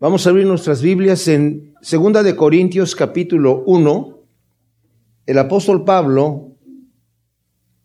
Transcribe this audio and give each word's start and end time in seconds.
Vamos 0.00 0.24
a 0.24 0.30
abrir 0.30 0.46
nuestras 0.46 0.80
Biblias 0.80 1.26
en 1.26 1.74
Segunda 1.80 2.22
de 2.22 2.36
Corintios 2.36 2.94
capítulo 2.94 3.64
1. 3.66 4.20
El 5.26 5.38
apóstol 5.38 5.84
Pablo 5.84 6.52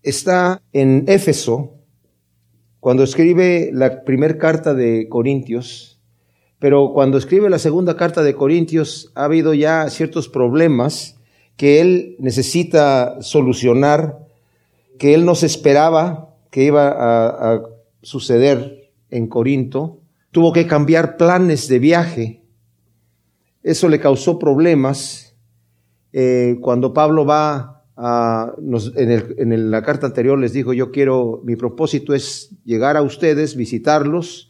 está 0.04 0.62
en 0.74 1.06
Éfeso 1.08 1.74
cuando 2.80 3.02
escribe 3.02 3.72
la 3.74 4.04
primera 4.04 4.38
carta 4.38 4.76
de 4.76 5.10
Corintios, 5.10 6.00
pero 6.60 6.94
cuando 6.94 7.18
escribe 7.18 7.50
la 7.50 7.58
segunda 7.58 7.98
carta 7.98 8.22
de 8.22 8.36
Corintios 8.36 9.12
ha 9.16 9.24
habido 9.24 9.56
ya 9.56 9.90
ciertos 9.90 10.30
problemas 10.30 11.20
que 11.58 11.82
él 11.82 12.16
necesita 12.20 13.24
solucionar, 13.24 14.20
que 15.00 15.16
él 15.16 15.26
no 15.26 15.34
se 15.34 15.48
esperaba 15.48 16.36
que 16.52 16.64
iba 16.64 16.90
a 16.90 17.64
suceder 18.04 18.92
en 19.10 19.26
Corinto 19.26 20.03
tuvo 20.34 20.52
que 20.52 20.66
cambiar 20.66 21.16
planes 21.16 21.68
de 21.68 21.80
viaje. 21.80 22.42
Eso 23.62 23.88
le 23.88 24.00
causó 24.00 24.40
problemas. 24.40 25.38
Eh, 26.12 26.58
cuando 26.60 26.92
Pablo 26.92 27.24
va 27.24 27.84
a, 27.96 28.52
en, 28.96 29.72
la 29.72 29.84
carta 29.84 30.08
anterior 30.08 30.38
les 30.40 30.52
dijo, 30.52 30.74
yo 30.74 30.92
quiero, 30.92 31.40
mi 31.44 31.56
propósito 31.56 32.16
es 32.16 32.50
llegar 32.66 32.98
a 32.98 33.04
ustedes, 33.04 33.56
visitarlos, 33.56 34.50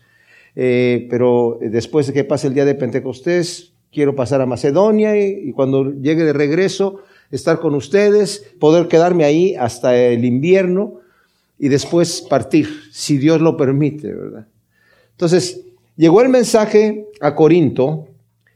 eh, 0.56 1.06
pero 1.10 1.60
después 1.62 2.08
de 2.08 2.14
que 2.14 2.24
pase 2.24 2.48
el 2.48 2.54
día 2.54 2.66
de 2.66 2.76
Pentecostés, 2.76 3.74
quiero 3.92 4.16
pasar 4.16 4.40
a 4.40 4.46
Macedonia 4.46 5.18
y, 5.18 5.50
y 5.50 5.52
cuando 5.52 5.92
llegue 5.92 6.24
de 6.24 6.34
regreso, 6.34 7.02
estar 7.30 7.60
con 7.60 7.76
ustedes, 7.76 8.54
poder 8.58 8.88
quedarme 8.88 9.26
ahí 9.26 9.56
hasta 9.56 9.98
el 9.98 10.24
invierno 10.24 11.02
y 11.60 11.68
después 11.68 12.22
partir, 12.22 12.70
si 12.94 13.18
Dios 13.18 13.42
lo 13.42 13.58
permite, 13.58 14.14
¿verdad? 14.14 14.48
Entonces, 15.12 15.64
Llegó 15.96 16.22
el 16.22 16.30
mensaje 16.30 17.08
a 17.22 17.36
Corinto, 17.36 18.08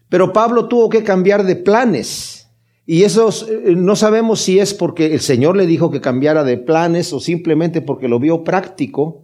pero 0.09 0.33
Pablo 0.33 0.67
tuvo 0.67 0.89
que 0.89 1.03
cambiar 1.03 1.43
de 1.43 1.55
planes. 1.55 2.49
Y 2.85 3.03
eso 3.03 3.29
eh, 3.29 3.75
no 3.75 3.95
sabemos 3.95 4.39
si 4.39 4.59
es 4.59 4.73
porque 4.73 5.13
el 5.13 5.19
Señor 5.19 5.57
le 5.57 5.67
dijo 5.67 5.91
que 5.91 6.01
cambiara 6.01 6.43
de 6.43 6.57
planes 6.57 7.11
o 7.13 7.19
simplemente 7.19 7.81
porque 7.81 8.07
lo 8.07 8.19
vio 8.19 8.43
práctico. 8.43 9.23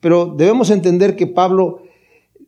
Pero 0.00 0.34
debemos 0.36 0.70
entender 0.70 1.16
que 1.16 1.26
Pablo 1.26 1.82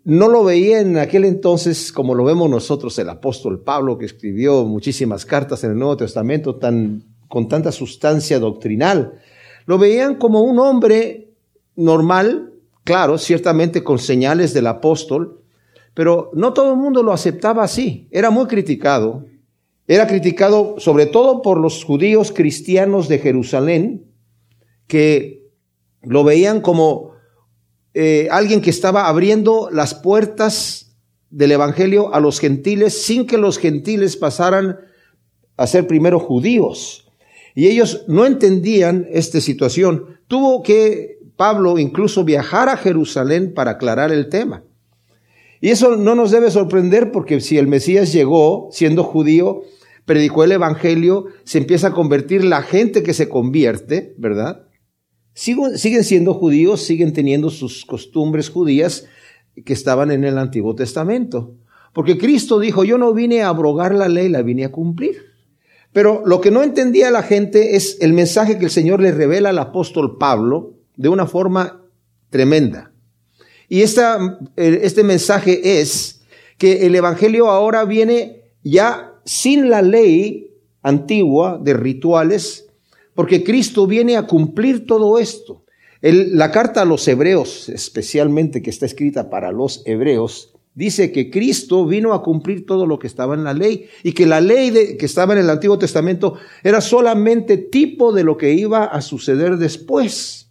no 0.04 0.28
lo 0.28 0.44
veía 0.44 0.80
en 0.80 0.98
aquel 0.98 1.24
entonces 1.24 1.90
como 1.90 2.14
lo 2.14 2.24
vemos 2.24 2.48
nosotros, 2.48 2.98
el 2.98 3.08
apóstol 3.08 3.62
Pablo, 3.62 3.98
que 3.98 4.04
escribió 4.04 4.64
muchísimas 4.64 5.24
cartas 5.24 5.64
en 5.64 5.72
el 5.72 5.78
Nuevo 5.78 5.96
Testamento 5.96 6.56
tan, 6.56 7.02
con 7.28 7.48
tanta 7.48 7.72
sustancia 7.72 8.38
doctrinal. 8.38 9.20
Lo 9.66 9.78
veían 9.78 10.16
como 10.16 10.42
un 10.42 10.58
hombre 10.58 11.30
normal, 11.74 12.52
claro, 12.84 13.18
ciertamente 13.18 13.82
con 13.82 13.98
señales 13.98 14.54
del 14.54 14.66
apóstol, 14.66 15.42
pero 15.94 16.30
no 16.34 16.52
todo 16.52 16.72
el 16.72 16.78
mundo 16.78 17.02
lo 17.02 17.12
aceptaba 17.12 17.64
así. 17.64 18.08
Era 18.10 18.30
muy 18.30 18.46
criticado. 18.46 19.26
Era 19.86 20.06
criticado 20.06 20.76
sobre 20.78 21.06
todo 21.06 21.42
por 21.42 21.58
los 21.58 21.84
judíos 21.84 22.32
cristianos 22.32 23.08
de 23.08 23.18
Jerusalén, 23.18 24.06
que 24.86 25.48
lo 26.02 26.24
veían 26.24 26.60
como 26.60 27.12
eh, 27.92 28.28
alguien 28.30 28.60
que 28.60 28.70
estaba 28.70 29.08
abriendo 29.08 29.68
las 29.70 29.94
puertas 29.94 30.96
del 31.30 31.52
Evangelio 31.52 32.14
a 32.14 32.20
los 32.20 32.40
gentiles 32.40 33.02
sin 33.04 33.26
que 33.26 33.38
los 33.38 33.58
gentiles 33.58 34.16
pasaran 34.16 34.78
a 35.56 35.66
ser 35.66 35.86
primero 35.86 36.18
judíos. 36.18 37.08
Y 37.54 37.68
ellos 37.68 38.04
no 38.08 38.26
entendían 38.26 39.06
esta 39.10 39.40
situación. 39.40 40.18
Tuvo 40.26 40.62
que 40.62 41.18
Pablo 41.36 41.78
incluso 41.78 42.24
viajar 42.24 42.68
a 42.68 42.76
Jerusalén 42.76 43.54
para 43.54 43.72
aclarar 43.72 44.12
el 44.12 44.28
tema. 44.28 44.64
Y 45.60 45.70
eso 45.70 45.96
no 45.96 46.14
nos 46.14 46.30
debe 46.30 46.50
sorprender 46.50 47.10
porque 47.10 47.40
si 47.40 47.58
el 47.58 47.66
Mesías 47.66 48.12
llegó 48.12 48.68
siendo 48.70 49.02
judío, 49.02 49.62
predicó 50.04 50.44
el 50.44 50.52
Evangelio, 50.52 51.26
se 51.44 51.58
empieza 51.58 51.88
a 51.88 51.92
convertir 51.92 52.44
la 52.44 52.62
gente 52.62 53.02
que 53.02 53.14
se 53.14 53.28
convierte, 53.28 54.14
¿verdad? 54.18 54.66
siguen 55.34 56.04
siendo 56.04 56.32
judíos, 56.34 56.82
siguen 56.82 57.12
teniendo 57.12 57.50
sus 57.50 57.84
costumbres 57.84 58.50
judías 58.50 59.06
que 59.64 59.72
estaban 59.72 60.10
en 60.10 60.22
el 60.24 60.38
Antiguo 60.38 60.74
Testamento. 60.74 61.56
Porque 61.92 62.18
Cristo 62.18 62.58
dijo, 62.58 62.84
yo 62.84 62.98
no 62.98 63.12
vine 63.14 63.42
a 63.42 63.48
abrogar 63.48 63.94
la 63.94 64.08
ley, 64.08 64.28
la 64.28 64.42
vine 64.42 64.64
a 64.64 64.72
cumplir. 64.72 65.16
Pero 65.92 66.22
lo 66.26 66.40
que 66.40 66.50
no 66.50 66.62
entendía 66.62 67.10
la 67.10 67.22
gente 67.22 67.76
es 67.76 67.98
el 68.00 68.12
mensaje 68.12 68.58
que 68.58 68.64
el 68.64 68.70
Señor 68.70 69.00
le 69.00 69.12
revela 69.12 69.50
al 69.50 69.58
apóstol 69.58 70.18
Pablo 70.18 70.74
de 70.96 71.08
una 71.08 71.26
forma 71.26 71.82
tremenda. 72.30 72.92
Y 73.68 73.82
esta, 73.82 74.38
este 74.56 75.02
mensaje 75.02 75.80
es 75.80 76.22
que 76.58 76.86
el 76.86 76.94
Evangelio 76.94 77.50
ahora 77.50 77.84
viene 77.84 78.42
ya 78.62 79.14
sin 79.24 79.70
la 79.70 79.82
ley 79.82 80.50
antigua 80.82 81.58
de 81.62 81.74
rituales, 81.74 82.66
porque 83.14 83.42
Cristo 83.42 83.86
viene 83.86 84.16
a 84.16 84.26
cumplir 84.26 84.86
todo 84.86 85.18
esto. 85.18 85.64
la 86.02 86.50
carta 86.50 86.82
a 86.82 86.84
los 86.84 87.08
hebreos, 87.08 87.68
especialmente 87.70 88.60
que 88.60 88.70
está 88.70 88.84
escrita 88.84 89.30
para 89.30 89.50
los 89.52 89.82
hebreos, 89.86 90.54
dice 90.74 91.12
que 91.12 91.30
Cristo 91.30 91.86
vino 91.86 92.12
a 92.12 92.22
cumplir 92.22 92.66
todo 92.66 92.86
lo 92.86 92.98
que 92.98 93.06
estaba 93.06 93.34
en 93.34 93.44
la 93.44 93.54
ley 93.54 93.88
y 94.02 94.12
que 94.12 94.26
la 94.26 94.40
ley 94.40 94.70
de, 94.70 94.96
que 94.96 95.06
estaba 95.06 95.32
en 95.32 95.40
el 95.40 95.50
Antiguo 95.50 95.78
Testamento 95.78 96.34
era 96.62 96.80
solamente 96.80 97.56
tipo 97.56 98.12
de 98.12 98.24
lo 98.24 98.36
que 98.36 98.52
iba 98.52 98.84
a 98.84 99.00
suceder 99.00 99.56
después. 99.56 100.43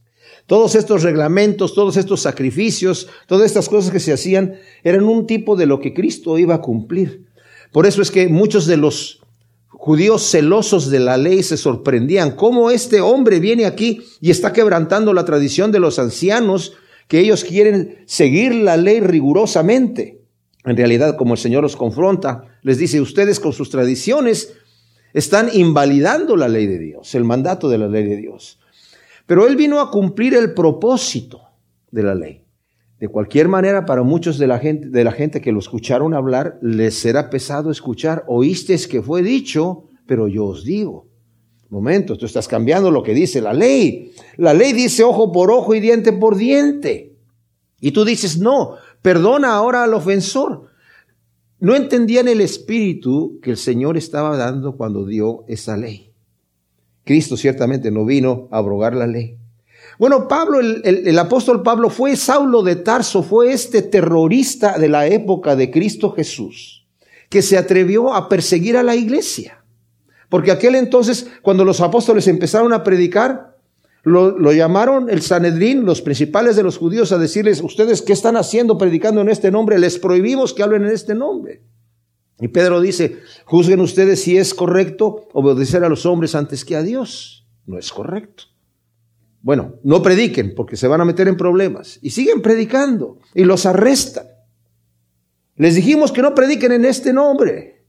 Todos 0.46 0.76
estos 0.76 1.04
reglamentos, 1.04 1.74
todos 1.74 1.98
estos 1.98 2.22
sacrificios, 2.22 3.08
todas 3.28 3.46
estas 3.46 3.70
cosas 3.70 3.92
que 3.92 4.00
se 4.00 4.14
hacían 4.14 4.56
eran 4.84 5.04
un 5.04 5.26
tipo 5.26 5.56
de 5.56 5.66
lo 5.66 5.80
que 5.80 5.94
Cristo 5.94 6.38
iba 6.38 6.56
a 6.56 6.62
cumplir. 6.62 7.26
Por 7.72 7.86
eso 7.86 8.02
es 8.02 8.12
que 8.12 8.28
muchos 8.28 8.66
de 8.66 8.78
los 8.78 9.22
judíos 9.70 10.30
celosos 10.30 10.90
de 10.90 11.00
la 11.00 11.18
ley 11.18 11.44
se 11.44 11.58
sorprendían 11.58 12.36
cómo 12.36 12.72
este 12.72 13.02
hombre 13.02 13.40
viene 13.40 13.66
aquí 13.66 14.02
y 14.22 14.32
está 14.32 14.54
quebrantando 14.54 15.14
la 15.14 15.26
tradición 15.26 15.72
de 15.72 15.80
los 15.80 16.00
ancianos 16.00 16.74
que 17.08 17.20
ellos 17.20 17.44
quieren 17.44 17.98
seguir 18.06 18.54
la 18.54 18.78
ley 18.78 19.00
rigurosamente. 19.00 20.22
En 20.66 20.78
realidad, 20.78 21.18
como 21.18 21.34
el 21.34 21.40
Señor 21.40 21.64
los 21.64 21.76
confronta, 21.76 22.46
les 22.62 22.78
dice, 22.78 23.02
ustedes 23.02 23.40
con 23.40 23.52
sus 23.52 23.70
tradiciones 23.70 24.54
están 25.14 25.50
invalidando 25.54 26.38
la 26.38 26.48
ley 26.48 26.66
de 26.68 26.80
Dios, 26.80 27.14
el 27.16 27.26
mandato 27.26 27.70
de 27.70 27.78
la 27.78 27.88
ley 27.88 28.06
de 28.06 28.18
Dios. 28.18 28.60
Pero 29.26 29.48
él 29.48 29.56
vino 29.56 29.80
a 29.80 29.90
cumplir 29.90 30.34
el 30.34 30.54
propósito 30.54 31.42
de 31.92 32.04
la 32.04 32.16
ley. 32.16 32.44
De 33.00 33.08
cualquier 33.08 33.48
manera, 33.48 33.86
para 33.86 34.04
muchos 34.04 34.38
de 34.38 34.48
la 34.48 34.60
gente, 34.60 34.90
de 34.90 35.04
la 35.04 35.12
gente 35.12 35.42
que 35.42 35.52
lo 35.52 35.60
escucharon 35.60 36.14
hablar, 36.14 36.58
les 36.62 36.96
será 36.96 37.30
pesado 37.30 37.70
escuchar, 37.70 38.24
oíste 38.28 38.78
que 38.90 39.02
fue 39.02 39.22
dicho, 39.22 39.90
pero 40.06 40.28
yo 40.28 40.46
os 40.46 40.64
digo. 40.64 41.08
Momento, 41.70 42.18
tú 42.18 42.26
estás 42.26 42.48
cambiando 42.48 42.92
lo 42.92 43.02
que 43.02 43.14
dice 43.14 43.42
la 43.42 43.52
ley. 43.52 44.14
La 44.38 44.54
ley 44.54 44.74
dice 44.74 45.04
ojo 45.04 45.32
por 45.32 45.52
ojo 45.52 45.74
y 45.74 45.80
diente 45.80 46.14
por 46.14 46.36
diente. 46.36 47.18
Y 47.82 47.92
tú 47.92 48.06
dices, 48.06 48.38
no, 48.38 48.76
perdona 49.02 49.56
ahora 49.56 49.84
al 49.84 49.94
ofensor. 49.94 50.70
No 51.60 51.76
entendían 51.76 52.28
el 52.28 52.42
espíritu 52.42 53.40
que 53.42 53.50
el 53.50 53.58
Señor 53.58 53.98
estaba 53.98 54.38
dando 54.38 54.78
cuando 54.78 55.06
dio 55.06 55.44
esa 55.48 55.76
ley. 55.76 56.13
Cristo 57.04 57.38
ciertamente 57.38 57.92
no 57.92 58.06
vino 58.06 58.48
a 58.52 58.58
abrogar 58.58 58.96
la 58.96 59.08
ley. 59.08 59.38
Bueno, 60.00 60.28
Pablo, 60.28 60.60
el, 60.60 61.20
apóstol 61.20 61.62
Pablo 61.62 61.90
fue 61.90 62.16
Saulo 62.16 62.64
de 62.64 62.78
Tarso, 62.78 63.22
fue 63.22 63.54
este 63.54 63.82
terrorista 63.82 64.78
de 64.78 64.90
la 64.90 65.08
época 65.08 65.56
de 65.56 65.70
Cristo 65.70 66.12
Jesús, 66.12 66.88
que 67.30 67.42
se 67.42 67.58
atrevió 67.58 68.14
a 68.14 68.28
perseguir 68.28 68.76
a 68.76 68.84
la 68.84 68.96
iglesia. 68.96 69.64
Porque 70.30 70.52
aquel 70.52 70.76
entonces, 70.76 71.28
cuando 71.44 71.64
los 71.64 71.80
apóstoles 71.80 72.28
empezaron 72.28 72.74
a 72.74 72.84
predicar, 72.84 73.58
lo, 74.02 74.38
lo, 74.38 74.52
llamaron 74.52 75.10
el 75.10 75.22
Sanedrín, 75.22 75.86
los 75.86 76.02
principales 76.02 76.56
de 76.56 76.64
los 76.64 76.78
judíos, 76.78 77.12
a 77.12 77.20
decirles, 77.20 77.62
ustedes, 77.62 78.02
¿qué 78.02 78.14
están 78.14 78.36
haciendo 78.36 78.78
predicando 78.78 79.22
en 79.22 79.30
este 79.30 79.52
nombre? 79.52 79.78
Les 79.78 80.00
prohibimos 80.00 80.54
que 80.54 80.64
hablen 80.64 80.86
en 80.86 80.92
este 80.92 81.14
nombre. 81.14 81.62
Y 82.44 82.50
Pedro 82.50 82.82
dice, 82.82 83.22
juzguen 83.46 83.80
ustedes 83.80 84.22
si 84.22 84.38
es 84.38 84.54
correcto 84.54 85.30
obedecer 85.32 85.86
a 85.86 85.88
los 85.88 86.06
hombres 86.06 86.36
antes 86.36 86.66
que 86.66 86.76
a 86.76 86.84
Dios. 86.84 87.48
No 87.66 87.80
es 87.80 87.90
correcto. 87.90 88.44
Bueno, 89.42 89.76
no 89.82 90.04
prediquen 90.04 90.54
porque 90.54 90.76
se 90.76 90.90
van 90.90 91.00
a 91.00 91.06
meter 91.06 91.30
en 91.30 91.38
problemas. 91.38 92.00
Y 92.02 92.10
siguen 92.10 92.42
predicando 92.42 93.20
y 93.34 93.46
los 93.46 93.66
arrestan. 93.66 94.26
Les 95.56 95.76
dijimos 95.76 96.12
que 96.12 96.22
no 96.22 96.36
prediquen 96.36 96.74
en 96.74 96.84
este 96.84 97.14
nombre. 97.14 97.86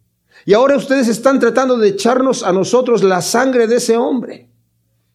Y 0.47 0.55
ahora 0.55 0.77
ustedes 0.77 1.09
están 1.09 1.41
tratando 1.41 1.77
de 1.77 1.89
echarnos 1.89 2.45
a 2.45 2.53
nosotros 2.53 3.03
la 3.03 3.23
sangre 3.23 3.67
de 3.67 3.79
ese 3.79 3.97
hombre. 3.97 4.51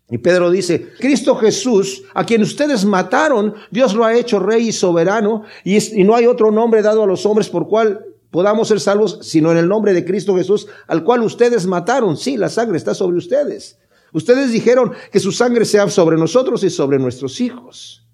Y 0.10 0.18
Pedro 0.18 0.52
dice, 0.52 0.90
Cristo 1.00 1.38
Jesús, 1.38 2.04
a 2.14 2.26
quien 2.26 2.42
ustedes 2.42 2.84
mataron, 2.84 3.54
Dios 3.72 3.94
lo 3.94 4.04
ha 4.04 4.16
hecho 4.16 4.40
rey 4.40 4.68
y 4.68 4.72
soberano, 4.74 5.44
y, 5.64 5.78
no 6.04 6.14
hay 6.14 6.26
otro 6.26 6.52
nombre 6.52 6.82
dado 6.82 7.04
a 7.04 7.08
los 7.08 7.26
hombres 7.26 7.48
por 7.48 7.70
cual 7.70 8.06
podamos 8.32 8.68
ser 8.68 8.80
salvos, 8.80 9.20
sino 9.22 9.52
en 9.52 9.58
el 9.58 9.68
nombre 9.68 9.94
de 9.94 10.06
Cristo 10.06 10.36
Jesús, 10.36 10.68
al 10.88 11.04
cual 11.04 11.24
ustedes 11.24 11.66
mataron. 11.66 12.18
Sí, 12.18 12.38
la 12.38 12.50
sangre 12.50 12.78
está 12.78 12.94
sobre 12.94 13.18
ustedes. 13.18 13.78
Ustedes 14.14 14.52
dijeron 14.52 14.94
que 15.12 15.20
su 15.20 15.32
sangre 15.32 15.66
sea 15.66 15.88
sobre 15.90 16.18
nosotros 16.18 16.64
y 16.64 16.70
sobre 16.70 17.00
nuestros 17.00 17.40
hijos. 17.42 18.06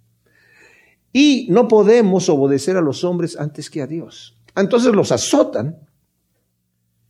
Y 1.14 1.48
no 1.50 1.68
podemos 1.68 2.28
obedecer 2.28 2.76
a 2.76 2.82
los 2.82 3.04
hombres 3.04 3.38
antes 3.38 3.70
que 3.70 3.82
a 3.82 3.88
Dios. 3.88 4.38
Entonces 4.56 4.94
los 4.94 5.12
azotan 5.12 5.80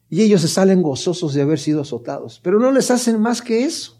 y 0.10 0.22
ellos 0.22 0.42
se 0.42 0.48
salen 0.48 0.82
gozosos 0.82 1.34
de 1.34 1.42
haber 1.42 1.60
sido 1.60 1.82
azotados, 1.82 2.40
pero 2.44 2.60
no 2.60 2.72
les 2.72 2.92
hacen 2.92 3.20
más 3.20 3.42
que 3.42 3.66
eso. 3.66 4.00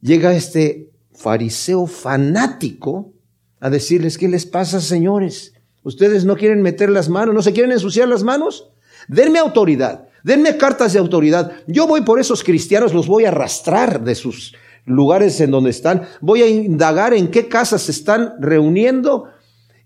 Llega 0.00 0.34
este 0.34 0.90
fariseo 1.12 1.86
fanático 1.86 3.12
a 3.60 3.68
decirles, 3.68 4.16
¿qué 4.16 4.28
les 4.28 4.46
pasa, 4.46 4.80
señores? 4.80 5.52
¿Ustedes 5.82 6.24
no 6.24 6.36
quieren 6.36 6.62
meter 6.62 6.90
las 6.90 7.08
manos? 7.08 7.34
¿No 7.34 7.42
se 7.42 7.52
quieren 7.52 7.72
ensuciar 7.72 8.08
las 8.08 8.22
manos? 8.22 8.70
Denme 9.08 9.38
autoridad, 9.38 10.08
denme 10.22 10.56
cartas 10.56 10.92
de 10.92 10.98
autoridad. 10.98 11.52
Yo 11.66 11.86
voy 11.86 12.02
por 12.02 12.20
esos 12.20 12.44
cristianos, 12.44 12.92
los 12.92 13.06
voy 13.06 13.24
a 13.24 13.28
arrastrar 13.28 14.04
de 14.04 14.14
sus 14.14 14.54
lugares 14.84 15.40
en 15.40 15.50
donde 15.50 15.70
están, 15.70 16.02
voy 16.20 16.42
a 16.42 16.48
indagar 16.48 17.14
en 17.14 17.30
qué 17.30 17.48
casas 17.48 17.82
se 17.82 17.92
están 17.92 18.34
reuniendo 18.40 19.28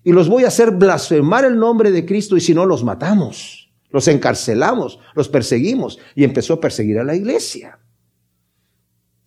y 0.03 0.11
los 0.11 0.29
voy 0.29 0.43
a 0.43 0.47
hacer 0.47 0.71
blasfemar 0.71 1.45
el 1.45 1.57
nombre 1.57 1.91
de 1.91 2.05
Cristo 2.05 2.37
y 2.37 2.41
si 2.41 2.53
no 2.53 2.65
los 2.65 2.83
matamos, 2.83 3.71
los 3.89 4.07
encarcelamos, 4.07 4.99
los 5.13 5.29
perseguimos 5.29 5.99
y 6.15 6.23
empezó 6.23 6.53
a 6.53 6.59
perseguir 6.59 6.99
a 6.99 7.03
la 7.03 7.15
iglesia. 7.15 7.79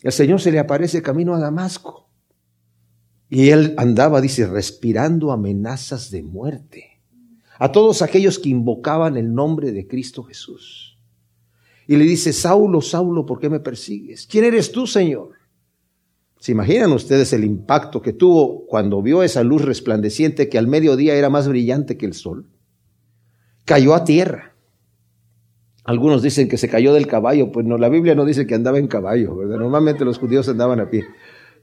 El 0.03 0.13
Señor 0.13 0.41
se 0.41 0.53
le 0.53 0.59
aparece 0.59 1.03
camino 1.03 1.35
a 1.35 1.41
Damasco 1.41 2.08
y 3.31 3.51
él 3.51 3.75
andaba, 3.77 4.21
dice, 4.21 4.47
respirando 4.47 5.33
amenazas 5.33 6.11
de 6.11 6.23
muerte 6.23 7.01
a 7.59 7.73
todos 7.73 8.03
aquellos 8.03 8.39
que 8.39 8.49
invocaban 8.49 9.17
el 9.17 9.35
nombre 9.35 9.73
de 9.73 9.87
Cristo 9.87 10.23
Jesús. 10.23 10.97
Y 11.87 11.97
le 11.97 12.05
dice, 12.05 12.33
Saulo, 12.33 12.81
Saulo, 12.81 13.27
¿por 13.27 13.41
qué 13.41 13.49
me 13.49 13.61
persigues? 13.61 14.27
¿Quién 14.27 14.45
eres 14.45 14.71
tú, 14.71 14.87
Señor? 14.87 15.31
¿Se 16.39 16.53
imaginan 16.53 16.93
ustedes 16.93 17.33
el 17.33 17.45
impacto 17.45 18.01
que 18.01 18.13
tuvo 18.13 18.65
cuando 18.67 19.03
vio 19.03 19.23
esa 19.23 19.43
luz 19.43 19.63
resplandeciente 19.63 20.49
que 20.49 20.59
al 20.59 20.69
mediodía 20.69 21.15
era 21.15 21.31
más 21.31 21.49
brillante 21.49 21.97
que 21.97 22.07
el 22.07 22.15
sol? 22.15 22.47
Cayó 23.65 23.95
a 23.95 24.05
tierra. 24.05 24.55
Algunos 25.85 26.23
dicen 26.23 26.49
que 26.49 26.59
se 26.59 26.69
cayó 26.69 26.93
del 26.93 27.07
caballo, 27.07 27.51
pues 27.51 27.67
no, 27.67 27.79
la 27.79 27.89
Biblia 27.89 28.15
no 28.15 28.27
dice 28.27 28.47
que 28.47 28.55
andaba 28.55 28.79
en 28.79 28.89
caballo, 28.89 29.35
¿verdad? 29.35 29.59
Normalmente 29.59 30.05
los 30.05 30.19
judíos 30.19 30.49
andaban 30.49 30.81
a 30.81 30.91
pie, 30.91 31.07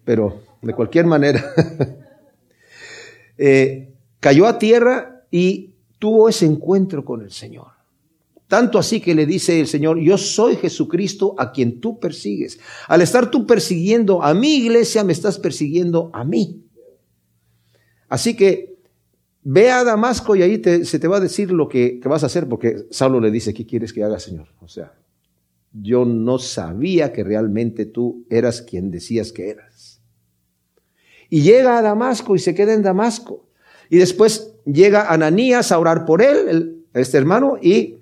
pero 0.06 0.42
de 0.62 0.74
cualquier 0.74 1.06
manera, 1.06 1.44
eh, 3.38 3.94
cayó 4.20 4.48
a 4.48 4.58
tierra 4.58 5.26
y 5.30 5.74
tuvo 6.00 6.30
ese 6.30 6.46
encuentro 6.46 7.04
con 7.04 7.22
el 7.22 7.32
Señor. 7.32 7.68
Tanto 8.48 8.78
así 8.78 9.02
que 9.02 9.16
le 9.16 9.26
dice 9.26 9.60
el 9.60 9.68
Señor, 9.68 10.00
yo 10.00 10.18
soy 10.18 10.56
Jesucristo 10.56 11.36
a 11.38 11.52
quien 11.52 11.82
tú 11.82 12.00
persigues. 12.00 12.60
Al 12.88 13.02
estar 13.02 13.32
tú 13.32 13.48
persiguiendo 13.48 14.22
a 14.22 14.36
mi 14.36 14.58
iglesia, 14.58 15.04
me 15.04 15.14
estás 15.14 15.40
persiguiendo 15.40 16.12
a 16.14 16.24
mí. 16.24 16.64
Así 18.08 18.36
que 18.36 18.76
ve 19.42 19.72
a 19.72 19.84
Damasco 19.84 20.36
y 20.36 20.44
ahí 20.44 20.62
se 20.84 21.00
te 21.00 21.08
va 21.08 21.18
a 21.18 21.22
decir 21.22 21.52
lo 21.52 21.68
que, 21.68 22.00
que 22.00 22.08
vas 22.08 22.22
a 22.22 22.28
hacer, 22.28 22.48
porque 22.48 22.86
Saulo 22.92 23.20
le 23.20 23.32
dice, 23.32 23.54
¿qué 23.54 23.66
quieres 23.66 23.94
que 23.94 24.04
haga, 24.04 24.20
Señor? 24.20 24.48
O 24.62 24.68
sea, 24.68 24.94
yo 25.72 26.06
no 26.06 26.38
sabía 26.38 27.12
que 27.12 27.24
realmente 27.24 27.86
tú 27.86 28.26
eras 28.30 28.62
quien 28.62 28.92
decías 28.92 29.32
que 29.32 29.50
eras. 29.50 29.75
Y 31.36 31.42
llega 31.42 31.78
a 31.78 31.82
Damasco 31.82 32.38
y 32.38 32.40
se 32.40 32.56
queda 32.56 32.72
en 32.72 32.82
Damasco. 32.82 33.46
Y 33.90 33.98
después 33.98 34.54
llega 34.64 35.12
Ananías 35.12 35.74
a 35.74 35.80
orar 35.80 36.06
por 36.06 36.22
él, 36.22 36.86
este 36.94 37.18
hermano, 37.18 37.58
y 37.62 37.98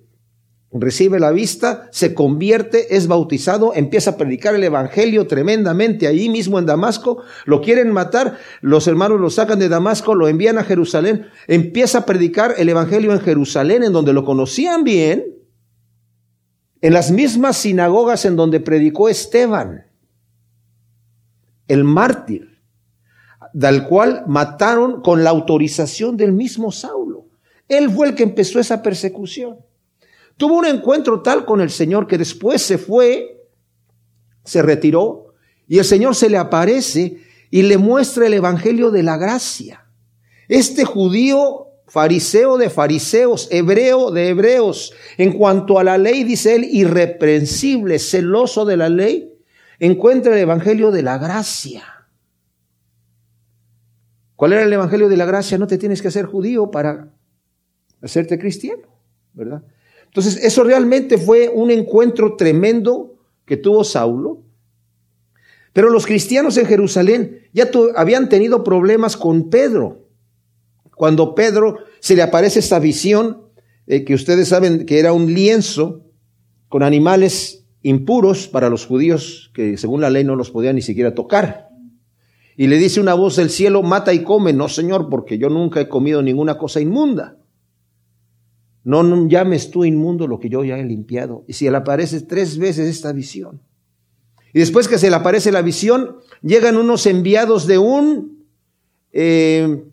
recibe 0.72 1.20
la 1.20 1.32
vista, 1.32 1.90
se 1.92 2.14
convierte, 2.14 2.96
es 2.96 3.08
bautizado, 3.08 3.74
empieza 3.74 4.12
a 4.12 4.18
predicar 4.18 4.54
el 4.54 4.64
Evangelio 4.64 5.26
tremendamente 5.26 6.06
ahí 6.06 6.30
mismo 6.30 6.60
en 6.60 6.68
Damasco, 6.68 7.24
lo 7.46 7.62
quieren 7.62 7.92
matar, 7.92 8.38
los 8.62 8.88
hermanos 8.88 9.20
lo 9.20 9.32
sacan 9.32 9.58
de 9.58 9.68
Damasco, 9.68 10.14
lo 10.14 10.28
envían 10.28 10.60
a 10.60 10.64
Jerusalén, 10.64 11.26
empieza 11.48 11.98
a 11.98 12.06
predicar 12.06 12.54
el 12.60 12.70
Evangelio 12.70 13.14
en 13.14 13.20
Jerusalén, 13.20 13.82
en 13.82 13.94
donde 13.94 14.14
lo 14.14 14.26
conocían 14.26 14.84
bien, 14.84 15.26
en 16.82 16.94
las 16.94 17.10
mismas 17.10 17.58
sinagogas 17.58 18.26
en 18.26 18.36
donde 18.36 18.60
predicó 18.60 19.10
Esteban, 19.10 19.88
el 21.68 21.84
mártir, 21.84 22.53
del 23.54 23.84
cual 23.84 24.24
mataron 24.28 25.02
con 25.02 25.24
la 25.24 25.30
autorización 25.30 26.18
del 26.18 26.32
mismo 26.32 26.72
Saulo. 26.72 27.28
Él 27.70 27.90
fue 27.90 28.10
el 28.10 28.16
que 28.16 28.24
empezó 28.24 28.60
esa 28.60 28.82
persecución. 28.82 29.58
Tuvo 30.38 30.58
un 30.58 30.66
encuentro 30.66 31.22
tal 31.22 31.46
con 31.46 31.62
el 31.62 31.70
Señor 31.70 32.08
que 32.08 32.18
después 32.18 32.62
se 32.62 32.78
fue, 32.78 33.48
se 34.44 34.62
retiró 34.62 35.28
y 35.68 35.78
el 35.78 35.86
Señor 35.86 36.16
se 36.16 36.30
le 36.30 36.38
aparece 36.38 37.22
y 37.52 37.62
le 37.62 37.78
muestra 37.78 38.26
el 38.26 38.34
Evangelio 38.34 38.90
de 38.90 39.04
la 39.04 39.18
gracia. 39.18 39.86
Este 40.48 40.86
judío 40.86 41.68
fariseo 41.88 42.58
de 42.58 42.72
fariseos, 42.72 43.48
hebreo 43.52 44.10
de 44.10 44.30
hebreos, 44.30 44.94
en 45.18 45.34
cuanto 45.34 45.78
a 45.78 45.84
la 45.84 46.00
ley, 46.00 46.24
dice 46.24 46.56
él, 46.56 46.68
irreprensible, 46.72 48.00
celoso 48.00 48.66
de 48.66 48.78
la 48.78 48.90
ley, 48.90 49.32
encuentra 49.80 50.34
el 50.34 50.40
Evangelio 50.40 50.90
de 50.90 51.04
la 51.04 51.20
gracia. 51.20 51.93
¿Cuál 54.44 54.51
era 54.51 54.63
el 54.63 54.74
Evangelio 54.74 55.07
de 55.07 55.16
la 55.16 55.24
gracia? 55.24 55.57
No 55.57 55.68
te 55.68 55.78
tienes 55.78 56.01
que 56.01 56.10
hacer 56.10 56.25
judío 56.25 56.69
para 56.69 57.13
hacerte 58.01 58.38
cristiano, 58.38 58.90
¿verdad? 59.31 59.63
Entonces, 60.04 60.36
eso 60.44 60.66
realmente 60.66 61.18
fue 61.18 61.48
un 61.48 61.72
encuentro 61.72 62.36
tremendo 62.36 63.16
que 63.45 63.56
tuvo 63.56 63.86
Saulo. 63.86 64.44
Pero 65.72 65.90
los 65.90 66.06
cristianos 66.06 66.57
en 66.57 66.66
Jerusalén 66.66 67.48
ya 67.54 67.72
habían 67.95 68.28
tenido 68.28 68.66
problemas 68.66 69.16
con 69.16 69.50
Pedro. 69.50 70.10
Cuando 70.94 71.36
Pedro 71.36 71.78
se 72.01 72.13
le 72.13 72.22
aparece 72.22 72.60
esta 72.60 72.80
visión, 72.80 73.44
eh, 73.88 74.04
que 74.04 74.13
ustedes 74.13 74.50
saben 74.50 74.86
que 74.86 75.00
era 75.00 75.13
un 75.13 75.34
lienzo 75.34 76.04
con 76.68 76.84
animales 76.84 77.63
impuros 77.81 78.50
para 78.50 78.68
los 78.68 78.86
judíos, 78.86 79.51
que 79.54 79.78
según 79.78 80.01
la 80.01 80.10
ley 80.10 80.25
no 80.25 80.36
los 80.36 80.51
podían 80.51 80.75
ni 80.75 80.81
siquiera 80.81 81.16
tocar. 81.16 81.73
Y 82.56 82.68
le 82.68 82.78
dice 82.78 83.02
una 83.02 83.14
voz 83.14 83.36
del 83.36 83.50
cielo, 83.50 83.82
mata 83.82 84.14
y 84.14 84.24
come. 84.24 84.54
No, 84.54 84.70
Señor, 84.70 85.10
porque 85.10 85.38
yo 85.38 85.50
nunca 85.50 85.82
he 85.82 85.90
comido 85.90 86.22
ninguna 86.22 86.58
cosa 86.58 86.80
inmunda. 86.80 87.38
No, 88.84 89.28
llames 89.28 89.72
tú 89.72 89.86
inmundo 89.86 90.28
lo 90.28 90.40
que 90.40 90.50
yo 90.50 90.64
ya 90.64 90.78
he 90.78 90.84
limpiado. 90.84 91.46
Y 91.48 91.54
si 91.54 91.70
le 91.70 91.78
aparece 91.78 92.22
tres 92.22 92.58
veces 92.58 92.88
esta 92.88 93.12
visión. 93.14 93.62
Y 94.54 94.60
después 94.60 94.88
que 94.88 95.00
se 95.00 95.10
le 95.10 95.16
aparece 95.16 95.52
la 95.52 95.62
visión, 95.62 96.18
llegan 96.42 96.78
unos 96.78 97.08
enviados 97.08 97.66
de 97.66 97.80
un 97.80 98.46
eh, 99.12 99.84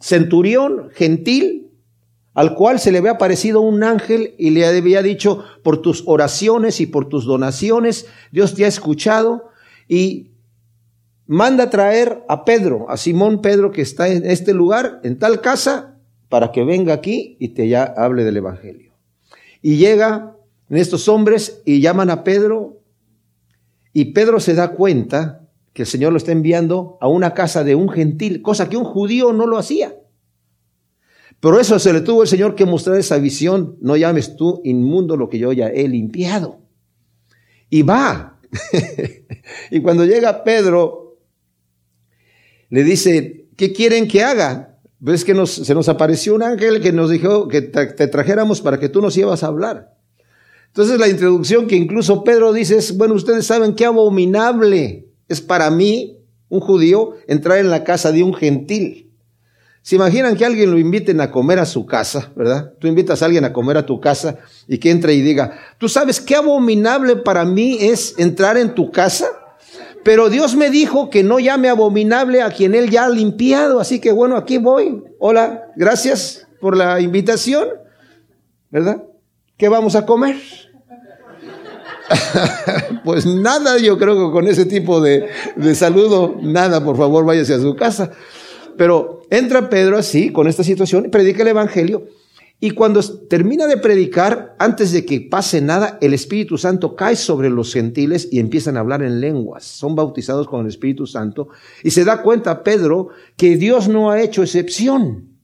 centurión 0.00 0.90
gentil, 0.92 1.70
al 2.32 2.54
cual 2.56 2.80
se 2.80 2.90
le 2.90 2.98
había 2.98 3.12
aparecido 3.12 3.60
un 3.60 3.84
ángel 3.84 4.34
y 4.38 4.50
le 4.50 4.66
había 4.66 5.02
dicho, 5.02 5.44
por 5.62 5.82
tus 5.82 6.02
oraciones 6.06 6.80
y 6.80 6.86
por 6.86 7.08
tus 7.08 7.26
donaciones, 7.26 8.06
Dios 8.32 8.54
te 8.54 8.64
ha 8.64 8.68
escuchado 8.68 9.50
y 9.86 10.33
manda 11.26 11.70
traer 11.70 12.24
a 12.28 12.44
Pedro, 12.44 12.86
a 12.88 12.96
Simón 12.96 13.40
Pedro 13.40 13.70
que 13.70 13.82
está 13.82 14.08
en 14.08 14.24
este 14.26 14.52
lugar, 14.52 15.00
en 15.04 15.18
tal 15.18 15.40
casa, 15.40 15.98
para 16.28 16.52
que 16.52 16.64
venga 16.64 16.92
aquí 16.92 17.36
y 17.38 17.48
te 17.48 17.68
ya 17.68 17.84
hable 17.84 18.24
del 18.24 18.38
Evangelio. 18.38 18.92
Y 19.62 19.76
llega 19.76 20.36
estos 20.70 21.08
hombres 21.08 21.62
y 21.64 21.80
llaman 21.80 22.10
a 22.10 22.24
Pedro 22.24 22.80
y 23.92 24.06
Pedro 24.06 24.40
se 24.40 24.54
da 24.54 24.72
cuenta 24.72 25.48
que 25.72 25.82
el 25.82 25.88
Señor 25.88 26.12
lo 26.12 26.18
está 26.18 26.32
enviando 26.32 26.98
a 27.00 27.08
una 27.08 27.34
casa 27.34 27.64
de 27.64 27.74
un 27.74 27.88
gentil, 27.88 28.42
cosa 28.42 28.68
que 28.68 28.76
un 28.76 28.84
judío 28.84 29.32
no 29.32 29.46
lo 29.46 29.58
hacía. 29.58 29.94
Pero 31.40 31.60
eso 31.60 31.78
se 31.78 31.92
le 31.92 32.00
tuvo 32.00 32.22
el 32.22 32.28
Señor 32.28 32.54
que 32.54 32.64
mostrar 32.64 32.96
esa 32.96 33.18
visión, 33.18 33.76
no 33.80 33.96
llames 33.96 34.36
tú 34.36 34.60
inmundo 34.64 35.16
lo 35.16 35.28
que 35.28 35.38
yo 35.38 35.52
ya 35.52 35.68
he 35.68 35.86
limpiado. 35.88 36.60
Y 37.70 37.82
va. 37.82 38.40
y 39.70 39.80
cuando 39.80 40.04
llega 40.04 40.44
Pedro, 40.44 41.03
le 42.74 42.82
dice, 42.82 43.46
¿qué 43.56 43.72
quieren 43.72 44.08
que 44.08 44.24
haga? 44.24 44.80
ves 44.98 45.24
que 45.24 45.32
nos, 45.32 45.50
se 45.52 45.74
nos 45.74 45.88
apareció 45.88 46.34
un 46.34 46.42
ángel 46.42 46.80
que 46.80 46.90
nos 46.90 47.08
dijo 47.08 47.46
que 47.46 47.62
te, 47.62 48.08
trajéramos 48.08 48.60
para 48.60 48.80
que 48.80 48.88
tú 48.88 49.00
nos 49.00 49.16
ibas 49.16 49.44
a 49.44 49.46
hablar. 49.46 49.94
Entonces 50.68 50.98
la 50.98 51.06
introducción 51.06 51.68
que 51.68 51.76
incluso 51.76 52.24
Pedro 52.24 52.52
dice 52.52 52.78
es, 52.78 52.96
bueno, 52.96 53.14
ustedes 53.14 53.46
saben 53.46 53.74
qué 53.74 53.84
abominable 53.84 55.06
es 55.28 55.40
para 55.40 55.70
mí, 55.70 56.18
un 56.48 56.58
judío, 56.58 57.12
entrar 57.28 57.58
en 57.58 57.70
la 57.70 57.84
casa 57.84 58.10
de 58.10 58.24
un 58.24 58.34
gentil. 58.34 59.12
¿Se 59.82 59.94
imaginan 59.94 60.36
que 60.36 60.44
alguien 60.44 60.72
lo 60.72 60.78
inviten 60.78 61.20
a 61.20 61.30
comer 61.30 61.60
a 61.60 61.66
su 61.66 61.86
casa, 61.86 62.32
verdad? 62.34 62.72
Tú 62.80 62.88
invitas 62.88 63.22
a 63.22 63.26
alguien 63.26 63.44
a 63.44 63.52
comer 63.52 63.76
a 63.76 63.86
tu 63.86 64.00
casa 64.00 64.38
y 64.66 64.78
que 64.78 64.90
entre 64.90 65.14
y 65.14 65.20
diga, 65.20 65.60
¿tú 65.78 65.88
sabes 65.88 66.20
qué 66.20 66.34
abominable 66.34 67.14
para 67.14 67.44
mí 67.44 67.76
es 67.78 68.18
entrar 68.18 68.56
en 68.56 68.74
tu 68.74 68.90
casa? 68.90 69.26
Pero 70.04 70.28
Dios 70.28 70.54
me 70.54 70.70
dijo 70.70 71.08
que 71.08 71.22
no 71.22 71.38
llame 71.40 71.70
abominable 71.70 72.42
a 72.42 72.50
quien 72.50 72.74
Él 72.74 72.90
ya 72.90 73.06
ha 73.06 73.08
limpiado. 73.08 73.80
Así 73.80 74.00
que 74.00 74.12
bueno, 74.12 74.36
aquí 74.36 74.58
voy. 74.58 75.02
Hola, 75.18 75.72
gracias 75.76 76.46
por 76.60 76.76
la 76.76 77.00
invitación. 77.00 77.68
¿Verdad? 78.70 79.02
¿Qué 79.56 79.68
vamos 79.68 79.96
a 79.96 80.04
comer? 80.04 80.36
pues 83.04 83.24
nada, 83.24 83.78
yo 83.78 83.98
creo 83.98 84.14
que 84.14 84.32
con 84.32 84.46
ese 84.46 84.66
tipo 84.66 85.00
de, 85.00 85.28
de 85.56 85.74
saludo, 85.74 86.36
nada, 86.42 86.84
por 86.84 86.98
favor, 86.98 87.24
váyase 87.24 87.54
a 87.54 87.60
su 87.60 87.74
casa. 87.74 88.10
Pero 88.76 89.22
entra 89.30 89.70
Pedro 89.70 89.96
así, 89.96 90.30
con 90.30 90.48
esta 90.48 90.64
situación, 90.64 91.06
y 91.06 91.08
predica 91.08 91.42
el 91.42 91.48
Evangelio. 91.48 92.08
Y 92.60 92.70
cuando 92.70 93.02
termina 93.28 93.66
de 93.66 93.76
predicar, 93.76 94.56
antes 94.58 94.92
de 94.92 95.04
que 95.04 95.20
pase 95.20 95.60
nada, 95.60 95.98
el 96.00 96.14
Espíritu 96.14 96.56
Santo 96.56 96.96
cae 96.96 97.16
sobre 97.16 97.50
los 97.50 97.72
gentiles 97.72 98.28
y 98.30 98.38
empiezan 98.38 98.76
a 98.76 98.80
hablar 98.80 99.02
en 99.02 99.20
lenguas. 99.20 99.64
Son 99.64 99.94
bautizados 99.94 100.48
con 100.48 100.62
el 100.62 100.68
Espíritu 100.68 101.06
Santo. 101.06 101.48
Y 101.82 101.90
se 101.90 102.04
da 102.04 102.22
cuenta 102.22 102.62
Pedro 102.62 103.08
que 103.36 103.56
Dios 103.56 103.88
no 103.88 104.10
ha 104.10 104.22
hecho 104.22 104.42
excepción. 104.42 105.34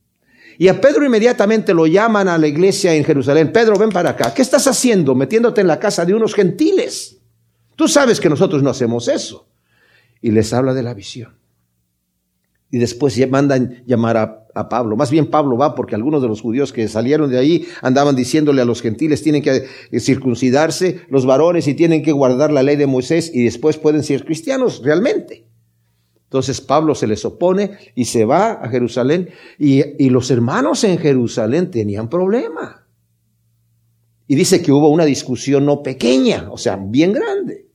Y 0.56 0.68
a 0.68 0.80
Pedro 0.80 1.04
inmediatamente 1.04 1.74
lo 1.74 1.86
llaman 1.86 2.28
a 2.28 2.38
la 2.38 2.46
iglesia 2.46 2.94
en 2.94 3.04
Jerusalén. 3.04 3.52
Pedro, 3.52 3.78
ven 3.78 3.90
para 3.90 4.10
acá. 4.10 4.32
¿Qué 4.32 4.42
estás 4.42 4.66
haciendo 4.66 5.14
metiéndote 5.14 5.60
en 5.60 5.66
la 5.66 5.78
casa 5.78 6.04
de 6.04 6.14
unos 6.14 6.34
gentiles? 6.34 7.18
Tú 7.76 7.88
sabes 7.88 8.20
que 8.20 8.28
nosotros 8.28 8.62
no 8.62 8.70
hacemos 8.70 9.08
eso. 9.08 9.48
Y 10.20 10.30
les 10.30 10.52
habla 10.52 10.74
de 10.74 10.82
la 10.82 10.92
visión. 10.92 11.39
Y 12.70 12.78
después 12.78 13.18
mandan 13.28 13.82
llamar 13.86 14.16
a 14.16 14.40
a 14.54 14.68
Pablo. 14.68 14.96
Más 14.96 15.10
bien 15.10 15.26
Pablo 15.26 15.56
va 15.56 15.74
porque 15.74 15.94
algunos 15.94 16.22
de 16.22 16.28
los 16.28 16.40
judíos 16.40 16.72
que 16.72 16.88
salieron 16.88 17.30
de 17.30 17.38
ahí 17.38 17.66
andaban 17.82 18.16
diciéndole 18.16 18.62
a 18.62 18.64
los 18.64 18.82
gentiles 18.82 19.22
tienen 19.22 19.42
que 19.42 19.64
eh, 19.90 20.00
circuncidarse 20.00 21.00
los 21.08 21.26
varones 21.26 21.68
y 21.68 21.74
tienen 21.74 22.02
que 22.02 22.12
guardar 22.12 22.52
la 22.52 22.62
ley 22.62 22.76
de 22.76 22.86
Moisés 22.86 23.30
y 23.32 23.44
después 23.44 23.78
pueden 23.78 24.02
ser 24.02 24.24
cristianos 24.24 24.82
realmente. 24.82 25.46
Entonces 26.24 26.60
Pablo 26.60 26.94
se 26.94 27.06
les 27.06 27.24
opone 27.24 27.72
y 27.94 28.04
se 28.04 28.24
va 28.24 28.52
a 28.52 28.68
Jerusalén 28.68 29.30
y, 29.58 29.82
y 30.02 30.10
los 30.10 30.30
hermanos 30.30 30.84
en 30.84 30.98
Jerusalén 30.98 31.70
tenían 31.70 32.08
problema. 32.08 32.86
Y 34.28 34.36
dice 34.36 34.62
que 34.62 34.70
hubo 34.70 34.90
una 34.90 35.04
discusión 35.04 35.66
no 35.66 35.82
pequeña, 35.82 36.48
o 36.52 36.56
sea, 36.56 36.76
bien 36.80 37.12
grande. 37.12 37.69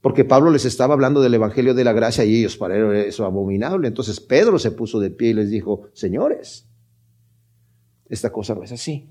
Porque 0.00 0.24
Pablo 0.24 0.50
les 0.50 0.64
estaba 0.64 0.94
hablando 0.94 1.20
del 1.20 1.34
Evangelio 1.34 1.74
de 1.74 1.84
la 1.84 1.92
Gracia 1.92 2.24
y 2.24 2.36
ellos 2.36 2.56
para 2.56 3.02
eso 3.02 3.24
abominable. 3.24 3.88
Entonces 3.88 4.20
Pedro 4.20 4.58
se 4.58 4.70
puso 4.70 5.00
de 5.00 5.10
pie 5.10 5.30
y 5.30 5.34
les 5.34 5.50
dijo, 5.50 5.88
señores, 5.92 6.68
esta 8.08 8.30
cosa 8.30 8.54
no 8.54 8.62
es 8.62 8.72
así. 8.72 9.08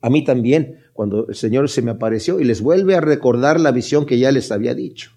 A 0.00 0.10
mí 0.10 0.24
también, 0.24 0.80
cuando 0.92 1.28
el 1.28 1.34
Señor 1.34 1.68
se 1.68 1.80
me 1.80 1.92
apareció 1.92 2.40
y 2.40 2.44
les 2.44 2.60
vuelve 2.60 2.94
a 2.94 3.00
recordar 3.00 3.60
la 3.60 3.70
visión 3.70 4.04
que 4.04 4.18
ya 4.18 4.32
les 4.32 4.50
había 4.50 4.74
dicho. 4.74 5.12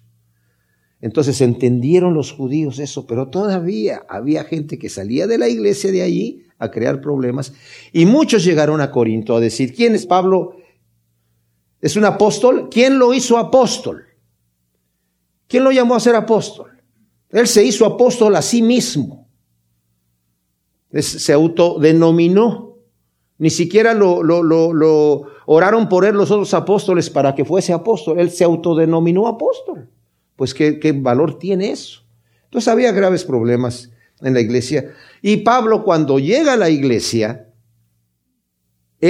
Entonces 1.00 1.40
entendieron 1.40 2.14
los 2.14 2.32
judíos 2.32 2.78
eso, 2.78 3.06
pero 3.06 3.28
todavía 3.28 4.02
había 4.08 4.44
gente 4.44 4.78
que 4.78 4.88
salía 4.88 5.26
de 5.26 5.38
la 5.38 5.48
iglesia 5.48 5.92
de 5.92 6.02
allí 6.02 6.46
a 6.58 6.70
crear 6.70 7.00
problemas 7.00 7.52
y 7.92 8.06
muchos 8.06 8.44
llegaron 8.44 8.80
a 8.80 8.90
Corinto 8.90 9.36
a 9.36 9.40
decir, 9.40 9.74
¿quién 9.74 9.94
es 9.94 10.06
Pablo? 10.06 10.56
¿Es 11.86 11.94
un 11.94 12.04
apóstol? 12.04 12.68
¿Quién 12.68 12.98
lo 12.98 13.14
hizo 13.14 13.38
apóstol? 13.38 14.06
¿Quién 15.46 15.62
lo 15.62 15.70
llamó 15.70 15.94
a 15.94 16.00
ser 16.00 16.16
apóstol? 16.16 16.82
Él 17.30 17.46
se 17.46 17.62
hizo 17.62 17.86
apóstol 17.86 18.34
a 18.34 18.42
sí 18.42 18.60
mismo. 18.60 19.28
se 20.90 21.32
autodenominó. 21.32 22.74
Ni 23.38 23.50
siquiera 23.50 23.94
lo, 23.94 24.24
lo, 24.24 24.42
lo, 24.42 25.26
oraron 25.46 25.88
por 25.88 26.04
él 26.04 26.16
los 26.16 26.32
otros 26.32 26.52
apóstoles 26.54 27.08
para 27.08 27.36
que 27.36 27.44
fuese 27.44 27.72
apóstol. 27.72 28.18
Él 28.18 28.32
se 28.32 28.42
autodenominó 28.42 29.28
apóstol. 29.28 29.88
Pues 30.34 30.54
qué, 30.54 30.80
qué 30.80 30.90
valor 30.90 31.38
tiene 31.38 31.70
eso. 31.70 32.00
Entonces 32.46 32.66
había 32.66 32.90
graves 32.90 33.22
problemas 33.22 33.92
en 34.22 34.34
la 34.34 34.40
iglesia. 34.40 34.92
Y 35.22 35.36
Pablo 35.36 35.84
cuando 35.84 36.18
llega 36.18 36.54
a 36.54 36.56
la 36.56 36.68
iglesia, 36.68 37.45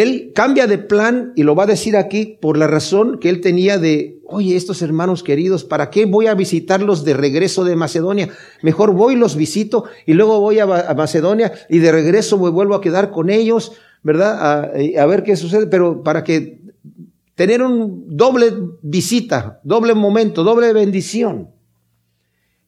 él 0.03 0.33
cambia 0.35 0.67
de 0.67 0.79
plan 0.79 1.33
y 1.37 1.43
lo 1.43 1.55
va 1.55 1.65
a 1.65 1.67
decir 1.67 1.97
aquí 1.97 2.39
por 2.41 2.57
la 2.57 2.67
razón 2.67 3.19
que 3.19 3.29
él 3.29 3.41
tenía 3.41 3.79
de, 3.79 4.21
oye, 4.25 4.57
estos 4.57 4.83
hermanos 4.83 5.23
queridos, 5.23 5.65
¿para 5.65 5.91
qué 5.91 6.07
voy 6.07 6.27
a 6.27 6.35
visitarlos 6.35 7.05
de 7.05 7.15
regreso 7.15 7.65
de 7.65 7.77
Macedonia? 7.77 8.29
Mejor 8.63 8.93
voy, 8.93 9.15
los 9.15 9.37
visito 9.37 9.85
y 10.05 10.15
luego 10.15 10.41
voy 10.41 10.59
a, 10.59 10.67
Macedonia 10.67 11.53
y 11.69 11.79
de 11.79 11.93
regreso 11.93 12.37
me 12.39 12.51
vuelvo 12.51 12.75
a 12.75 12.81
quedar 12.81 13.11
con 13.11 13.31
ellos, 13.31 13.73
¿verdad? 14.03 14.73
A, 14.99 15.07
ver 15.07 15.23
qué 15.23 15.37
sucede, 15.37 15.67
pero 15.67 16.03
para 16.03 16.25
que 16.25 16.61
tener 17.37 17.63
un 17.63 18.17
doble 18.17 18.53
visita, 18.83 19.61
doble 19.63 19.95
momento, 19.95 20.43
doble 20.43 20.73
bendición. 20.73 21.51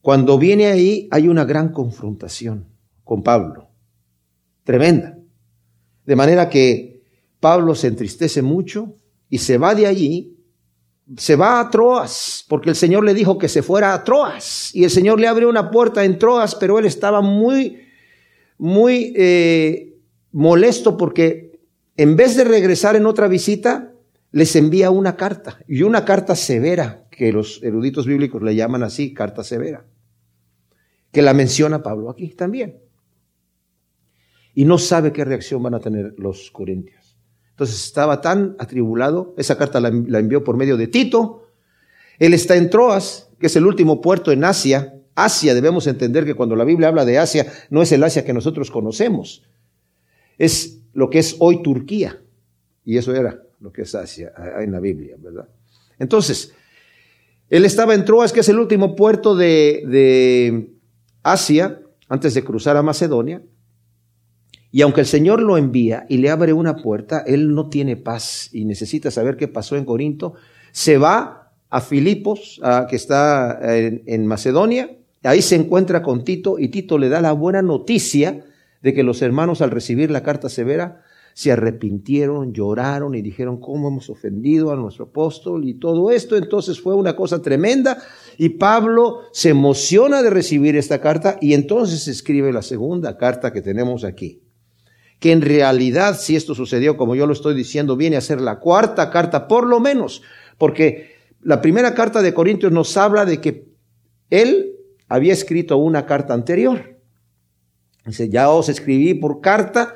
Cuando 0.02 0.38
viene 0.38 0.66
ahí 0.66 1.08
hay 1.10 1.26
una 1.26 1.44
gran 1.44 1.72
confrontación 1.72 2.66
con 3.02 3.22
Pablo, 3.22 3.68
tremenda. 4.62 5.18
De 6.06 6.16
manera 6.16 6.48
que 6.48 6.87
Pablo 7.40 7.74
se 7.74 7.88
entristece 7.88 8.42
mucho 8.42 8.94
y 9.28 9.38
se 9.38 9.58
va 9.58 9.74
de 9.74 9.86
allí, 9.86 10.36
se 11.16 11.36
va 11.36 11.60
a 11.60 11.70
Troas, 11.70 12.44
porque 12.48 12.70
el 12.70 12.76
Señor 12.76 13.04
le 13.04 13.14
dijo 13.14 13.38
que 13.38 13.48
se 13.48 13.62
fuera 13.62 13.94
a 13.94 14.04
Troas. 14.04 14.74
Y 14.74 14.84
el 14.84 14.90
Señor 14.90 15.20
le 15.20 15.28
abrió 15.28 15.48
una 15.48 15.70
puerta 15.70 16.04
en 16.04 16.18
Troas, 16.18 16.54
pero 16.54 16.78
él 16.78 16.84
estaba 16.84 17.20
muy, 17.20 17.80
muy 18.58 19.12
eh, 19.16 19.96
molesto 20.32 20.96
porque 20.96 21.60
en 21.96 22.16
vez 22.16 22.36
de 22.36 22.44
regresar 22.44 22.96
en 22.96 23.06
otra 23.06 23.26
visita, 23.28 23.92
les 24.30 24.54
envía 24.56 24.90
una 24.90 25.16
carta, 25.16 25.58
y 25.66 25.82
una 25.82 26.04
carta 26.04 26.36
severa, 26.36 27.06
que 27.10 27.32
los 27.32 27.62
eruditos 27.62 28.06
bíblicos 28.06 28.42
le 28.42 28.54
llaman 28.54 28.82
así, 28.82 29.12
carta 29.12 29.42
severa, 29.42 29.84
que 31.10 31.22
la 31.22 31.34
menciona 31.34 31.82
Pablo 31.82 32.10
aquí 32.10 32.28
también. 32.28 32.78
Y 34.54 34.64
no 34.64 34.78
sabe 34.78 35.12
qué 35.12 35.24
reacción 35.24 35.62
van 35.62 35.74
a 35.74 35.80
tener 35.80 36.14
los 36.18 36.50
corintios. 36.50 36.97
Entonces 37.58 37.86
estaba 37.86 38.20
tan 38.20 38.54
atribulado, 38.60 39.34
esa 39.36 39.58
carta 39.58 39.80
la, 39.80 39.88
envió 39.88 40.44
por 40.44 40.56
medio 40.56 40.76
de 40.76 40.86
Tito. 40.86 41.48
Él 42.20 42.32
está 42.32 42.54
en 42.54 42.70
Troas, 42.70 43.30
que 43.40 43.48
es 43.48 43.56
el 43.56 43.66
último 43.66 44.00
puerto 44.00 44.30
en 44.30 44.44
Asia. 44.44 44.94
Asia, 45.16 45.56
debemos 45.56 45.88
entender 45.88 46.24
que 46.24 46.34
cuando 46.34 46.54
la 46.54 46.62
Biblia 46.62 46.86
habla 46.86 47.04
de 47.04 47.18
Asia, 47.18 47.52
no 47.70 47.82
es 47.82 47.90
el 47.90 48.04
Asia 48.04 48.24
que 48.24 48.32
nosotros 48.32 48.70
conocemos. 48.70 49.42
Es 50.38 50.82
lo 50.92 51.10
que 51.10 51.18
es 51.18 51.34
hoy 51.40 51.60
Turquía. 51.64 52.22
Y 52.84 52.96
eso 52.96 53.12
era 53.12 53.42
lo 53.58 53.72
que 53.72 53.82
es 53.82 53.92
Asia 53.92 54.32
en 54.60 54.70
la 54.70 54.78
Biblia, 54.78 55.16
¿verdad? 55.18 55.48
Entonces, 55.98 56.54
él 57.50 57.64
estaba 57.64 57.92
en 57.92 58.04
Troas, 58.04 58.32
que 58.32 58.38
es 58.38 58.48
el 58.48 58.60
último 58.60 58.94
puerto 58.94 59.34
de, 59.34 60.70
Asia, 61.24 61.80
antes 62.08 62.34
de 62.34 62.44
cruzar 62.44 62.76
a 62.76 62.84
Macedonia. 62.84 63.42
Y 64.70 64.82
aunque 64.82 65.00
el 65.00 65.06
Señor 65.06 65.40
lo 65.40 65.56
envía 65.56 66.04
y 66.08 66.18
le 66.18 66.30
abre 66.30 66.52
una 66.52 66.76
puerta, 66.76 67.22
él 67.26 67.54
no 67.54 67.68
tiene 67.70 67.96
paz 67.96 68.50
y 68.52 68.64
necesita 68.64 69.10
saber 69.10 69.36
qué 69.36 69.48
pasó 69.48 69.76
en 69.76 69.84
Corinto. 69.84 70.34
Se 70.72 70.98
va 70.98 71.52
a 71.70 71.80
Filipos, 71.80 72.60
que 72.88 72.96
está 72.96 73.58
en, 73.76 74.02
en 74.06 74.26
Macedonia. 74.26 74.90
Ahí 75.22 75.42
se 75.42 75.56
encuentra 75.56 76.02
con 76.02 76.24
Tito 76.24 76.58
y 76.58 76.68
Tito 76.68 76.98
le 76.98 77.08
da 77.08 77.20
la 77.20 77.32
buena 77.32 77.62
noticia 77.62 78.44
de 78.82 78.94
que 78.94 79.02
los 79.02 79.22
hermanos 79.22 79.62
al 79.62 79.70
recibir 79.70 80.10
la 80.10 80.22
carta 80.22 80.48
severa 80.48 81.02
se 81.34 81.52
arrepintieron, 81.52 82.52
lloraron 82.52 83.14
y 83.14 83.22
dijeron 83.22 83.60
cómo 83.60 83.88
hemos 83.88 84.10
ofendido 84.10 84.72
a 84.72 84.76
nuestro 84.76 85.06
apóstol 85.06 85.64
y 85.64 85.74
todo 85.74 86.10
esto. 86.10 86.36
Entonces 86.36 86.80
fue 86.80 86.94
una 86.94 87.16
cosa 87.16 87.40
tremenda 87.40 87.98
y 88.36 88.50
Pablo 88.50 89.20
se 89.32 89.50
emociona 89.50 90.22
de 90.22 90.30
recibir 90.30 90.76
esta 90.76 91.00
carta 91.00 91.38
y 91.40 91.54
entonces 91.54 92.06
escribe 92.08 92.52
la 92.52 92.62
segunda 92.62 93.16
carta 93.16 93.52
que 93.52 93.62
tenemos 93.62 94.04
aquí 94.04 94.42
que 95.18 95.32
en 95.32 95.42
realidad, 95.42 96.18
si 96.18 96.36
esto 96.36 96.54
sucedió 96.54 96.96
como 96.96 97.14
yo 97.14 97.26
lo 97.26 97.32
estoy 97.32 97.54
diciendo, 97.54 97.96
viene 97.96 98.16
a 98.16 98.20
ser 98.20 98.40
la 98.40 98.60
cuarta 98.60 99.10
carta, 99.10 99.48
por 99.48 99.66
lo 99.66 99.80
menos, 99.80 100.22
porque 100.58 101.16
la 101.42 101.60
primera 101.60 101.94
carta 101.94 102.22
de 102.22 102.34
Corintios 102.34 102.72
nos 102.72 102.96
habla 102.96 103.24
de 103.24 103.40
que 103.40 103.68
él 104.30 104.76
había 105.08 105.32
escrito 105.32 105.76
una 105.76 106.06
carta 106.06 106.34
anterior. 106.34 106.98
Dice, 108.04 108.28
ya 108.28 108.50
os 108.50 108.68
escribí 108.68 109.14
por 109.14 109.40
carta 109.40 109.94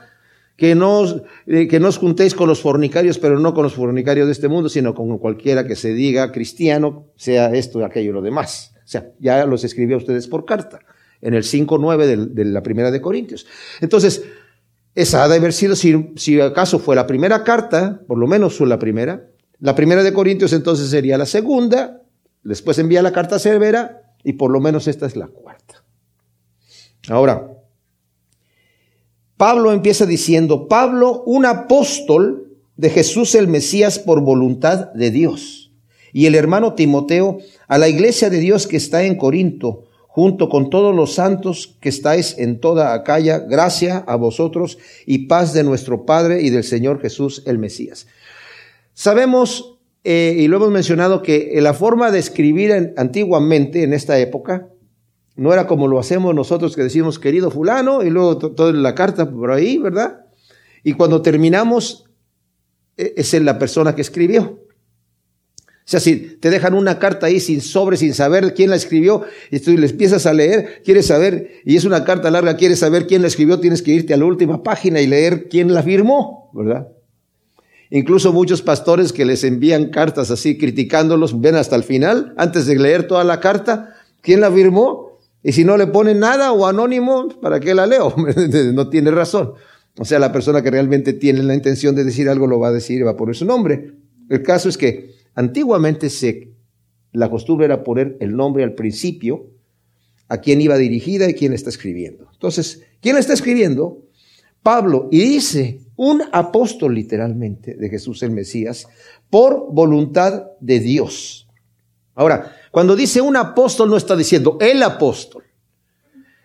que 0.57 0.75
no, 0.75 1.05
eh, 1.47 1.67
que 1.67 1.79
os 1.79 1.99
juntéis 1.99 2.35
con 2.35 2.49
los 2.49 2.61
fornicarios, 2.61 3.19
pero 3.19 3.39
no 3.39 3.55
con 3.55 3.65
los 3.65 3.75
fornicarios 3.75 4.27
de 4.27 4.33
este 4.33 4.49
mundo, 4.49 4.69
sino 4.69 4.95
con 4.95 5.19
cualquiera 5.19 5.67
que 5.67 5.77
se 5.77 5.95
diga 5.95 6.31
cristiano, 6.31 7.07
sea 7.17 7.53
esto, 7.55 7.85
aquello 7.85 8.11
y 8.11 8.15
lo 8.15 8.23
demás. 8.23 8.75
O 8.85 8.89
sea, 8.89 9.11
ya 9.19 9.47
los 9.47 9.65
escribí 9.65 9.95
a 9.95 9.97
ustedes 9.97 10.29
por 10.29 10.45
carta, 10.45 10.81
en 11.21 11.35
el 11.35 11.43
5.9 11.43 12.05
de, 12.05 12.17
de 12.27 12.45
la 12.45 12.63
primera 12.63 12.91
de 12.91 13.01
Corintios. 13.01 13.47
Entonces, 13.81 14.25
esa 14.95 15.25
ha 15.25 15.29
de 15.29 15.37
haber 15.37 15.53
sido, 15.53 15.75
si, 15.75 16.41
acaso 16.41 16.79
fue 16.79 16.95
la 16.95 17.07
primera 17.07 17.45
carta, 17.45 18.03
por 18.07 18.19
lo 18.19 18.27
menos 18.27 18.57
fue 18.57 18.67
la 18.67 18.79
primera. 18.79 19.29
La 19.59 19.75
primera 19.75 20.03
de 20.03 20.13
Corintios 20.13 20.53
entonces 20.53 20.91
sería 20.91 21.17
la 21.17 21.27
segunda, 21.27 22.03
después 22.43 22.79
envía 22.79 23.03
la 23.03 23.13
carta 23.13 23.39
severa 23.39 24.03
y 24.23 24.35
por 24.35 24.51
lo 24.51 24.61
menos 24.61 24.89
esta 24.89 25.07
es 25.07 25.17
la 25.17 25.29
cuarta. 25.29 25.83
Ahora, 27.09 27.49
Pablo 29.37 29.73
empieza 29.73 30.05
diciendo, 30.05 30.69
Pablo, 30.69 31.23
un 31.25 31.47
apóstol 31.47 32.53
de 32.77 32.91
Jesús 32.91 33.35
el 33.35 33.49
Mesías 33.49 33.99
por 33.99 34.21
voluntad 34.21 34.93
de 34.93 35.11
Dios. 35.11 35.73
Y 36.13 36.27
el 36.27 36.35
hermano 36.35 36.75
Timoteo 36.75 37.39
a 37.67 37.79
la 37.79 37.89
iglesia 37.89 38.29
de 38.29 38.39
Dios 38.39 38.67
que 38.67 38.77
está 38.77 39.05
en 39.05 39.17
Corinto, 39.17 39.85
junto 40.15 40.51
con 40.51 40.69
todos 40.69 40.95
los 40.95 41.15
santos 41.15 41.79
que 41.81 41.89
estáis 41.89 42.37
en 42.39 42.61
toda 42.61 42.93
Acaya, 42.93 43.39
gracia 43.39 44.05
a 44.07 44.17
vosotros 44.17 44.77
y 45.07 45.27
paz 45.27 45.55
de 45.55 45.65
nuestro 45.65 46.05
Padre 46.05 46.43
y 46.43 46.51
del 46.51 46.65
Señor 46.65 47.01
Jesús 47.01 47.43
el 47.47 47.57
Mesías. 47.57 48.07
Sabemos, 48.93 49.79
eh, 50.05 50.37
y 50.39 50.49
lo 50.49 50.59
hemos 50.59 50.71
mencionado, 50.71 51.23
que 51.23 51.59
la 51.63 51.73
forma 51.73 52.11
de 52.11 52.19
escribir 52.19 52.93
antiguamente, 52.99 53.85
en 53.85 53.95
esta 53.95 54.19
época, 54.19 54.69
no 55.35 55.51
era 55.51 55.67
como 55.67 55.89
lo 55.89 55.99
hacemos 55.99 56.35
nosotros 56.35 56.77
que 56.77 56.83
decimos 56.83 57.19
querido 57.19 57.51
fulano 57.51 58.03
y 58.03 58.11
luego 58.11 58.37
toda 58.37 58.71
la 58.71 58.95
carta 58.95 59.31
por 59.31 59.51
ahí, 59.51 59.79
¿verdad? 59.79 60.27
Y 60.85 60.93
cuando 60.93 61.23
terminamos, 61.23 62.05
e, 62.99 63.15
es 63.17 63.33
la 63.41 63.59
persona 63.59 63.95
que 63.95 64.03
escribió. 64.03 64.61
O 65.85 65.89
sea, 65.93 65.99
si 65.99 66.17
te 66.17 66.49
dejan 66.51 66.75
una 66.75 67.01
carta 67.01 67.27
ahí 67.27 67.41
sin 67.41 67.61
sobre, 67.61 67.97
sin 67.97 68.15
saber 68.15 68.55
quién 68.55 68.71
la 68.71 68.77
escribió, 68.77 69.25
y 69.51 69.59
tú 69.59 69.77
le 69.77 69.89
empiezas 69.89 70.27
a 70.27 70.33
leer, 70.33 70.81
quieres 70.85 71.07
saber, 71.07 71.61
y 71.65 71.77
es 71.77 71.85
una 71.85 72.05
carta 72.05 72.31
larga, 72.31 72.57
quieres 72.57 72.79
saber 72.79 73.09
quién 73.09 73.23
la 73.23 73.29
escribió, 73.29 73.59
tienes 73.59 73.83
que 73.83 73.91
irte 73.91 74.15
a 74.15 74.17
la 74.17 74.25
última 74.25 74.63
página 74.63 75.01
y 75.01 75.09
leer 75.09 75.49
quién 75.49 75.75
la 75.75 75.83
firmó, 75.83 76.51
¿verdad? 76.55 76.89
Incluso 77.91 78.33
muchos 78.33 78.63
pastores 78.63 79.13
que 79.13 79.25
les 79.25 79.43
envían 79.43 79.91
cartas 79.91 80.31
así 80.31 80.57
criticándolos, 80.57 81.41
ven 81.41 81.57
hasta 81.57 81.75
el 81.75 81.83
final, 81.83 82.33
antes 82.37 82.67
de 82.67 82.79
leer 82.79 83.09
toda 83.09 83.25
la 83.25 83.41
carta, 83.41 83.95
quién 84.21 84.41
la 84.41 84.53
firmó, 84.53 85.19
y 85.43 85.51
si 85.53 85.65
no 85.65 85.77
le 85.77 85.89
ponen 85.89 86.21
nada 86.21 86.53
o 86.53 86.67
anónimo, 86.67 87.29
¿para 87.41 87.59
qué 87.59 87.75
la 87.75 87.87
leo? 87.87 88.15
no 88.73 88.89
tiene 88.89 89.11
razón. 89.11 89.55
O 89.99 90.05
sea, 90.05 90.19
la 90.19 90.33
persona 90.33 90.63
que 90.63 90.71
realmente 90.71 91.13
tiene 91.13 91.43
la 91.43 91.55
intención 91.55 91.95
de 91.95 92.05
decir 92.05 92.29
algo 92.29 92.47
lo 92.47 92.61
va 92.61 92.69
a 92.69 92.73
decir 92.73 93.01
y 93.01 93.03
va 93.03 93.11
a 93.11 93.17
poner 93.17 93.35
su 93.35 93.45
nombre. 93.45 93.93
El 94.31 94.43
caso 94.43 94.69
es 94.69 94.79
que 94.79 95.22
antiguamente 95.35 96.11
se, 96.11 96.53
la 97.13 97.31
costumbre 97.31 97.67
era 97.67 97.85
poner 97.85 98.17
el 98.21 98.37
nombre 98.37 98.65
al 98.65 98.75
principio, 98.75 99.51
a 100.29 100.39
quién 100.39 100.61
iba 100.61 100.79
dirigida 100.79 101.29
y 101.29 101.35
quién 101.35 101.53
está 101.53 101.69
escribiendo. 101.69 102.29
Entonces, 102.33 102.83
¿quién 103.01 103.17
está 103.19 103.35
escribiendo? 103.35 104.03
Pablo. 104.63 105.09
Y 105.11 105.19
dice, 105.21 105.81
un 105.97 106.23
apóstol 106.33 106.95
literalmente 106.95 107.75
de 107.75 107.89
Jesús 107.89 108.23
el 108.23 108.31
Mesías, 108.31 108.89
por 109.29 109.73
voluntad 109.73 110.45
de 110.61 110.81
Dios. 110.81 111.49
Ahora, 112.15 112.57
cuando 112.71 112.97
dice 112.97 113.21
un 113.21 113.37
apóstol 113.37 113.91
no 113.91 113.97
está 113.97 114.17
diciendo 114.17 114.59
el 114.61 114.83
apóstol. 114.83 115.45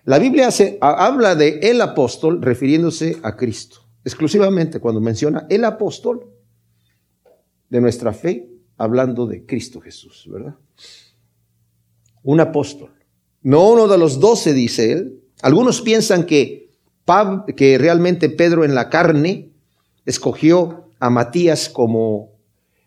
La 0.05 0.19
Biblia 0.19 0.47
hace, 0.47 0.77
habla 0.79 1.35
de 1.35 1.59
el 1.63 1.81
apóstol 1.81 2.41
refiriéndose 2.41 3.17
a 3.23 3.35
Cristo. 3.35 3.81
Exclusivamente 4.05 4.79
cuando 4.79 5.01
menciona 5.01 5.45
el 5.49 5.65
apóstol 5.65 6.31
de 7.69 7.81
nuestra 7.81 8.13
fe, 8.13 8.47
hablando 8.77 9.25
de 9.25 9.45
Cristo 9.45 9.81
Jesús, 9.81 10.27
¿verdad? 10.29 10.55
Un 12.23 12.39
apóstol. 12.39 12.91
No 13.41 13.69
uno 13.69 13.87
de 13.87 13.97
los 13.97 14.19
doce, 14.19 14.53
dice 14.53 14.91
él. 14.91 15.23
Algunos 15.41 15.81
piensan 15.81 16.25
que, 16.25 16.71
que 17.55 17.77
realmente 17.77 18.29
Pedro 18.29 18.65
en 18.65 18.75
la 18.75 18.89
carne 18.89 19.51
escogió 20.05 20.89
a 20.99 21.09
Matías 21.09 21.69
como 21.69 22.31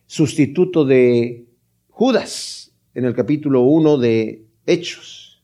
sustituto 0.07 0.85
de 0.85 1.47
Judas 1.89 2.73
en 2.95 3.05
el 3.05 3.15
capítulo 3.15 3.63
1 3.63 3.99
de 3.99 4.47
Hechos. 4.67 5.43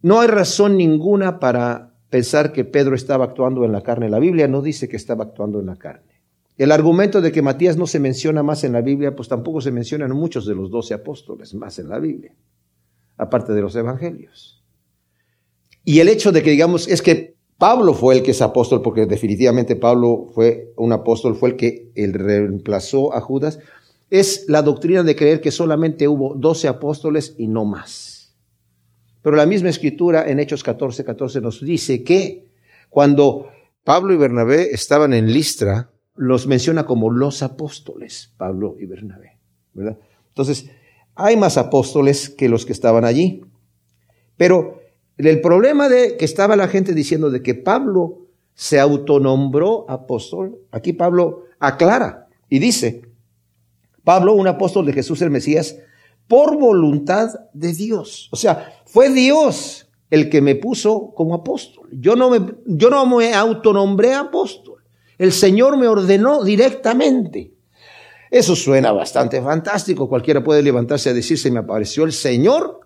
No 0.00 0.20
hay 0.20 0.28
razón 0.28 0.76
ninguna 0.76 1.38
para 1.38 1.94
pensar 2.10 2.52
que 2.52 2.64
Pedro 2.64 2.94
estaba 2.94 3.26
actuando 3.26 3.64
en 3.64 3.72
la 3.72 3.82
carne. 3.82 4.10
La 4.10 4.18
Biblia 4.18 4.48
no 4.48 4.62
dice 4.62 4.88
que 4.88 4.96
estaba 4.96 5.24
actuando 5.24 5.60
en 5.60 5.66
la 5.66 5.76
carne. 5.76 6.11
El 6.62 6.70
argumento 6.70 7.20
de 7.20 7.32
que 7.32 7.42
Matías 7.42 7.76
no 7.76 7.88
se 7.88 7.98
menciona 7.98 8.44
más 8.44 8.62
en 8.62 8.72
la 8.72 8.82
Biblia, 8.82 9.16
pues 9.16 9.26
tampoco 9.26 9.60
se 9.60 9.72
mencionan 9.72 10.12
muchos 10.12 10.46
de 10.46 10.54
los 10.54 10.70
doce 10.70 10.94
apóstoles 10.94 11.54
más 11.54 11.80
en 11.80 11.88
la 11.88 11.98
Biblia, 11.98 12.36
aparte 13.16 13.52
de 13.52 13.60
los 13.60 13.74
evangelios. 13.74 14.62
Y 15.84 15.98
el 15.98 16.08
hecho 16.08 16.30
de 16.30 16.40
que 16.40 16.50
digamos 16.50 16.86
es 16.86 17.02
que 17.02 17.34
Pablo 17.58 17.94
fue 17.94 18.14
el 18.14 18.22
que 18.22 18.30
es 18.30 18.40
apóstol, 18.42 18.80
porque 18.80 19.06
definitivamente 19.06 19.74
Pablo 19.74 20.28
fue 20.32 20.72
un 20.76 20.92
apóstol, 20.92 21.34
fue 21.34 21.48
el 21.48 21.56
que 21.56 21.90
reemplazó 21.96 23.12
a 23.12 23.20
Judas, 23.20 23.58
es 24.08 24.44
la 24.46 24.62
doctrina 24.62 25.02
de 25.02 25.16
creer 25.16 25.40
que 25.40 25.50
solamente 25.50 26.06
hubo 26.06 26.36
doce 26.36 26.68
apóstoles 26.68 27.34
y 27.38 27.48
no 27.48 27.64
más. 27.64 28.36
Pero 29.20 29.34
la 29.34 29.46
misma 29.46 29.70
escritura 29.70 30.30
en 30.30 30.38
Hechos 30.38 30.62
14, 30.62 31.04
14 31.04 31.40
nos 31.40 31.60
dice 31.60 32.04
que 32.04 32.46
cuando 32.88 33.48
Pablo 33.82 34.14
y 34.14 34.16
Bernabé 34.16 34.70
estaban 34.70 35.12
en 35.12 35.32
Listra, 35.32 35.91
los 36.14 36.46
menciona 36.46 36.84
como 36.84 37.10
los 37.10 37.42
apóstoles, 37.42 38.32
Pablo 38.36 38.76
y 38.78 38.86
Bernabé, 38.86 39.38
¿verdad? 39.72 39.98
Entonces, 40.28 40.70
hay 41.14 41.36
más 41.36 41.58
apóstoles 41.58 42.30
que 42.30 42.48
los 42.48 42.66
que 42.66 42.72
estaban 42.72 43.04
allí. 43.04 43.42
Pero 44.36 44.80
el 45.18 45.40
problema 45.40 45.88
de 45.88 46.16
que 46.16 46.24
estaba 46.24 46.56
la 46.56 46.68
gente 46.68 46.94
diciendo 46.94 47.30
de 47.30 47.42
que 47.42 47.54
Pablo 47.54 48.26
se 48.54 48.80
autonombró 48.80 49.88
apóstol, 49.88 50.58
aquí 50.70 50.92
Pablo 50.92 51.44
aclara 51.58 52.28
y 52.48 52.58
dice, 52.58 53.02
Pablo, 54.04 54.34
un 54.34 54.48
apóstol 54.48 54.86
de 54.86 54.92
Jesús 54.92 55.22
el 55.22 55.30
Mesías, 55.30 55.76
por 56.28 56.58
voluntad 56.58 57.28
de 57.52 57.72
Dios. 57.72 58.28
O 58.32 58.36
sea, 58.36 58.72
fue 58.86 59.10
Dios 59.10 59.88
el 60.10 60.28
que 60.28 60.40
me 60.40 60.54
puso 60.54 61.12
como 61.14 61.34
apóstol. 61.34 61.88
Yo 61.92 62.16
no 62.16 62.30
me, 62.30 62.54
yo 62.66 62.90
no 62.90 63.06
me 63.06 63.34
autonombré 63.34 64.14
apóstol. 64.14 64.71
El 65.18 65.32
Señor 65.32 65.76
me 65.76 65.88
ordenó 65.88 66.42
directamente. 66.42 67.54
Eso 68.30 68.56
suena 68.56 68.92
bastante 68.92 69.40
fantástico. 69.42 70.08
Cualquiera 70.08 70.42
puede 70.42 70.62
levantarse 70.62 71.10
a 71.10 71.14
decir, 71.14 71.38
se 71.38 71.50
me 71.50 71.60
apareció 71.60 72.04
el 72.04 72.12
Señor 72.12 72.80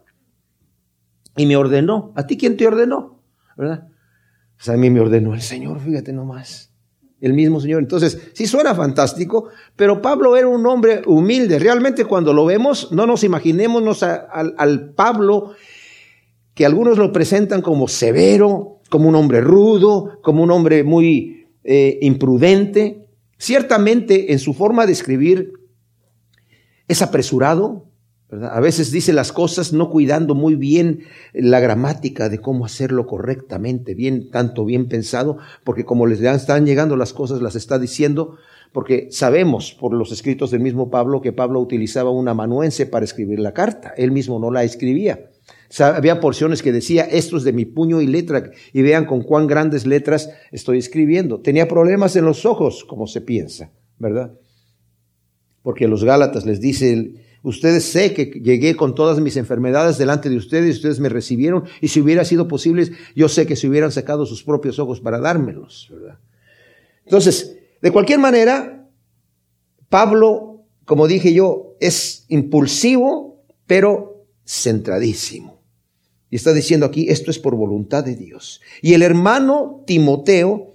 y 1.36 1.46
me 1.46 1.56
ordenó. 1.56 2.12
¿A 2.16 2.26
ti 2.26 2.36
quién 2.36 2.56
te 2.56 2.66
ordenó? 2.66 3.22
¿Verdad? 3.56 3.88
Pues 4.56 4.68
a 4.68 4.76
mí 4.76 4.90
me 4.90 5.00
ordenó 5.00 5.34
el 5.34 5.42
Señor, 5.42 5.80
fíjate 5.80 6.12
nomás 6.12 6.72
el 7.20 7.32
mismo 7.32 7.60
Señor. 7.60 7.82
Entonces, 7.82 8.30
sí 8.34 8.46
suena 8.46 8.74
fantástico, 8.74 9.48
pero 9.74 10.02
Pablo 10.02 10.36
era 10.36 10.48
un 10.48 10.66
hombre 10.66 11.02
humilde. 11.06 11.58
Realmente 11.58 12.04
cuando 12.04 12.32
lo 12.32 12.44
vemos, 12.44 12.92
no 12.92 13.06
nos 13.06 13.24
imaginémonos 13.24 14.02
al 14.02 14.92
Pablo 14.94 15.52
que 16.54 16.66
algunos 16.66 16.98
lo 16.98 17.12
presentan 17.12 17.62
como 17.62 17.88
severo, 17.88 18.80
como 18.88 19.08
un 19.08 19.14
hombre 19.14 19.40
rudo, 19.40 20.18
como 20.22 20.42
un 20.42 20.50
hombre 20.50 20.84
muy 20.84 21.45
eh, 21.66 21.98
imprudente. 22.00 23.06
Ciertamente 23.38 24.32
en 24.32 24.38
su 24.38 24.54
forma 24.54 24.86
de 24.86 24.92
escribir 24.92 25.52
es 26.88 27.02
apresurado, 27.02 27.86
a 28.30 28.58
veces 28.60 28.90
dice 28.90 29.12
las 29.12 29.32
cosas 29.32 29.72
no 29.72 29.88
cuidando 29.88 30.34
muy 30.34 30.56
bien 30.56 31.04
la 31.32 31.60
gramática 31.60 32.28
de 32.28 32.40
cómo 32.40 32.64
hacerlo 32.64 33.06
correctamente, 33.06 33.94
bien, 33.94 34.30
tanto 34.30 34.64
bien 34.64 34.88
pensado, 34.88 35.38
porque 35.62 35.84
como 35.84 36.06
les 36.06 36.20
están 36.20 36.66
llegando 36.66 36.96
las 36.96 37.12
cosas, 37.12 37.40
las 37.40 37.54
está 37.54 37.78
diciendo, 37.78 38.36
porque 38.72 39.08
sabemos 39.12 39.74
por 39.74 39.94
los 39.94 40.10
escritos 40.10 40.50
del 40.50 40.60
mismo 40.60 40.90
Pablo 40.90 41.20
que 41.20 41.32
Pablo 41.32 41.60
utilizaba 41.60 42.10
un 42.10 42.28
amanuense 42.28 42.86
para 42.86 43.04
escribir 43.04 43.38
la 43.38 43.54
carta, 43.54 43.94
él 43.96 44.10
mismo 44.10 44.40
no 44.40 44.50
la 44.50 44.64
escribía. 44.64 45.30
Había 45.80 46.20
porciones 46.20 46.62
que 46.62 46.72
decía, 46.72 47.04
esto 47.04 47.36
es 47.36 47.44
de 47.44 47.52
mi 47.52 47.64
puño 47.64 48.00
y 48.00 48.06
letra, 48.06 48.50
y 48.72 48.82
vean 48.82 49.04
con 49.04 49.22
cuán 49.22 49.46
grandes 49.46 49.86
letras 49.86 50.30
estoy 50.52 50.78
escribiendo. 50.78 51.40
Tenía 51.40 51.68
problemas 51.68 52.16
en 52.16 52.24
los 52.24 52.46
ojos, 52.46 52.84
como 52.84 53.06
se 53.06 53.20
piensa, 53.20 53.72
¿verdad? 53.98 54.32
Porque 55.62 55.88
los 55.88 56.04
Gálatas 56.04 56.46
les 56.46 56.60
dice, 56.60 57.14
Ustedes 57.46 57.84
sé 57.84 58.12
que 58.12 58.24
llegué 58.24 58.74
con 58.74 58.96
todas 58.96 59.20
mis 59.20 59.36
enfermedades 59.36 59.98
delante 59.98 60.28
de 60.28 60.36
ustedes, 60.36 60.78
ustedes 60.78 60.98
me 60.98 61.08
recibieron, 61.08 61.62
y 61.80 61.86
si 61.86 62.00
hubiera 62.00 62.24
sido 62.24 62.48
posible, 62.48 62.90
yo 63.14 63.28
sé 63.28 63.46
que 63.46 63.54
se 63.54 63.68
hubieran 63.68 63.92
sacado 63.92 64.26
sus 64.26 64.42
propios 64.42 64.80
ojos 64.80 65.00
para 65.00 65.20
dármelos, 65.20 65.86
¿verdad? 65.92 66.18
Entonces, 67.04 67.56
de 67.80 67.92
cualquier 67.92 68.18
manera, 68.18 68.88
Pablo, 69.88 70.64
como 70.84 71.06
dije 71.06 71.32
yo, 71.32 71.76
es 71.78 72.24
impulsivo, 72.26 73.44
pero 73.68 74.26
centradísimo. 74.44 75.55
Y 76.30 76.36
está 76.36 76.52
diciendo 76.52 76.86
aquí, 76.86 77.08
esto 77.08 77.30
es 77.30 77.38
por 77.38 77.54
voluntad 77.54 78.04
de 78.04 78.16
Dios. 78.16 78.60
Y 78.82 78.94
el 78.94 79.02
hermano 79.02 79.82
Timoteo, 79.86 80.74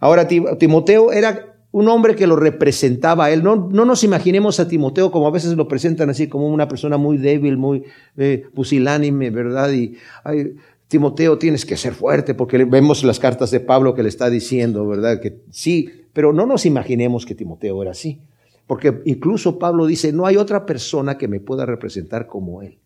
ahora 0.00 0.26
Timoteo 0.26 1.12
era 1.12 1.56
un 1.70 1.88
hombre 1.88 2.16
que 2.16 2.26
lo 2.26 2.36
representaba 2.36 3.26
a 3.26 3.30
él. 3.30 3.42
No, 3.42 3.68
no 3.70 3.84
nos 3.84 4.02
imaginemos 4.02 4.58
a 4.58 4.68
Timoteo 4.68 5.10
como 5.10 5.26
a 5.26 5.30
veces 5.30 5.54
lo 5.54 5.68
presentan 5.68 6.10
así, 6.10 6.26
como 6.28 6.48
una 6.48 6.66
persona 6.66 6.96
muy 6.96 7.18
débil, 7.18 7.56
muy 7.56 7.84
eh, 8.16 8.44
pusilánime, 8.54 9.30
¿verdad? 9.30 9.70
Y 9.72 9.96
Timoteo 10.88 11.38
tienes 11.38 11.66
que 11.66 11.76
ser 11.76 11.92
fuerte, 11.92 12.34
porque 12.34 12.64
vemos 12.64 13.04
las 13.04 13.18
cartas 13.18 13.50
de 13.50 13.60
Pablo 13.60 13.94
que 13.94 14.02
le 14.02 14.08
está 14.08 14.30
diciendo, 14.30 14.86
¿verdad? 14.88 15.20
Que 15.20 15.42
sí, 15.50 15.90
pero 16.12 16.32
no 16.32 16.46
nos 16.46 16.64
imaginemos 16.66 17.26
que 17.26 17.34
Timoteo 17.34 17.82
era 17.82 17.92
así. 17.92 18.20
Porque 18.66 19.00
incluso 19.06 19.58
Pablo 19.58 19.86
dice, 19.86 20.12
no 20.12 20.26
hay 20.26 20.36
otra 20.36 20.66
persona 20.66 21.16
que 21.16 21.28
me 21.28 21.40
pueda 21.40 21.64
representar 21.64 22.26
como 22.26 22.62
él. 22.62 22.78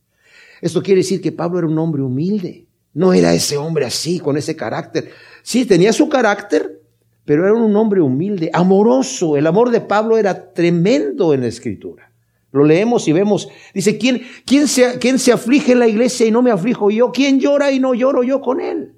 Esto 0.63 0.81
quiere 0.83 1.01
decir 1.01 1.21
que 1.21 1.33
Pablo 1.33 1.59
era 1.59 1.67
un 1.67 1.77
hombre 1.77 2.01
humilde. 2.01 2.69
No 2.95 3.13
era 3.13 3.35
ese 3.35 3.57
hombre 3.57 3.85
así, 3.85 4.21
con 4.21 4.37
ese 4.37 4.55
carácter. 4.55 5.11
Sí, 5.43 5.67
tenía 5.67 5.93
su 5.93 6.09
carácter, 6.09 6.81
pero 7.25 7.45
era 7.45 7.55
un 7.55 7.75
hombre 7.75 8.01
humilde, 8.01 8.49
amoroso. 8.55 9.37
El 9.37 9.47
amor 9.49 9.71
de 9.71 9.81
Pablo 9.81 10.17
era 10.17 10.53
tremendo 10.53 11.35
en 11.35 11.41
la 11.41 11.49
escritura. 11.49 12.13
Lo 12.53 12.65
leemos 12.65 13.09
y 13.09 13.13
vemos, 13.13 13.49
dice, 13.75 13.99
¿quién, 13.99 14.23
quién, 14.47 14.69
se, 14.69 14.99
¿quién 14.99 15.19
se 15.19 15.33
aflige 15.33 15.73
en 15.73 15.79
la 15.81 15.89
iglesia 15.89 16.27
y 16.27 16.31
no 16.31 16.43
me 16.43 16.51
aflijo 16.51 16.91
yo? 16.91 17.11
¿Quién 17.11 17.41
llora 17.41 17.73
y 17.73 17.81
no 17.81 17.95
lloro 17.95 18.23
yo 18.23 18.41
con 18.41 18.61
él? 18.61 18.95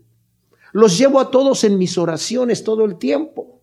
Los 0.73 0.99
llevo 0.99 1.21
a 1.21 1.31
todos 1.31 1.65
en 1.65 1.79
mis 1.79 1.97
oraciones 1.97 2.65
todo 2.65 2.85
el 2.85 2.99
tiempo. 2.99 3.63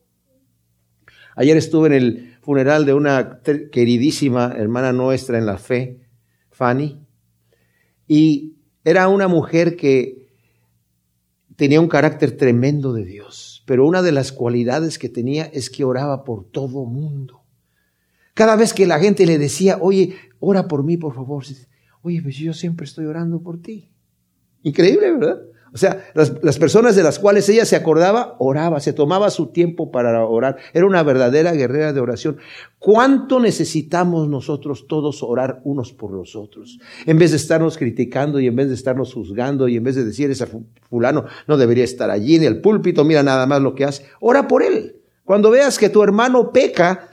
Ayer 1.35 1.57
estuve 1.57 1.87
en 1.87 1.93
el 1.93 2.37
funeral 2.41 2.85
de 2.85 2.93
una 2.93 3.41
queridísima 3.43 4.53
hermana 4.57 4.93
nuestra 4.93 5.37
en 5.37 5.45
la 5.45 5.57
fe, 5.57 5.99
Fanny, 6.49 7.00
y 8.13 8.57
era 8.83 9.07
una 9.07 9.27
mujer 9.27 9.75
que 9.75 10.27
tenía 11.55 11.79
un 11.79 11.87
carácter 11.87 12.35
tremendo 12.35 12.93
de 12.93 13.05
Dios 13.05 13.51
pero 13.71 13.87
una 13.87 14.01
de 14.01 14.11
las 14.11 14.33
cualidades 14.33 14.99
que 14.99 15.07
tenía 15.07 15.45
es 15.45 15.69
que 15.69 15.85
oraba 15.85 16.25
por 16.25 16.43
todo 16.43 16.85
mundo. 16.85 17.43
Cada 18.33 18.57
vez 18.57 18.73
que 18.73 18.85
la 18.85 18.99
gente 18.99 19.25
le 19.25 19.37
decía, 19.37 19.77
oye, 19.79 20.15
ora 20.41 20.67
por 20.67 20.83
mí, 20.83 20.97
por 20.97 21.13
favor. 21.13 21.45
Oye, 22.01 22.21
pues 22.21 22.35
yo 22.35 22.53
siempre 22.53 22.85
estoy 22.85 23.05
orando 23.05 23.41
por 23.41 23.61
ti. 23.61 23.89
Increíble, 24.63 25.11
¿verdad? 25.13 25.41
O 25.73 25.77
sea, 25.77 26.03
las, 26.13 26.59
personas 26.59 26.97
de 26.97 27.03
las 27.03 27.17
cuales 27.17 27.47
ella 27.47 27.63
se 27.63 27.77
acordaba, 27.77 28.35
oraba, 28.39 28.81
se 28.81 28.91
tomaba 28.91 29.29
su 29.29 29.47
tiempo 29.47 29.89
para 29.89 30.25
orar. 30.25 30.57
Era 30.73 30.85
una 30.85 31.01
verdadera 31.01 31.53
guerrera 31.53 31.93
de 31.93 32.01
oración. 32.01 32.37
¿Cuánto 32.77 33.39
necesitamos 33.39 34.27
nosotros 34.27 34.85
todos 34.87 35.23
orar 35.23 35.61
unos 35.63 35.93
por 35.93 36.11
los 36.11 36.35
otros? 36.35 36.77
En 37.05 37.17
vez 37.17 37.31
de 37.31 37.37
estarnos 37.37 37.77
criticando 37.77 38.41
y 38.41 38.47
en 38.47 38.55
vez 38.55 38.67
de 38.67 38.75
estarnos 38.75 39.13
juzgando 39.13 39.69
y 39.69 39.77
en 39.77 39.83
vez 39.85 39.95
de 39.95 40.03
decir, 40.03 40.29
ese 40.29 40.45
fulano 40.89 41.25
no 41.47 41.55
debería 41.55 41.85
estar 41.85 42.11
allí 42.11 42.35
en 42.35 42.43
el 42.43 42.59
púlpito, 42.59 43.05
mira 43.05 43.23
nada 43.23 43.45
más 43.47 43.61
lo 43.61 43.73
que 43.73 43.85
hace. 43.85 44.05
Ora 44.19 44.49
por 44.49 44.63
él. 44.63 44.97
Cuando 45.23 45.51
veas 45.51 45.79
que 45.79 45.87
tu 45.87 46.03
hermano 46.03 46.51
peca, 46.51 47.07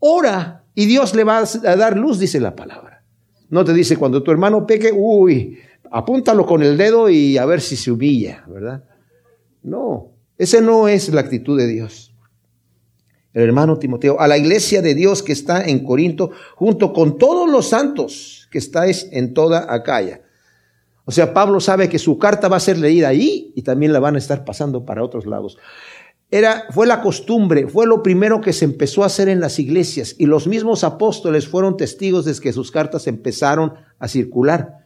ora 0.00 0.64
y 0.74 0.84
Dios 0.84 1.14
le 1.14 1.24
va 1.24 1.38
a 1.38 1.76
dar 1.76 1.96
luz, 1.96 2.18
dice 2.18 2.40
la 2.40 2.54
palabra. 2.54 3.04
No 3.48 3.64
te 3.64 3.72
dice 3.72 3.96
cuando 3.96 4.22
tu 4.22 4.30
hermano 4.30 4.66
peque, 4.66 4.92
uy, 4.94 5.58
apúntalo 5.92 6.46
con 6.46 6.62
el 6.62 6.76
dedo 6.76 7.08
y 7.08 7.36
a 7.38 7.44
ver 7.44 7.60
si 7.60 7.76
se 7.76 7.90
humilla, 7.90 8.44
¿verdad? 8.48 8.84
No, 9.62 10.12
esa 10.38 10.60
no 10.60 10.88
es 10.88 11.08
la 11.10 11.20
actitud 11.20 11.56
de 11.58 11.68
Dios. 11.68 12.14
El 13.34 13.42
hermano 13.42 13.78
Timoteo, 13.78 14.20
a 14.20 14.26
la 14.26 14.36
iglesia 14.36 14.82
de 14.82 14.94
Dios 14.94 15.22
que 15.22 15.32
está 15.32 15.64
en 15.64 15.84
Corinto, 15.84 16.30
junto 16.56 16.92
con 16.92 17.18
todos 17.18 17.50
los 17.50 17.68
santos 17.68 18.48
que 18.50 18.58
estáis 18.58 19.08
en 19.12 19.32
toda 19.32 19.72
Acaya. 19.72 20.22
O 21.04 21.12
sea, 21.12 21.32
Pablo 21.32 21.60
sabe 21.60 21.88
que 21.88 21.98
su 21.98 22.18
carta 22.18 22.48
va 22.48 22.56
a 22.56 22.60
ser 22.60 22.78
leída 22.78 23.08
ahí 23.08 23.52
y 23.54 23.62
también 23.62 23.92
la 23.92 24.00
van 24.00 24.14
a 24.14 24.18
estar 24.18 24.44
pasando 24.44 24.84
para 24.84 25.02
otros 25.02 25.26
lados. 25.26 25.58
Era, 26.30 26.66
fue 26.70 26.86
la 26.86 27.02
costumbre, 27.02 27.68
fue 27.68 27.86
lo 27.86 28.02
primero 28.02 28.40
que 28.40 28.52
se 28.52 28.64
empezó 28.64 29.02
a 29.02 29.06
hacer 29.06 29.28
en 29.28 29.40
las 29.40 29.58
iglesias 29.58 30.14
y 30.18 30.26
los 30.26 30.46
mismos 30.46 30.84
apóstoles 30.84 31.46
fueron 31.48 31.76
testigos 31.76 32.24
de 32.24 32.34
que 32.40 32.52
sus 32.52 32.70
cartas 32.70 33.06
empezaron 33.06 33.74
a 33.98 34.08
circular. 34.08 34.81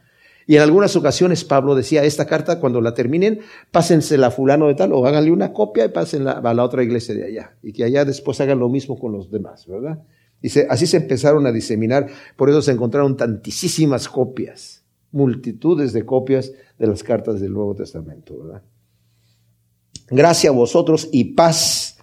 Y 0.49 0.55
en 0.55 0.61
algunas 0.61 0.95
ocasiones 0.95 1.43
Pablo 1.43 1.75
decía, 1.75 2.05
esta 2.05 2.25
carta 2.25 2.61
cuando 2.61 2.79
la 2.79 2.93
terminen, 2.93 3.41
pásensela 3.69 4.27
a 4.27 4.31
fulano 4.31 4.67
de 4.67 4.75
tal 4.75 4.93
o 4.93 5.05
háganle 5.05 5.29
una 5.29 5.51
copia 5.51 5.83
y 5.83 5.89
pásenla 5.89 6.31
a 6.31 6.53
la 6.53 6.63
otra 6.63 6.83
iglesia 6.83 7.13
de 7.13 7.25
allá. 7.25 7.57
Y 7.61 7.73
que 7.73 7.83
allá 7.83 8.05
después 8.05 8.39
hagan 8.39 8.59
lo 8.59 8.69
mismo 8.69 8.97
con 8.97 9.11
los 9.11 9.29
demás, 9.29 9.67
¿verdad? 9.67 10.01
Y 10.41 10.47
así 10.69 10.87
se 10.87 10.97
empezaron 10.97 11.45
a 11.47 11.51
diseminar, 11.51 12.07
por 12.37 12.49
eso 12.49 12.61
se 12.61 12.71
encontraron 12.71 13.17
tantísimas 13.17 14.07
copias, 14.07 14.85
multitudes 15.11 15.91
de 15.91 16.05
copias 16.05 16.53
de 16.79 16.87
las 16.87 17.03
cartas 17.03 17.41
del 17.41 17.51
Nuevo 17.51 17.75
Testamento, 17.75 18.37
¿verdad? 18.37 18.61
Gracias 20.09 20.53
a 20.53 20.55
vosotros 20.55 21.09
y 21.11 21.33
paz 21.33 21.97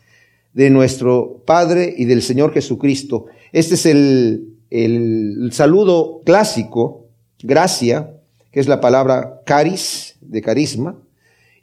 de 0.53 0.69
nuestro 0.69 1.43
Padre 1.47 1.95
y 1.97 2.05
del 2.05 2.21
Señor 2.21 2.53
Jesucristo. 2.53 3.25
Este 3.53 3.77
es 3.77 3.87
el, 3.87 4.59
el 4.69 5.49
saludo 5.53 6.21
clásico, 6.27 7.09
gracia, 7.43 8.14
que 8.55 8.61
es 8.61 8.69
la 8.69 8.81
palabra 8.81 9.43
caris, 9.45 10.15
de 10.21 10.41
carisma, 10.41 10.97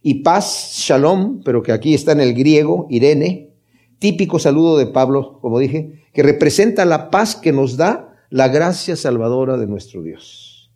y 0.03 0.15
paz, 0.15 0.73
shalom, 0.75 1.41
pero 1.41 1.63
que 1.63 1.71
aquí 1.71 1.93
está 1.93 2.11
en 2.11 2.19
el 2.19 2.33
griego, 2.33 2.85
irene, 2.89 3.51
típico 3.97 4.39
saludo 4.39 4.77
de 4.77 4.87
Pablo, 4.87 5.39
como 5.39 5.57
dije, 5.57 6.03
que 6.11 6.21
representa 6.21 6.83
la 6.83 7.09
paz 7.09 7.37
que 7.37 7.53
nos 7.53 7.77
da 7.77 8.13
la 8.29 8.49
gracia 8.49 8.97
salvadora 8.97 9.55
de 9.55 9.67
nuestro 9.67 10.03
Dios. 10.03 10.69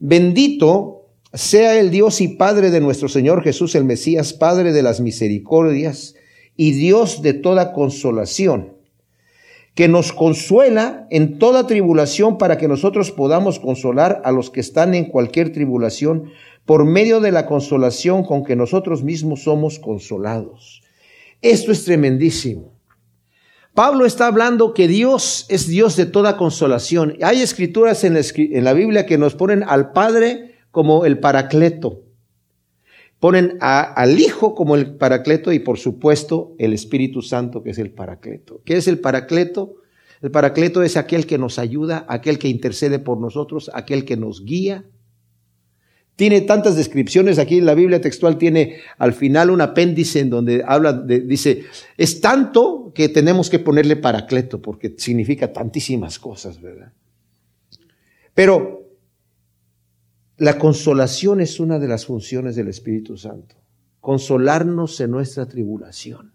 Bendito 0.00 1.06
sea 1.32 1.78
el 1.78 1.92
Dios 1.92 2.20
y 2.20 2.26
Padre 2.26 2.72
de 2.72 2.80
nuestro 2.80 3.08
Señor 3.08 3.44
Jesús 3.44 3.76
el 3.76 3.84
Mesías, 3.84 4.32
Padre 4.32 4.72
de 4.72 4.82
las 4.82 5.00
misericordias 5.00 6.16
y 6.56 6.72
Dios 6.72 7.22
de 7.22 7.34
toda 7.34 7.72
consolación 7.72 8.72
que 9.74 9.88
nos 9.88 10.12
consuela 10.12 11.06
en 11.10 11.38
toda 11.38 11.66
tribulación 11.66 12.36
para 12.36 12.58
que 12.58 12.68
nosotros 12.68 13.10
podamos 13.10 13.58
consolar 13.58 14.20
a 14.24 14.32
los 14.32 14.50
que 14.50 14.60
están 14.60 14.94
en 14.94 15.06
cualquier 15.06 15.52
tribulación 15.52 16.30
por 16.66 16.84
medio 16.84 17.20
de 17.20 17.32
la 17.32 17.46
consolación 17.46 18.22
con 18.24 18.44
que 18.44 18.56
nosotros 18.56 19.02
mismos 19.02 19.44
somos 19.44 19.78
consolados. 19.78 20.82
Esto 21.40 21.72
es 21.72 21.84
tremendísimo. 21.84 22.72
Pablo 23.74 24.04
está 24.04 24.26
hablando 24.26 24.74
que 24.74 24.86
Dios 24.86 25.46
es 25.48 25.66
Dios 25.66 25.96
de 25.96 26.04
toda 26.04 26.36
consolación. 26.36 27.16
Hay 27.22 27.40
escrituras 27.40 28.04
en 28.04 28.14
la, 28.64 28.72
Biblia 28.74 29.06
que 29.06 29.16
nos 29.16 29.34
ponen 29.34 29.64
al 29.66 29.92
Padre 29.92 30.56
como 30.70 31.06
el 31.06 31.18
Paracleto. 31.18 32.01
Ponen 33.22 33.56
al 33.60 34.18
Hijo 34.18 34.52
como 34.52 34.74
el 34.74 34.96
Paracleto 34.96 35.52
y 35.52 35.60
por 35.60 35.78
supuesto 35.78 36.56
el 36.58 36.72
Espíritu 36.72 37.22
Santo 37.22 37.62
que 37.62 37.70
es 37.70 37.78
el 37.78 37.92
Paracleto. 37.92 38.62
¿Qué 38.64 38.76
es 38.76 38.88
el 38.88 38.98
Paracleto? 38.98 39.76
El 40.22 40.32
Paracleto 40.32 40.82
es 40.82 40.96
aquel 40.96 41.24
que 41.24 41.38
nos 41.38 41.60
ayuda, 41.60 42.04
aquel 42.08 42.40
que 42.40 42.48
intercede 42.48 42.98
por 42.98 43.20
nosotros, 43.20 43.70
aquel 43.74 44.04
que 44.04 44.16
nos 44.16 44.44
guía. 44.44 44.86
Tiene 46.16 46.40
tantas 46.40 46.74
descripciones 46.74 47.38
aquí 47.38 47.58
en 47.58 47.66
la 47.66 47.74
Biblia 47.74 48.00
textual, 48.00 48.38
tiene 48.38 48.78
al 48.98 49.12
final 49.12 49.50
un 49.50 49.60
apéndice 49.60 50.18
en 50.18 50.28
donde 50.28 50.64
habla 50.66 50.92
dice, 50.92 51.66
es 51.96 52.20
tanto 52.20 52.90
que 52.92 53.08
tenemos 53.08 53.48
que 53.50 53.60
ponerle 53.60 53.94
Paracleto 53.94 54.60
porque 54.60 54.96
significa 54.98 55.52
tantísimas 55.52 56.18
cosas, 56.18 56.60
¿verdad? 56.60 56.92
Pero 58.34 58.81
la 60.42 60.58
consolación 60.58 61.40
es 61.40 61.60
una 61.60 61.78
de 61.78 61.86
las 61.86 62.04
funciones 62.04 62.56
del 62.56 62.66
Espíritu 62.66 63.16
Santo. 63.16 63.54
Consolarnos 64.00 65.00
en 65.00 65.12
nuestra 65.12 65.46
tribulación, 65.46 66.32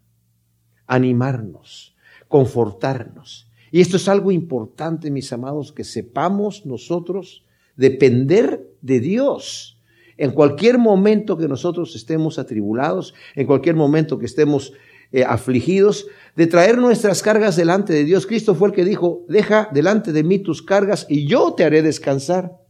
animarnos, 0.85 1.93
confortarnos. 2.29 3.51
Y 3.69 3.81
esto 3.81 3.97
es 3.97 4.07
algo 4.07 4.31
importante, 4.31 5.11
mis 5.11 5.33
amados, 5.33 5.73
que 5.73 5.83
sepamos 5.83 6.65
nosotros 6.65 7.43
depender 7.75 8.69
de 8.81 9.01
Dios. 9.01 9.81
En 10.15 10.31
cualquier 10.31 10.77
momento 10.77 11.37
que 11.37 11.49
nosotros 11.49 11.93
estemos 11.93 12.39
atribulados, 12.39 13.13
en 13.35 13.45
cualquier 13.45 13.75
momento 13.75 14.17
que 14.17 14.25
estemos 14.25 14.71
eh, 15.11 15.25
afligidos, 15.25 16.07
de 16.37 16.47
traer 16.47 16.77
nuestras 16.77 17.21
cargas 17.21 17.57
delante 17.57 17.91
de 17.91 18.05
Dios. 18.05 18.25
Cristo 18.25 18.55
fue 18.55 18.69
el 18.69 18.73
que 18.73 18.85
dijo, 18.85 19.25
deja 19.27 19.67
delante 19.73 20.13
de 20.13 20.23
mí 20.23 20.39
tus 20.39 20.61
cargas 20.61 21.05
y 21.09 21.27
yo 21.27 21.55
te 21.55 21.65
haré 21.65 21.81
descansar. 21.81 22.66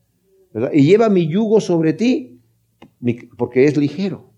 Y 0.73 0.83
lleva 0.83 1.09
mi 1.09 1.27
yugo 1.27 1.61
sobre 1.61 1.93
ti, 1.93 2.39
porque 3.37 3.65
es 3.65 3.77
ligero. 3.77 4.31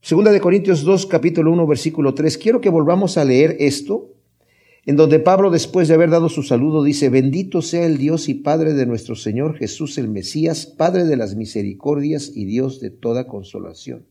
Segunda 0.00 0.32
de 0.32 0.40
Corintios 0.40 0.82
2, 0.82 1.06
capítulo 1.06 1.52
1, 1.52 1.66
versículo 1.66 2.14
3. 2.14 2.38
Quiero 2.38 2.60
que 2.60 2.70
volvamos 2.70 3.18
a 3.18 3.24
leer 3.24 3.56
esto, 3.60 4.14
en 4.86 4.96
donde 4.96 5.20
Pablo, 5.20 5.50
después 5.50 5.88
de 5.88 5.94
haber 5.94 6.10
dado 6.10 6.28
su 6.28 6.42
saludo, 6.42 6.82
dice, 6.82 7.10
bendito 7.10 7.60
sea 7.60 7.84
el 7.84 7.98
Dios 7.98 8.28
y 8.28 8.34
Padre 8.34 8.72
de 8.72 8.86
nuestro 8.86 9.14
Señor 9.14 9.56
Jesús 9.56 9.98
el 9.98 10.08
Mesías, 10.08 10.66
Padre 10.66 11.04
de 11.04 11.16
las 11.16 11.36
misericordias 11.36 12.32
y 12.34 12.46
Dios 12.46 12.80
de 12.80 12.90
toda 12.90 13.26
consolación, 13.26 14.06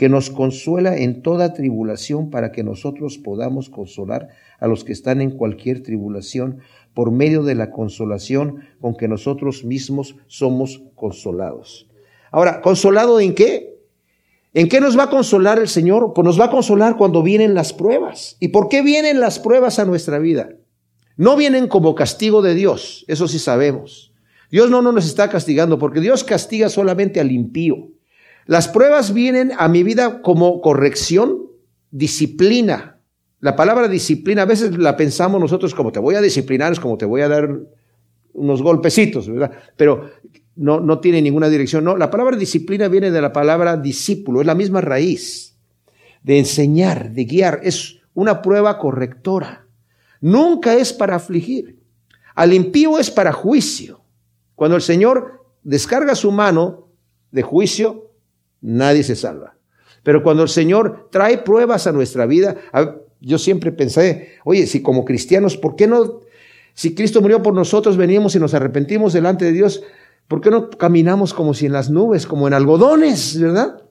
que 0.00 0.08
nos 0.08 0.30
consuela 0.30 0.96
en 0.96 1.20
toda 1.20 1.52
tribulación 1.52 2.30
para 2.30 2.52
que 2.52 2.64
nosotros 2.64 3.18
podamos 3.18 3.68
consolar 3.68 4.30
a 4.58 4.66
los 4.66 4.82
que 4.82 4.94
están 4.94 5.20
en 5.20 5.30
cualquier 5.30 5.82
tribulación 5.82 6.60
por 6.94 7.10
medio 7.10 7.42
de 7.42 7.54
la 7.54 7.70
consolación 7.70 8.64
con 8.80 8.96
que 8.96 9.08
nosotros 9.08 9.62
mismos 9.62 10.16
somos 10.26 10.82
consolados. 10.94 11.86
Ahora, 12.30 12.62
¿consolado 12.62 13.20
en 13.20 13.34
qué? 13.34 13.76
¿En 14.54 14.70
qué 14.70 14.80
nos 14.80 14.98
va 14.98 15.02
a 15.02 15.10
consolar 15.10 15.58
el 15.58 15.68
Señor? 15.68 16.14
Pues 16.14 16.24
nos 16.24 16.40
va 16.40 16.46
a 16.46 16.50
consolar 16.50 16.96
cuando 16.96 17.22
vienen 17.22 17.52
las 17.52 17.74
pruebas. 17.74 18.38
¿Y 18.40 18.48
por 18.48 18.70
qué 18.70 18.80
vienen 18.80 19.20
las 19.20 19.38
pruebas 19.38 19.78
a 19.78 19.84
nuestra 19.84 20.18
vida? 20.18 20.48
No 21.18 21.36
vienen 21.36 21.68
como 21.68 21.94
castigo 21.94 22.40
de 22.40 22.54
Dios, 22.54 23.04
eso 23.06 23.28
sí 23.28 23.38
sabemos. 23.38 24.14
Dios 24.50 24.70
no 24.70 24.80
nos 24.80 25.04
está 25.04 25.28
castigando 25.28 25.78
porque 25.78 26.00
Dios 26.00 26.24
castiga 26.24 26.70
solamente 26.70 27.20
al 27.20 27.30
impío. 27.30 27.99
Las 28.46 28.68
pruebas 28.68 29.12
vienen 29.14 29.52
a 29.58 29.68
mi 29.68 29.82
vida 29.82 30.22
como 30.22 30.60
corrección, 30.60 31.46
disciplina, 31.90 33.00
la 33.40 33.56
palabra 33.56 33.88
disciplina, 33.88 34.42
a 34.42 34.46
veces 34.46 34.76
la 34.76 34.96
pensamos 34.96 35.40
nosotros 35.40 35.74
como 35.74 35.92
te 35.92 35.98
voy 35.98 36.14
a 36.14 36.20
disciplinar, 36.20 36.72
es 36.72 36.80
como 36.80 36.98
te 36.98 37.06
voy 37.06 37.22
a 37.22 37.28
dar 37.28 37.58
unos 38.34 38.62
golpecitos, 38.62 39.28
¿verdad? 39.28 39.52
Pero 39.76 40.10
no, 40.56 40.80
no 40.80 41.00
tiene 41.00 41.22
ninguna 41.22 41.48
dirección. 41.48 41.84
No, 41.84 41.96
la 41.96 42.10
palabra 42.10 42.36
disciplina 42.36 42.88
viene 42.88 43.10
de 43.10 43.22
la 43.22 43.32
palabra 43.32 43.78
discípulo, 43.78 44.42
es 44.42 44.46
la 44.46 44.54
misma 44.54 44.82
raíz 44.82 45.56
de 46.22 46.38
enseñar, 46.38 47.12
de 47.12 47.24
guiar, 47.24 47.60
es 47.62 48.00
una 48.12 48.42
prueba 48.42 48.78
correctora. 48.78 49.66
Nunca 50.20 50.74
es 50.74 50.92
para 50.92 51.16
afligir. 51.16 51.80
Al 52.34 52.52
impío 52.52 52.98
es 52.98 53.10
para 53.10 53.32
juicio. 53.32 54.02
Cuando 54.54 54.76
el 54.76 54.82
Señor 54.82 55.46
descarga 55.62 56.14
su 56.14 56.30
mano 56.30 56.88
de 57.30 57.40
juicio, 57.40 58.09
nadie 58.60 59.02
se 59.02 59.16
salva. 59.16 59.56
Pero 60.02 60.22
cuando 60.22 60.42
el 60.42 60.48
Señor 60.48 61.08
trae 61.10 61.38
pruebas 61.38 61.86
a 61.86 61.92
nuestra 61.92 62.26
vida, 62.26 62.56
yo 63.20 63.38
siempre 63.38 63.72
pensé, 63.72 64.30
oye, 64.44 64.66
si 64.66 64.82
como 64.82 65.04
cristianos, 65.04 65.56
¿por 65.56 65.76
qué 65.76 65.86
no, 65.86 66.20
si 66.74 66.94
Cristo 66.94 67.20
murió 67.20 67.42
por 67.42 67.54
nosotros, 67.54 67.96
venimos 67.96 68.34
y 68.34 68.38
nos 68.38 68.54
arrepentimos 68.54 69.12
delante 69.12 69.44
de 69.44 69.52
Dios, 69.52 69.82
¿por 70.28 70.40
qué 70.40 70.50
no 70.50 70.70
caminamos 70.70 71.34
como 71.34 71.52
si 71.52 71.66
en 71.66 71.72
las 71.72 71.90
nubes, 71.90 72.26
como 72.26 72.48
en 72.48 72.54
algodones, 72.54 73.38
verdad? 73.38 73.82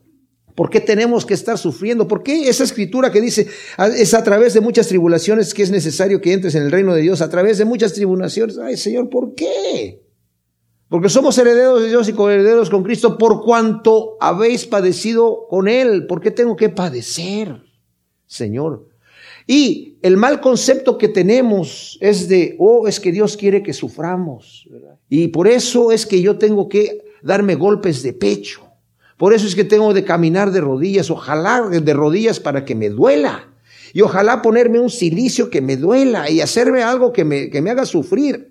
¿Por 0.55 0.69
qué 0.69 0.81
tenemos 0.81 1.25
que 1.25 1.35
estar 1.35 1.57
sufriendo? 1.57 2.07
¿Por 2.07 2.21
qué 2.21 2.49
esa 2.49 2.65
escritura 2.65 3.11
que 3.11 3.21
dice 3.21 3.47
es 3.95 4.13
a 4.13 4.23
través 4.23 4.53
de 4.53 4.59
muchas 4.59 4.87
tribulaciones 4.87 5.53
que 5.53 5.63
es 5.63 5.71
necesario 5.71 6.19
que 6.19 6.33
entres 6.33 6.55
en 6.55 6.63
el 6.63 6.71
reino 6.71 6.93
de 6.93 7.01
Dios? 7.01 7.21
A 7.21 7.29
través 7.29 7.59
de 7.59 7.65
muchas 7.65 7.93
tribulaciones. 7.93 8.57
Ay, 8.57 8.75
Señor, 8.75 9.09
¿por 9.09 9.35
qué? 9.35 10.01
Porque 10.89 11.07
somos 11.09 11.37
herederos 11.37 11.83
de 11.83 11.89
Dios 11.89 12.09
y 12.09 12.13
coherederos 12.13 12.69
con 12.69 12.83
Cristo 12.83 13.17
por 13.17 13.43
cuanto 13.43 14.17
habéis 14.19 14.65
padecido 14.65 15.45
con 15.47 15.67
Él. 15.67 16.07
¿Por 16.07 16.19
qué 16.19 16.31
tengo 16.31 16.55
que 16.55 16.69
padecer, 16.69 17.61
Señor? 18.25 18.89
Y 19.45 19.97
el 20.01 20.17
mal 20.17 20.41
concepto 20.41 20.97
que 20.97 21.07
tenemos 21.07 21.99
es 22.01 22.27
de, 22.27 22.55
oh, 22.57 22.87
es 22.87 22.99
que 22.99 23.11
Dios 23.11 23.37
quiere 23.37 23.61
que 23.61 23.73
suframos. 23.73 24.67
Y 25.09 25.27
por 25.27 25.47
eso 25.47 25.91
es 25.91 26.07
que 26.07 26.21
yo 26.21 26.39
tengo 26.39 26.67
que 26.67 27.03
darme 27.21 27.53
golpes 27.53 28.01
de 28.01 28.13
pecho. 28.13 28.61
Por 29.17 29.33
eso 29.33 29.45
es 29.45 29.53
que 29.53 29.63
tengo 29.63 29.93
de 29.93 30.05
caminar 30.05 30.51
de 30.51 30.61
rodillas, 30.61 31.11
ojalá 31.11 31.67
de 31.69 31.93
rodillas 31.93 32.39
para 32.39 32.65
que 32.65 32.73
me 32.73 32.89
duela. 32.89 33.49
Y 33.93 34.01
ojalá 34.01 34.41
ponerme 34.41 34.79
un 34.79 34.89
silicio 34.89 35.49
que 35.51 35.61
me 35.61 35.77
duela 35.77 36.29
y 36.29 36.41
hacerme 36.41 36.81
algo 36.81 37.11
que 37.11 37.25
me, 37.25 37.49
que 37.49 37.61
me 37.61 37.69
haga 37.69 37.85
sufrir. 37.85 38.48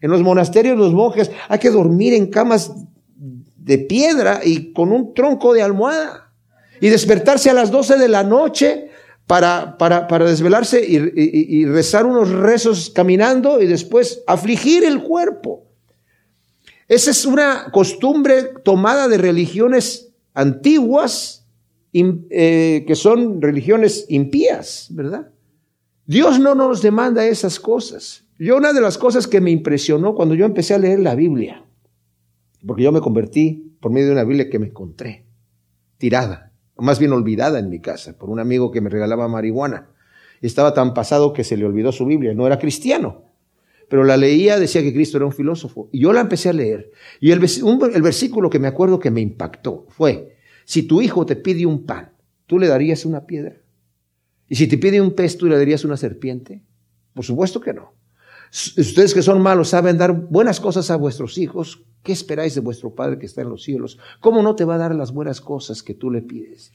En 0.00 0.10
los 0.10 0.22
monasterios 0.22 0.78
los 0.78 0.92
monjes 0.92 1.30
hay 1.48 1.58
que 1.58 1.70
dormir 1.70 2.14
en 2.14 2.26
camas 2.28 2.72
de 3.16 3.78
piedra 3.78 4.40
y 4.44 4.72
con 4.72 4.92
un 4.92 5.14
tronco 5.14 5.52
de 5.52 5.62
almohada. 5.62 6.32
Y 6.80 6.88
despertarse 6.88 7.50
a 7.50 7.54
las 7.54 7.70
12 7.70 7.98
de 7.98 8.08
la 8.08 8.24
noche 8.24 8.90
para, 9.26 9.76
para, 9.78 10.08
para 10.08 10.24
desvelarse 10.24 10.84
y, 10.84 11.64
rezar 11.66 12.06
unos 12.06 12.30
rezos 12.30 12.90
caminando 12.90 13.60
y 13.60 13.66
después 13.66 14.22
afligir 14.26 14.82
el 14.82 15.02
cuerpo. 15.02 15.66
Esa 16.88 17.12
es 17.12 17.24
una 17.24 17.70
costumbre 17.70 18.54
tomada 18.64 19.06
de 19.06 19.18
religiones 19.18 20.08
antiguas 20.34 21.46
eh, 21.92 22.84
que 22.86 22.94
son 22.96 23.40
religiones 23.40 24.06
impías, 24.08 24.88
¿verdad? 24.90 25.30
Dios 26.06 26.40
no 26.40 26.56
nos 26.56 26.82
demanda 26.82 27.24
esas 27.24 27.60
cosas. 27.60 28.24
Yo 28.40 28.56
una 28.56 28.72
de 28.72 28.80
las 28.80 28.98
cosas 28.98 29.28
que 29.28 29.40
me 29.40 29.52
impresionó 29.52 30.16
cuando 30.16 30.34
yo 30.34 30.44
empecé 30.44 30.74
a 30.74 30.78
leer 30.78 30.98
la 30.98 31.14
Biblia, 31.14 31.64
porque 32.66 32.82
yo 32.82 32.90
me 32.90 33.00
convertí 33.00 33.76
por 33.80 33.92
medio 33.92 34.08
de 34.08 34.12
una 34.14 34.24
Biblia 34.24 34.50
que 34.50 34.58
me 34.58 34.66
encontré, 34.66 35.26
tirada, 35.98 36.52
más 36.76 36.98
bien 36.98 37.12
olvidada 37.12 37.60
en 37.60 37.68
mi 37.68 37.80
casa, 37.80 38.18
por 38.18 38.30
un 38.30 38.40
amigo 38.40 38.72
que 38.72 38.80
me 38.80 38.90
regalaba 38.90 39.28
marihuana. 39.28 39.90
Y 40.42 40.46
estaba 40.46 40.74
tan 40.74 40.94
pasado 40.94 41.32
que 41.32 41.44
se 41.44 41.56
le 41.56 41.64
olvidó 41.64 41.92
su 41.92 42.06
Biblia, 42.06 42.34
no 42.34 42.46
era 42.46 42.58
cristiano 42.58 43.30
pero 43.90 44.04
la 44.04 44.16
leía, 44.16 44.60
decía 44.60 44.82
que 44.82 44.94
Cristo 44.94 45.16
era 45.16 45.26
un 45.26 45.32
filósofo. 45.32 45.88
Y 45.90 45.98
yo 45.98 46.12
la 46.12 46.20
empecé 46.20 46.48
a 46.48 46.52
leer. 46.52 46.92
Y 47.18 47.32
el, 47.32 47.40
el 47.42 48.02
versículo 48.02 48.48
que 48.48 48.60
me 48.60 48.68
acuerdo 48.68 49.00
que 49.00 49.10
me 49.10 49.20
impactó 49.20 49.84
fue, 49.88 50.36
si 50.64 50.84
tu 50.84 51.02
hijo 51.02 51.26
te 51.26 51.34
pide 51.34 51.66
un 51.66 51.84
pan, 51.86 52.12
¿tú 52.46 52.60
le 52.60 52.68
darías 52.68 53.04
una 53.04 53.26
piedra? 53.26 53.56
Y 54.48 54.54
si 54.54 54.68
te 54.68 54.78
pide 54.78 55.00
un 55.00 55.16
pez, 55.16 55.36
¿tú 55.36 55.46
le 55.46 55.58
darías 55.58 55.84
una 55.84 55.96
serpiente? 55.96 56.62
Por 57.14 57.24
supuesto 57.24 57.60
que 57.60 57.72
no. 57.72 57.92
Ustedes 58.50 59.14
que 59.14 59.22
son 59.22 59.40
malos 59.40 59.68
saben 59.68 59.96
dar 59.96 60.12
buenas 60.12 60.58
cosas 60.58 60.90
a 60.90 60.96
vuestros 60.96 61.38
hijos. 61.38 61.84
¿Qué 62.02 62.12
esperáis 62.12 62.54
de 62.54 62.60
vuestro 62.60 62.94
Padre 62.94 63.18
que 63.18 63.26
está 63.26 63.42
en 63.42 63.50
los 63.50 63.62
cielos? 63.62 63.98
¿Cómo 64.20 64.42
no 64.42 64.56
te 64.56 64.64
va 64.64 64.74
a 64.74 64.78
dar 64.78 64.94
las 64.94 65.12
buenas 65.12 65.40
cosas 65.40 65.82
que 65.82 65.94
tú 65.94 66.10
le 66.10 66.22
pides? 66.22 66.72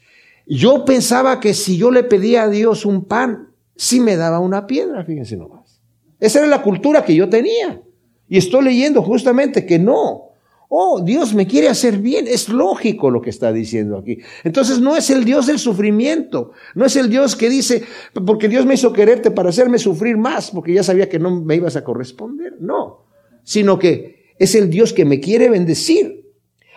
Yo 0.47 0.85
pensaba 0.85 1.39
que 1.39 1.53
si 1.53 1.77
yo 1.77 1.91
le 1.91 2.03
pedía 2.03 2.43
a 2.43 2.49
Dios 2.49 2.85
un 2.85 3.05
pan, 3.05 3.49
sí 3.75 3.99
me 3.99 4.15
daba 4.15 4.39
una 4.39 4.67
piedra, 4.67 5.03
fíjense 5.03 5.35
nomás. 5.35 5.81
Esa 6.19 6.39
era 6.39 6.47
la 6.47 6.61
cultura 6.61 7.03
que 7.03 7.15
yo 7.15 7.27
tenía. 7.27 7.81
Y 8.29 8.37
estoy 8.37 8.63
leyendo 8.63 9.01
justamente 9.01 9.65
que 9.65 9.79
no. 9.79 10.24
Oh, 10.69 11.01
Dios 11.01 11.33
me 11.33 11.47
quiere 11.47 11.69
hacer 11.69 11.99
bien. 11.99 12.27
Es 12.27 12.49
lógico 12.49 13.11
lo 13.11 13.21
que 13.21 13.29
está 13.29 13.53
diciendo 13.53 13.97
aquí. 13.97 14.19
Entonces 14.43 14.79
no 14.79 14.95
es 14.97 15.09
el 15.09 15.23
Dios 15.23 15.47
del 15.47 15.59
sufrimiento. 15.59 16.51
No 16.73 16.85
es 16.85 16.95
el 16.95 17.09
Dios 17.09 17.35
que 17.35 17.49
dice, 17.49 17.83
porque 18.25 18.49
Dios 18.49 18.65
me 18.65 18.73
hizo 18.73 18.91
quererte 18.91 19.31
para 19.31 19.49
hacerme 19.49 19.77
sufrir 19.77 20.17
más, 20.17 20.51
porque 20.51 20.73
ya 20.73 20.83
sabía 20.83 21.09
que 21.09 21.19
no 21.19 21.41
me 21.41 21.55
ibas 21.55 21.75
a 21.75 21.83
corresponder. 21.83 22.55
No. 22.59 23.05
Sino 23.43 23.77
que 23.77 24.33
es 24.39 24.55
el 24.55 24.69
Dios 24.69 24.93
que 24.93 25.05
me 25.05 25.19
quiere 25.19 25.49
bendecir. 25.49 26.31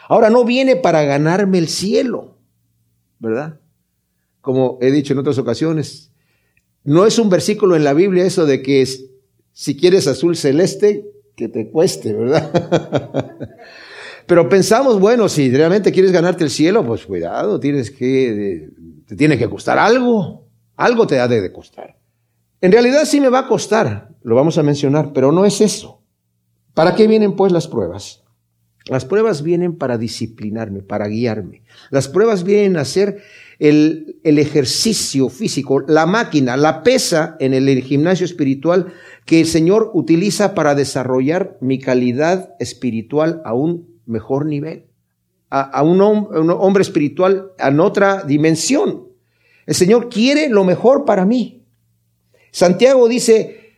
Ahora 0.08 0.30
no 0.30 0.44
viene 0.44 0.76
para 0.76 1.02
ganarme 1.04 1.58
el 1.58 1.68
cielo. 1.68 2.36
¿Verdad? 3.18 3.60
Como 4.40 4.78
he 4.80 4.90
dicho 4.90 5.12
en 5.12 5.18
otras 5.18 5.38
ocasiones, 5.38 6.12
no 6.84 7.04
es 7.04 7.18
un 7.18 7.28
versículo 7.28 7.76
en 7.76 7.84
la 7.84 7.94
Biblia 7.94 8.24
eso 8.24 8.46
de 8.46 8.62
que 8.62 8.86
si 9.52 9.76
quieres 9.76 10.06
azul 10.06 10.36
celeste, 10.36 11.04
que 11.38 11.48
te 11.48 11.70
cueste, 11.70 12.12
¿verdad? 12.12 13.32
Pero 14.26 14.48
pensamos, 14.48 15.00
bueno, 15.00 15.28
si 15.28 15.50
realmente 15.50 15.92
quieres 15.92 16.10
ganarte 16.12 16.42
el 16.44 16.50
cielo, 16.50 16.84
pues 16.84 17.06
cuidado, 17.06 17.60
tienes 17.60 17.92
que, 17.92 18.68
te 19.06 19.16
tiene 19.16 19.38
que 19.38 19.48
costar 19.48 19.78
algo, 19.78 20.48
algo 20.76 21.06
te 21.06 21.20
ha 21.20 21.28
de 21.28 21.50
costar. 21.52 21.96
En 22.60 22.72
realidad 22.72 23.04
sí 23.04 23.20
me 23.20 23.28
va 23.28 23.38
a 23.40 23.48
costar, 23.48 24.10
lo 24.22 24.34
vamos 24.34 24.58
a 24.58 24.64
mencionar, 24.64 25.12
pero 25.14 25.30
no 25.30 25.44
es 25.44 25.60
eso. 25.60 26.02
¿Para 26.74 26.94
qué 26.94 27.06
vienen 27.06 27.36
pues 27.36 27.52
las 27.52 27.68
pruebas? 27.68 28.24
Las 28.86 29.04
pruebas 29.04 29.42
vienen 29.42 29.76
para 29.76 29.96
disciplinarme, 29.96 30.82
para 30.82 31.06
guiarme. 31.06 31.62
Las 31.90 32.08
pruebas 32.08 32.42
vienen 32.42 32.76
a 32.78 32.84
ser 32.84 33.22
el, 33.58 34.18
el 34.24 34.38
ejercicio 34.38 35.28
físico, 35.28 35.80
la 35.86 36.06
máquina, 36.06 36.56
la 36.56 36.82
pesa 36.82 37.36
en 37.38 37.54
el 37.54 37.82
gimnasio 37.82 38.24
espiritual 38.24 38.92
que 39.28 39.40
el 39.40 39.46
Señor 39.46 39.90
utiliza 39.92 40.54
para 40.54 40.74
desarrollar 40.74 41.58
mi 41.60 41.78
calidad 41.78 42.54
espiritual 42.60 43.42
a 43.44 43.52
un 43.52 44.00
mejor 44.06 44.46
nivel, 44.46 44.86
a, 45.50 45.82
un, 45.82 46.00
hombre 46.00 46.80
espiritual 46.80 47.52
en 47.58 47.78
otra 47.78 48.22
dimensión. 48.22 49.08
El 49.66 49.74
Señor 49.74 50.08
quiere 50.08 50.48
lo 50.48 50.64
mejor 50.64 51.04
para 51.04 51.26
mí. 51.26 51.62
Santiago 52.52 53.06
dice 53.06 53.74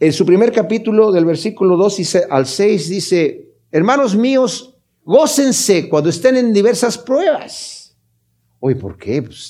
en 0.00 0.14
su 0.14 0.24
primer 0.24 0.52
capítulo 0.52 1.12
del 1.12 1.26
versículo 1.26 1.76
2 1.76 2.16
al 2.30 2.46
6 2.46 2.88
dice, 2.88 3.52
hermanos 3.70 4.16
míos, 4.16 4.78
gócense 5.04 5.86
cuando 5.90 6.08
estén 6.08 6.38
en 6.38 6.54
diversas 6.54 6.96
pruebas. 6.96 7.94
Oye, 8.58 8.76
¿por 8.76 8.96
qué? 8.96 9.20
Pues, 9.20 9.48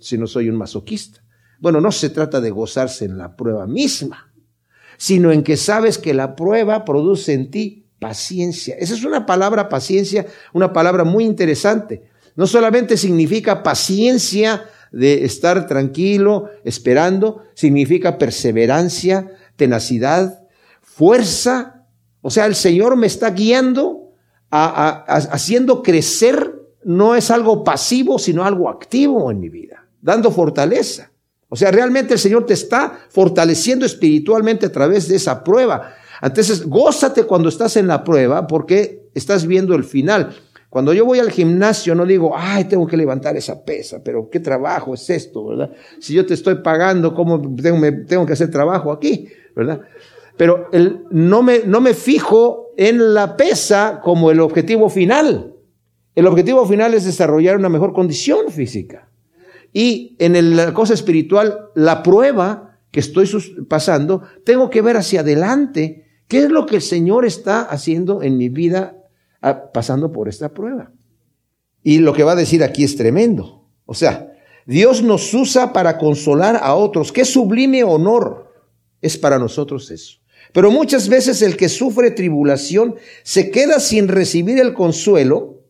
si 0.00 0.16
no 0.16 0.26
soy 0.26 0.48
un 0.48 0.56
masoquista. 0.56 1.22
Bueno, 1.60 1.82
no 1.82 1.92
se 1.92 2.08
trata 2.08 2.40
de 2.40 2.50
gozarse 2.50 3.04
en 3.04 3.18
la 3.18 3.36
prueba 3.36 3.66
misma 3.66 4.30
sino 4.96 5.32
en 5.32 5.42
que 5.42 5.56
sabes 5.56 5.98
que 5.98 6.14
la 6.14 6.36
prueba 6.36 6.84
produce 6.84 7.32
en 7.32 7.50
ti 7.50 7.86
paciencia. 7.98 8.76
Esa 8.78 8.94
es 8.94 9.04
una 9.04 9.26
palabra 9.26 9.68
paciencia, 9.68 10.26
una 10.52 10.72
palabra 10.72 11.04
muy 11.04 11.24
interesante. 11.24 12.02
No 12.36 12.46
solamente 12.46 12.96
significa 12.96 13.62
paciencia 13.62 14.64
de 14.92 15.24
estar 15.24 15.66
tranquilo, 15.66 16.50
esperando, 16.64 17.42
significa 17.54 18.18
perseverancia, 18.18 19.30
tenacidad, 19.56 20.40
fuerza. 20.82 21.86
O 22.20 22.30
sea, 22.30 22.46
el 22.46 22.54
Señor 22.54 22.96
me 22.96 23.06
está 23.06 23.30
guiando, 23.30 24.12
haciendo 24.50 25.82
crecer, 25.82 26.54
no 26.84 27.14
es 27.14 27.30
algo 27.30 27.64
pasivo, 27.64 28.18
sino 28.18 28.44
algo 28.44 28.68
activo 28.68 29.30
en 29.30 29.40
mi 29.40 29.48
vida, 29.48 29.86
dando 30.00 30.30
fortaleza. 30.30 31.10
O 31.54 31.56
sea, 31.56 31.70
realmente 31.70 32.14
el 32.14 32.18
Señor 32.18 32.46
te 32.46 32.54
está 32.54 32.98
fortaleciendo 33.10 33.86
espiritualmente 33.86 34.66
a 34.66 34.72
través 34.72 35.06
de 35.06 35.14
esa 35.14 35.44
prueba. 35.44 35.94
Entonces, 36.20 36.66
gózate 36.66 37.22
cuando 37.22 37.48
estás 37.48 37.76
en 37.76 37.86
la 37.86 38.02
prueba 38.02 38.48
porque 38.48 39.08
estás 39.14 39.46
viendo 39.46 39.76
el 39.76 39.84
final. 39.84 40.34
Cuando 40.68 40.92
yo 40.92 41.04
voy 41.04 41.20
al 41.20 41.30
gimnasio 41.30 41.94
no 41.94 42.06
digo, 42.06 42.32
ay, 42.36 42.64
tengo 42.64 42.88
que 42.88 42.96
levantar 42.96 43.36
esa 43.36 43.64
pesa, 43.64 44.02
pero 44.02 44.28
qué 44.28 44.40
trabajo 44.40 44.94
es 44.94 45.08
esto, 45.08 45.46
¿verdad? 45.46 45.70
Si 46.00 46.12
yo 46.12 46.26
te 46.26 46.34
estoy 46.34 46.56
pagando, 46.56 47.14
¿cómo 47.14 47.40
tengo, 47.54 48.26
que 48.26 48.32
hacer 48.32 48.50
trabajo 48.50 48.90
aquí, 48.90 49.28
¿verdad? 49.54 49.80
Pero 50.36 50.68
no 51.12 51.40
me 51.44 51.94
fijo 51.94 52.72
en 52.76 53.14
la 53.14 53.36
pesa 53.36 54.00
como 54.02 54.32
el 54.32 54.40
objetivo 54.40 54.88
final. 54.88 55.54
El 56.16 56.26
objetivo 56.26 56.66
final 56.66 56.94
es 56.94 57.04
desarrollar 57.04 57.56
una 57.56 57.68
mejor 57.68 57.92
condición 57.92 58.50
física. 58.50 59.08
Y 59.74 60.16
en 60.20 60.56
la 60.56 60.72
cosa 60.72 60.94
espiritual, 60.94 61.68
la 61.74 62.04
prueba 62.04 62.78
que 62.92 63.00
estoy 63.00 63.28
pasando, 63.68 64.22
tengo 64.44 64.70
que 64.70 64.80
ver 64.80 64.96
hacia 64.96 65.20
adelante 65.20 66.06
qué 66.28 66.44
es 66.44 66.48
lo 66.48 66.64
que 66.64 66.76
el 66.76 66.82
Señor 66.82 67.26
está 67.26 67.62
haciendo 67.62 68.22
en 68.22 68.38
mi 68.38 68.48
vida 68.48 68.96
pasando 69.72 70.12
por 70.12 70.28
esta 70.28 70.54
prueba. 70.54 70.92
Y 71.82 71.98
lo 71.98 72.14
que 72.14 72.22
va 72.22 72.32
a 72.32 72.36
decir 72.36 72.62
aquí 72.62 72.84
es 72.84 72.96
tremendo. 72.96 73.66
O 73.84 73.94
sea, 73.94 74.32
Dios 74.64 75.02
nos 75.02 75.34
usa 75.34 75.72
para 75.72 75.98
consolar 75.98 76.60
a 76.62 76.74
otros. 76.76 77.10
Qué 77.10 77.24
sublime 77.24 77.82
honor 77.82 78.54
es 79.02 79.18
para 79.18 79.40
nosotros 79.40 79.90
eso. 79.90 80.18
Pero 80.52 80.70
muchas 80.70 81.08
veces 81.08 81.42
el 81.42 81.56
que 81.56 81.68
sufre 81.68 82.12
tribulación 82.12 82.94
se 83.24 83.50
queda 83.50 83.80
sin 83.80 84.06
recibir 84.06 84.60
el 84.60 84.72
consuelo 84.72 85.64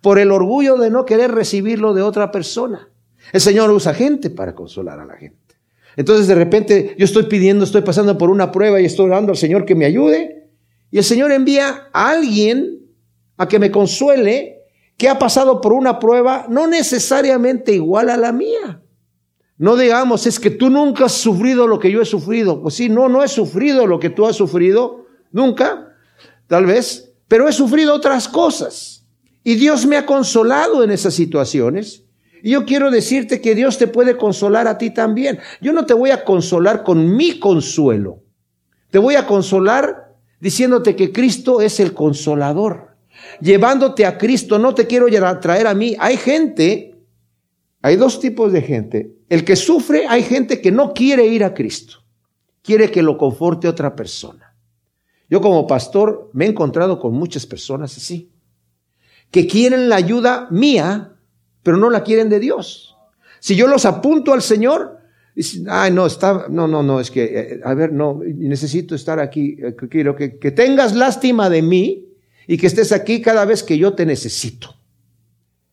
por 0.00 0.18
el 0.18 0.32
orgullo 0.32 0.78
de 0.78 0.90
no 0.90 1.04
querer 1.04 1.32
recibirlo 1.32 1.92
de 1.92 2.00
otra 2.00 2.32
persona. 2.32 2.88
El 3.32 3.40
Señor 3.40 3.70
usa 3.70 3.94
gente 3.94 4.30
para 4.30 4.54
consolar 4.54 5.00
a 5.00 5.06
la 5.06 5.16
gente. 5.16 5.56
Entonces 5.96 6.26
de 6.26 6.34
repente 6.34 6.94
yo 6.98 7.04
estoy 7.04 7.24
pidiendo, 7.24 7.64
estoy 7.64 7.82
pasando 7.82 8.18
por 8.18 8.30
una 8.30 8.52
prueba 8.52 8.80
y 8.80 8.84
estoy 8.84 9.06
orando 9.06 9.32
al 9.32 9.38
Señor 9.38 9.64
que 9.64 9.74
me 9.74 9.86
ayude. 9.86 10.50
Y 10.90 10.98
el 10.98 11.04
Señor 11.04 11.32
envía 11.32 11.88
a 11.92 12.10
alguien 12.10 12.80
a 13.36 13.48
que 13.48 13.58
me 13.58 13.70
consuele 13.70 14.62
que 14.96 15.08
ha 15.08 15.18
pasado 15.18 15.60
por 15.60 15.72
una 15.72 15.98
prueba 15.98 16.46
no 16.48 16.66
necesariamente 16.66 17.72
igual 17.72 18.10
a 18.10 18.16
la 18.16 18.32
mía. 18.32 18.82
No 19.58 19.76
digamos, 19.76 20.26
es 20.26 20.38
que 20.38 20.50
tú 20.50 20.68
nunca 20.68 21.06
has 21.06 21.12
sufrido 21.12 21.66
lo 21.66 21.78
que 21.78 21.90
yo 21.90 22.02
he 22.02 22.06
sufrido. 22.06 22.62
Pues 22.62 22.74
sí, 22.74 22.88
no, 22.88 23.08
no 23.08 23.22
he 23.22 23.28
sufrido 23.28 23.86
lo 23.86 23.98
que 23.98 24.10
tú 24.10 24.26
has 24.26 24.36
sufrido, 24.36 25.06
nunca, 25.32 25.96
tal 26.46 26.66
vez, 26.66 27.14
pero 27.26 27.48
he 27.48 27.52
sufrido 27.52 27.94
otras 27.94 28.28
cosas. 28.28 29.06
Y 29.42 29.54
Dios 29.54 29.86
me 29.86 29.96
ha 29.96 30.04
consolado 30.04 30.82
en 30.84 30.90
esas 30.90 31.14
situaciones. 31.14 32.05
Y 32.42 32.50
yo 32.50 32.64
quiero 32.64 32.90
decirte 32.90 33.40
que 33.40 33.54
Dios 33.54 33.78
te 33.78 33.86
puede 33.86 34.16
consolar 34.16 34.68
a 34.68 34.78
ti 34.78 34.90
también. 34.90 35.38
Yo 35.60 35.72
no 35.72 35.86
te 35.86 35.94
voy 35.94 36.10
a 36.10 36.24
consolar 36.24 36.82
con 36.82 37.16
mi 37.16 37.38
consuelo. 37.38 38.22
Te 38.90 38.98
voy 38.98 39.14
a 39.16 39.26
consolar 39.26 40.14
diciéndote 40.40 40.96
que 40.96 41.12
Cristo 41.12 41.60
es 41.60 41.80
el 41.80 41.92
consolador. 41.92 42.96
Llevándote 43.40 44.06
a 44.06 44.18
Cristo, 44.18 44.58
no 44.58 44.74
te 44.74 44.86
quiero 44.86 45.06
traer 45.40 45.66
a 45.66 45.74
mí. 45.74 45.96
Hay 45.98 46.16
gente, 46.16 46.98
hay 47.82 47.96
dos 47.96 48.20
tipos 48.20 48.52
de 48.52 48.62
gente. 48.62 49.16
El 49.28 49.44
que 49.44 49.56
sufre, 49.56 50.06
hay 50.08 50.22
gente 50.22 50.60
que 50.60 50.70
no 50.70 50.92
quiere 50.92 51.26
ir 51.26 51.44
a 51.44 51.54
Cristo. 51.54 52.04
Quiere 52.62 52.90
que 52.90 53.02
lo 53.02 53.16
conforte 53.16 53.68
otra 53.68 53.94
persona. 53.96 54.54
Yo 55.28 55.40
como 55.40 55.66
pastor 55.66 56.30
me 56.32 56.46
he 56.46 56.48
encontrado 56.48 57.00
con 57.00 57.12
muchas 57.12 57.46
personas 57.46 57.96
así, 57.96 58.30
que 59.30 59.46
quieren 59.46 59.88
la 59.88 59.96
ayuda 59.96 60.46
mía, 60.50 61.15
pero 61.66 61.78
no 61.78 61.90
la 61.90 62.04
quieren 62.04 62.28
de 62.28 62.38
Dios. 62.38 62.96
Si 63.40 63.56
yo 63.56 63.66
los 63.66 63.86
apunto 63.86 64.32
al 64.32 64.40
Señor, 64.40 65.00
dicen, 65.34 65.66
ay, 65.68 65.90
no, 65.90 66.06
está, 66.06 66.46
no, 66.48 66.68
no, 66.68 66.84
no, 66.84 67.00
es 67.00 67.10
que, 67.10 67.24
eh, 67.24 67.60
a 67.64 67.74
ver, 67.74 67.92
no, 67.92 68.20
necesito 68.24 68.94
estar 68.94 69.18
aquí, 69.18 69.56
eh, 69.60 69.74
quiero 69.90 70.14
que, 70.14 70.38
que 70.38 70.52
tengas 70.52 70.94
lástima 70.94 71.50
de 71.50 71.62
mí 71.62 72.06
y 72.46 72.56
que 72.56 72.68
estés 72.68 72.92
aquí 72.92 73.20
cada 73.20 73.44
vez 73.44 73.64
que 73.64 73.78
yo 73.78 73.94
te 73.94 74.06
necesito. 74.06 74.76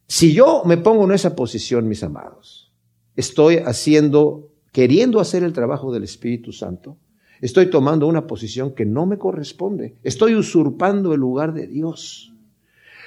Si 0.08 0.34
yo 0.34 0.64
me 0.66 0.78
pongo 0.78 1.04
en 1.04 1.12
esa 1.12 1.36
posición, 1.36 1.88
mis 1.88 2.02
amados, 2.02 2.74
estoy 3.16 3.58
haciendo, 3.58 4.50
queriendo 4.72 5.20
hacer 5.20 5.44
el 5.44 5.54
trabajo 5.54 5.94
del 5.94 6.06
Espíritu 6.06 6.52
Santo, 6.54 6.98
estoy 7.40 7.70
tomando 7.70 8.08
una 8.08 8.26
posición 8.26 8.74
que 8.74 8.88
no 8.88 9.06
me 9.06 9.20
corresponde, 9.20 9.96
estoy 10.02 10.34
usurpando 10.34 11.14
el 11.14 11.20
lugar 11.20 11.54
de 11.54 11.68
Dios. 11.68 12.34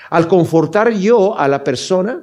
Al 0.09 0.29
confortar 0.29 0.93
yo 0.93 1.37
a 1.37 1.49
la 1.49 1.65
persona, 1.65 2.23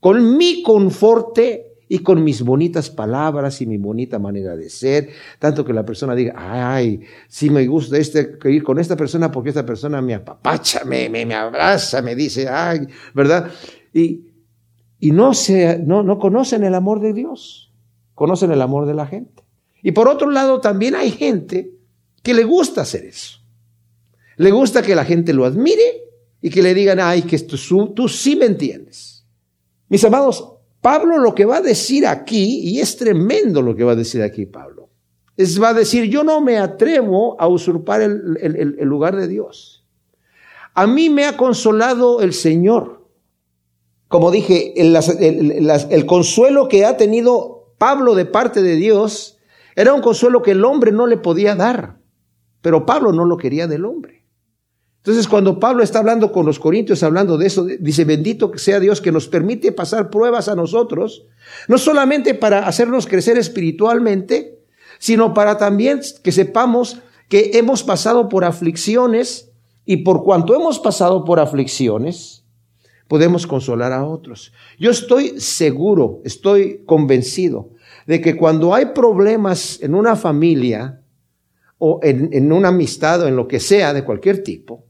con 0.00 0.36
mi 0.36 0.62
conforte 0.62 1.68
y 1.88 2.00
con 2.00 2.22
mis 2.22 2.42
bonitas 2.42 2.90
palabras 2.90 3.60
y 3.62 3.66
mi 3.66 3.78
bonita 3.78 4.18
manera 4.18 4.54
de 4.54 4.68
ser, 4.68 5.08
tanto 5.38 5.64
que 5.64 5.72
la 5.72 5.84
persona 5.84 6.14
diga, 6.14 6.34
ay, 6.36 7.00
sí 7.28 7.48
me 7.48 7.66
gusta 7.66 7.96
este, 7.96 8.38
ir 8.44 8.62
con 8.62 8.78
esta 8.78 8.96
persona 8.96 9.32
porque 9.32 9.48
esta 9.48 9.64
persona 9.64 10.02
me 10.02 10.14
apapacha, 10.14 10.84
me, 10.84 11.08
me, 11.08 11.24
me 11.24 11.34
abraza, 11.34 12.02
me 12.02 12.14
dice, 12.14 12.46
ay, 12.48 12.86
¿verdad? 13.14 13.50
Y, 13.92 14.26
y 15.00 15.12
no, 15.12 15.32
se, 15.32 15.78
no, 15.78 16.02
no 16.02 16.18
conocen 16.18 16.62
el 16.64 16.74
amor 16.74 17.00
de 17.00 17.14
Dios, 17.14 17.72
conocen 18.14 18.52
el 18.52 18.60
amor 18.60 18.86
de 18.86 18.94
la 18.94 19.06
gente. 19.06 19.44
Y 19.82 19.92
por 19.92 20.08
otro 20.08 20.30
lado, 20.30 20.60
también 20.60 20.94
hay 20.94 21.10
gente 21.10 21.70
que 22.22 22.34
le 22.34 22.44
gusta 22.44 22.82
hacer 22.82 23.04
eso. 23.04 23.38
Le 24.36 24.50
gusta 24.50 24.82
que 24.82 24.94
la 24.94 25.04
gente 25.04 25.32
lo 25.32 25.44
admire 25.44 26.04
y 26.42 26.50
que 26.50 26.62
le 26.62 26.74
digan, 26.74 27.00
ay, 27.00 27.22
que 27.22 27.36
esto, 27.36 27.56
tú 27.94 28.08
sí 28.08 28.36
me 28.36 28.46
entiendes. 28.46 29.17
Mis 29.88 30.04
amados, 30.04 30.52
Pablo 30.80 31.18
lo 31.18 31.34
que 31.34 31.44
va 31.44 31.56
a 31.56 31.62
decir 31.62 32.06
aquí, 32.06 32.60
y 32.60 32.80
es 32.80 32.96
tremendo 32.96 33.62
lo 33.62 33.74
que 33.74 33.84
va 33.84 33.92
a 33.92 33.96
decir 33.96 34.22
aquí 34.22 34.46
Pablo, 34.46 34.88
es 35.36 35.60
va 35.62 35.70
a 35.70 35.74
decir, 35.74 36.04
yo 36.04 36.24
no 36.24 36.40
me 36.40 36.58
atrevo 36.58 37.40
a 37.40 37.46
usurpar 37.46 38.02
el, 38.02 38.76
lugar 38.80 39.16
de 39.16 39.28
Dios. 39.28 39.84
A 40.74 40.86
mí 40.86 41.10
me 41.10 41.24
ha 41.26 41.36
consolado 41.36 42.20
el 42.20 42.32
Señor. 42.32 43.06
Como 44.08 44.30
dije, 44.30 44.74
el 44.76 46.06
consuelo 46.06 46.68
que 46.68 46.84
ha 46.84 46.96
tenido 46.96 47.74
Pablo 47.78 48.14
de 48.14 48.24
parte 48.24 48.62
de 48.62 48.74
Dios 48.74 49.38
era 49.76 49.94
un 49.94 50.00
consuelo 50.00 50.42
que 50.42 50.50
el 50.50 50.64
hombre 50.64 50.90
no 50.90 51.06
le 51.06 51.16
podía 51.16 51.54
dar, 51.54 51.98
pero 52.60 52.84
Pablo 52.84 53.12
no 53.12 53.24
lo 53.24 53.36
quería 53.36 53.68
del 53.68 53.84
hombre. 53.84 54.17
Entonces, 55.08 55.26
cuando 55.26 55.58
Pablo 55.58 55.82
está 55.82 56.00
hablando 56.00 56.30
con 56.32 56.44
los 56.44 56.58
corintios, 56.58 57.02
hablando 57.02 57.38
de 57.38 57.46
eso, 57.46 57.64
dice, 57.64 58.04
bendito 58.04 58.52
sea 58.56 58.78
Dios 58.78 59.00
que 59.00 59.10
nos 59.10 59.26
permite 59.26 59.72
pasar 59.72 60.10
pruebas 60.10 60.48
a 60.48 60.54
nosotros, 60.54 61.24
no 61.66 61.78
solamente 61.78 62.34
para 62.34 62.68
hacernos 62.68 63.06
crecer 63.06 63.38
espiritualmente, 63.38 64.58
sino 64.98 65.32
para 65.32 65.56
también 65.56 66.02
que 66.22 66.30
sepamos 66.30 66.98
que 67.30 67.52
hemos 67.54 67.82
pasado 67.82 68.28
por 68.28 68.44
aflicciones 68.44 69.50
y 69.86 69.96
por 69.98 70.24
cuanto 70.24 70.54
hemos 70.54 70.78
pasado 70.78 71.24
por 71.24 71.40
aflicciones, 71.40 72.44
podemos 73.06 73.46
consolar 73.46 73.94
a 73.94 74.04
otros. 74.04 74.52
Yo 74.78 74.90
estoy 74.90 75.40
seguro, 75.40 76.20
estoy 76.26 76.82
convencido 76.84 77.70
de 78.06 78.20
que 78.20 78.36
cuando 78.36 78.74
hay 78.74 78.92
problemas 78.94 79.78
en 79.80 79.94
una 79.94 80.16
familia 80.16 81.00
o 81.78 81.98
en, 82.02 82.28
en 82.34 82.52
una 82.52 82.68
amistad 82.68 83.22
o 83.22 83.26
en 83.26 83.36
lo 83.36 83.48
que 83.48 83.58
sea 83.58 83.94
de 83.94 84.04
cualquier 84.04 84.42
tipo, 84.42 84.84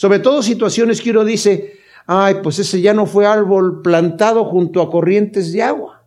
sobre 0.00 0.18
todo 0.18 0.42
situaciones 0.42 1.02
que 1.02 1.10
uno 1.10 1.26
dice, 1.26 1.74
ay, 2.06 2.36
pues 2.42 2.58
ese 2.58 2.80
ya 2.80 2.94
no 2.94 3.04
fue 3.04 3.26
árbol 3.26 3.82
plantado 3.82 4.46
junto 4.46 4.80
a 4.80 4.90
corrientes 4.90 5.52
de 5.52 5.62
agua, 5.62 6.06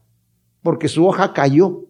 porque 0.63 0.87
su 0.87 1.05
hoja 1.05 1.31
cayó 1.31 1.85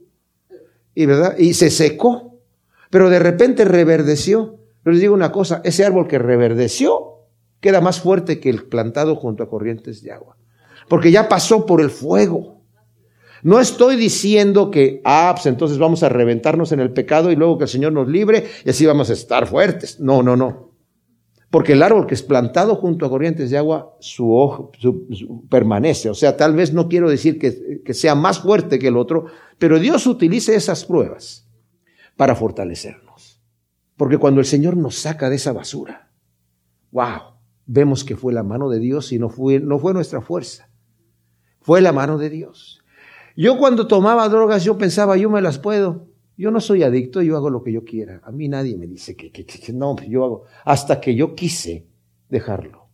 y, 0.93 1.05
¿verdad? 1.05 1.37
y 1.37 1.53
se 1.53 1.69
secó, 1.69 2.41
pero 2.89 3.09
de 3.09 3.19
repente 3.19 3.63
reverdeció. 3.63 4.59
Pero 4.83 4.91
les 4.91 4.99
digo 4.99 5.13
una 5.13 5.31
cosa, 5.31 5.61
ese 5.63 5.85
árbol 5.85 6.09
que 6.09 6.19
reverdeció 6.19 7.21
queda 7.61 7.79
más 7.79 8.01
fuerte 8.01 8.41
que 8.41 8.49
el 8.49 8.65
plantado 8.65 9.15
junto 9.15 9.41
a 9.41 9.49
corrientes 9.49 10.03
de 10.03 10.11
agua, 10.11 10.35
porque 10.89 11.09
ya 11.09 11.29
pasó 11.29 11.65
por 11.65 11.79
el 11.79 11.89
fuego. 11.89 12.65
No 13.43 13.61
estoy 13.61 13.95
diciendo 13.95 14.71
que, 14.71 14.99
ah, 15.05 15.31
pues 15.35 15.45
entonces 15.45 15.77
vamos 15.77 16.03
a 16.03 16.09
reventarnos 16.09 16.73
en 16.73 16.81
el 16.81 16.91
pecado 16.91 17.31
y 17.31 17.37
luego 17.37 17.57
que 17.57 17.63
el 17.63 17.69
Señor 17.69 17.93
nos 17.93 18.09
libre 18.09 18.43
y 18.65 18.71
así 18.71 18.85
vamos 18.85 19.09
a 19.09 19.13
estar 19.13 19.47
fuertes. 19.47 20.01
No, 20.01 20.21
no, 20.21 20.35
no. 20.35 20.72
Porque 21.53 21.73
el 21.73 21.83
árbol 21.83 22.07
que 22.07 22.15
es 22.15 22.23
plantado 22.23 22.77
junto 22.77 23.05
a 23.05 23.11
corrientes 23.11 23.51
de 23.51 23.59
agua, 23.59 23.95
su 23.99 24.35
hoja 24.35 24.69
permanece. 25.51 26.09
O 26.09 26.15
sea, 26.15 26.35
tal 26.35 26.55
vez 26.55 26.73
no 26.73 26.89
quiero 26.89 27.07
decir 27.07 27.37
que, 27.37 27.83
que 27.85 27.93
sea 27.93 28.15
más 28.15 28.39
fuerte 28.39 28.79
que 28.79 28.87
el 28.87 28.97
otro, 28.97 29.27
pero 29.59 29.77
Dios 29.77 30.07
utiliza 30.07 30.55
esas 30.55 30.83
pruebas 30.83 31.47
para 32.17 32.33
fortalecernos. 32.33 33.39
Porque 33.97 34.17
cuando 34.17 34.39
el 34.39 34.47
Señor 34.47 34.75
nos 34.77 34.95
saca 34.95 35.29
de 35.29 35.35
esa 35.35 35.53
basura, 35.53 36.09
wow, 36.89 37.35
vemos 37.67 38.03
que 38.03 38.15
fue 38.15 38.33
la 38.33 38.41
mano 38.41 38.67
de 38.67 38.79
Dios 38.79 39.11
y 39.11 39.19
no 39.19 39.29
fue, 39.29 39.59
no 39.59 39.77
fue 39.77 39.93
nuestra 39.93 40.21
fuerza. 40.21 40.71
Fue 41.61 41.81
la 41.81 41.91
mano 41.91 42.17
de 42.17 42.31
Dios. 42.31 42.83
Yo 43.37 43.59
cuando 43.59 43.85
tomaba 43.85 44.27
drogas, 44.27 44.63
yo 44.63 44.79
pensaba, 44.79 45.17
yo 45.17 45.29
me 45.29 45.39
las 45.39 45.59
puedo. 45.59 46.07
Yo 46.35 46.49
no 46.49 46.59
soy 46.59 46.83
adicto, 46.83 47.21
yo 47.21 47.37
hago 47.37 47.49
lo 47.49 47.63
que 47.63 47.71
yo 47.71 47.83
quiera. 47.83 48.21
A 48.23 48.31
mí 48.31 48.47
nadie 48.47 48.75
me 48.75 48.87
dice 48.87 49.15
que, 49.15 49.31
que, 49.31 49.73
no, 49.73 49.95
yo 50.07 50.23
hago. 50.23 50.43
Hasta 50.65 50.99
que 50.99 51.15
yo 51.15 51.35
quise 51.35 51.87
dejarlo. 52.29 52.87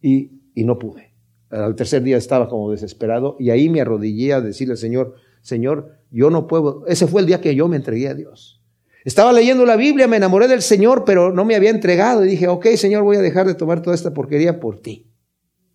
Y, 0.00 0.30
y 0.54 0.64
no 0.64 0.78
pude. 0.78 1.14
Al 1.50 1.74
tercer 1.74 2.02
día 2.02 2.16
estaba 2.16 2.48
como 2.48 2.70
desesperado 2.70 3.36
y 3.38 3.50
ahí 3.50 3.68
me 3.68 3.80
arrodillé 3.80 4.32
a 4.32 4.40
decirle 4.40 4.72
al 4.72 4.78
Señor, 4.78 5.14
Señor, 5.40 5.98
yo 6.10 6.30
no 6.30 6.46
puedo. 6.46 6.86
Ese 6.86 7.06
fue 7.06 7.20
el 7.20 7.26
día 7.26 7.40
que 7.40 7.54
yo 7.54 7.68
me 7.68 7.76
entregué 7.76 8.08
a 8.08 8.14
Dios. 8.14 8.62
Estaba 9.04 9.32
leyendo 9.32 9.66
la 9.66 9.76
Biblia, 9.76 10.08
me 10.08 10.16
enamoré 10.16 10.48
del 10.48 10.62
Señor, 10.62 11.04
pero 11.04 11.32
no 11.32 11.44
me 11.44 11.56
había 11.56 11.70
entregado 11.70 12.24
y 12.24 12.28
dije, 12.28 12.48
ok, 12.48 12.66
Señor, 12.76 13.02
voy 13.02 13.16
a 13.16 13.20
dejar 13.20 13.46
de 13.46 13.54
tomar 13.54 13.82
toda 13.82 13.94
esta 13.94 14.14
porquería 14.14 14.60
por 14.60 14.80
ti. 14.80 15.10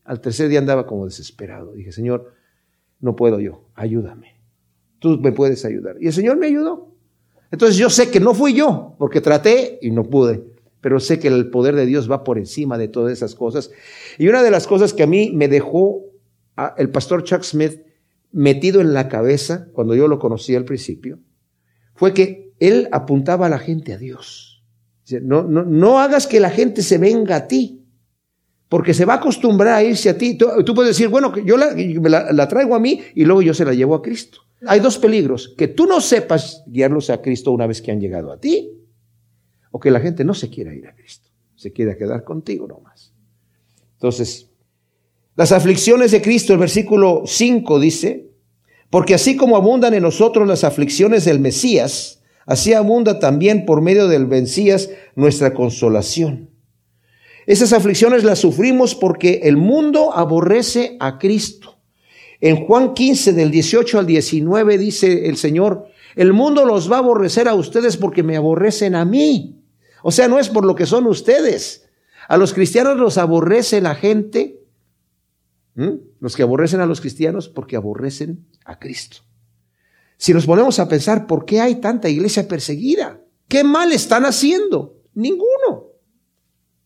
Al 0.03 0.21
tercer 0.21 0.49
día 0.49 0.59
andaba 0.59 0.87
como 0.87 1.05
desesperado. 1.05 1.73
Dije, 1.73 1.91
Señor, 1.91 2.33
no 2.99 3.15
puedo 3.15 3.39
yo, 3.39 3.69
ayúdame 3.75 4.38
tú 4.99 5.19
me 5.19 5.31
puedes 5.31 5.65
ayudar. 5.65 5.97
Y 5.99 6.07
el 6.07 6.13
Señor 6.13 6.37
me 6.37 6.47
ayudó. 6.47 6.93
Entonces 7.51 7.77
yo 7.77 7.89
sé 7.89 8.11
que 8.11 8.19
no 8.19 8.33
fui 8.33 8.53
yo, 8.53 8.95
porque 8.99 9.21
traté 9.21 9.79
y 9.81 9.91
no 9.91 10.03
pude, 10.03 10.43
pero 10.81 10.99
sé 10.99 11.19
que 11.19 11.27
el 11.27 11.49
poder 11.49 11.75
de 11.75 11.85
Dios 11.85 12.09
va 12.09 12.23
por 12.23 12.37
encima 12.37 12.77
de 12.77 12.87
todas 12.87 13.11
esas 13.11 13.35
cosas. 13.35 13.71
Y 14.17 14.27
una 14.27 14.43
de 14.43 14.51
las 14.51 14.67
cosas 14.67 14.93
que 14.93 15.03
a 15.03 15.07
mí 15.07 15.31
me 15.33 15.47
dejó 15.47 16.03
el 16.77 16.89
pastor 16.89 17.23
Chuck 17.23 17.43
Smith 17.43 17.81
metido 18.31 18.81
en 18.81 18.93
la 18.93 19.07
cabeza 19.07 19.67
cuando 19.73 19.95
yo 19.95 20.07
lo 20.07 20.19
conocí 20.19 20.55
al 20.55 20.65
principio, 20.65 21.19
fue 21.95 22.13
que 22.13 22.53
él 22.59 22.87
apuntaba 22.91 23.47
a 23.47 23.49
la 23.49 23.59
gente 23.59 23.93
a 23.93 23.97
Dios. 23.97 24.63
No, 25.23 25.43
no, 25.43 25.63
no 25.63 25.99
hagas 25.99 26.27
que 26.27 26.39
la 26.39 26.51
gente 26.51 26.83
se 26.83 26.99
venga 26.99 27.35
a 27.35 27.47
ti, 27.47 27.83
porque 28.67 28.93
se 28.93 29.05
va 29.05 29.13
a 29.13 29.17
acostumbrar 29.17 29.73
a 29.73 29.83
irse 29.83 30.09
a 30.09 30.17
ti. 30.17 30.37
Tú, 30.37 30.75
puedes 30.75 30.95
decir, 30.95 31.07
bueno, 31.07 31.35
yo 31.37 31.57
la, 31.57 32.31
la 32.31 32.47
traigo 32.47 32.75
a 32.75 32.79
mí 32.79 33.01
y 33.15 33.25
luego 33.25 33.41
yo 33.41 33.55
se 33.55 33.65
la 33.65 33.73
llevo 33.73 33.95
a 33.95 34.03
Cristo. 34.03 34.41
Hay 34.67 34.79
dos 34.79 34.97
peligros, 34.97 35.53
que 35.57 35.67
tú 35.67 35.85
no 35.85 36.01
sepas 36.01 36.63
guiarlos 36.67 37.09
a 37.09 37.21
Cristo 37.21 37.51
una 37.51 37.67
vez 37.67 37.81
que 37.81 37.91
han 37.91 38.01
llegado 38.01 38.31
a 38.31 38.39
ti, 38.39 38.71
o 39.71 39.79
que 39.79 39.91
la 39.91 39.99
gente 39.99 40.23
no 40.23 40.33
se 40.33 40.49
quiera 40.49 40.73
ir 40.73 40.87
a 40.87 40.95
Cristo, 40.95 41.29
se 41.55 41.71
quiera 41.71 41.97
quedar 41.97 42.23
contigo 42.23 42.67
nomás. 42.67 43.13
Entonces, 43.93 44.49
las 45.35 45.51
aflicciones 45.51 46.11
de 46.11 46.21
Cristo, 46.21 46.53
el 46.53 46.59
versículo 46.59 47.23
5 47.25 47.79
dice, 47.79 48.29
porque 48.89 49.13
así 49.13 49.37
como 49.37 49.55
abundan 49.55 49.93
en 49.93 50.03
nosotros 50.03 50.47
las 50.47 50.63
aflicciones 50.63 51.25
del 51.25 51.39
Mesías, 51.39 52.21
así 52.45 52.73
abunda 52.73 53.19
también 53.19 53.65
por 53.65 53.81
medio 53.81 54.07
del 54.07 54.27
Mesías 54.27 54.89
nuestra 55.15 55.53
consolación. 55.53 56.49
Esas 57.45 57.73
aflicciones 57.73 58.23
las 58.23 58.39
sufrimos 58.39 58.95
porque 58.95 59.41
el 59.43 59.57
mundo 59.57 60.13
aborrece 60.13 60.97
a 60.99 61.17
Cristo. 61.17 61.78
En 62.41 62.65
Juan 62.65 62.93
15, 62.93 63.33
del 63.33 63.51
18 63.51 63.99
al 63.99 64.05
19, 64.05 64.77
dice 64.77 65.27
el 65.27 65.37
Señor, 65.37 65.87
el 66.15 66.33
mundo 66.33 66.65
los 66.65 66.91
va 66.91 66.97
a 66.97 66.99
aborrecer 66.99 67.47
a 67.47 67.53
ustedes 67.53 67.97
porque 67.97 68.23
me 68.23 68.37
aborrecen 68.37 68.95
a 68.95 69.05
mí. 69.05 69.61
O 70.03 70.11
sea, 70.11 70.27
no 70.27 70.39
es 70.39 70.49
por 70.49 70.65
lo 70.65 70.75
que 70.75 70.85
son 70.85 71.05
ustedes. 71.07 71.89
A 72.27 72.37
los 72.37 72.53
cristianos 72.53 72.97
los 72.97 73.17
aborrece 73.17 73.81
la 73.81 73.95
gente, 73.95 74.63
los 76.19 76.35
que 76.35 76.43
aborrecen 76.43 76.79
a 76.79 76.85
los 76.85 77.01
cristianos 77.01 77.49
porque 77.49 77.75
aborrecen 77.75 78.47
a 78.65 78.79
Cristo. 78.79 79.17
Si 80.17 80.33
nos 80.33 80.45
ponemos 80.45 80.79
a 80.79 80.89
pensar, 80.89 81.27
¿por 81.27 81.45
qué 81.45 81.61
hay 81.61 81.75
tanta 81.75 82.09
iglesia 82.09 82.47
perseguida? 82.47 83.21
¿Qué 83.47 83.63
mal 83.63 83.91
están 83.91 84.25
haciendo? 84.25 84.97
Ninguno. 85.13 85.93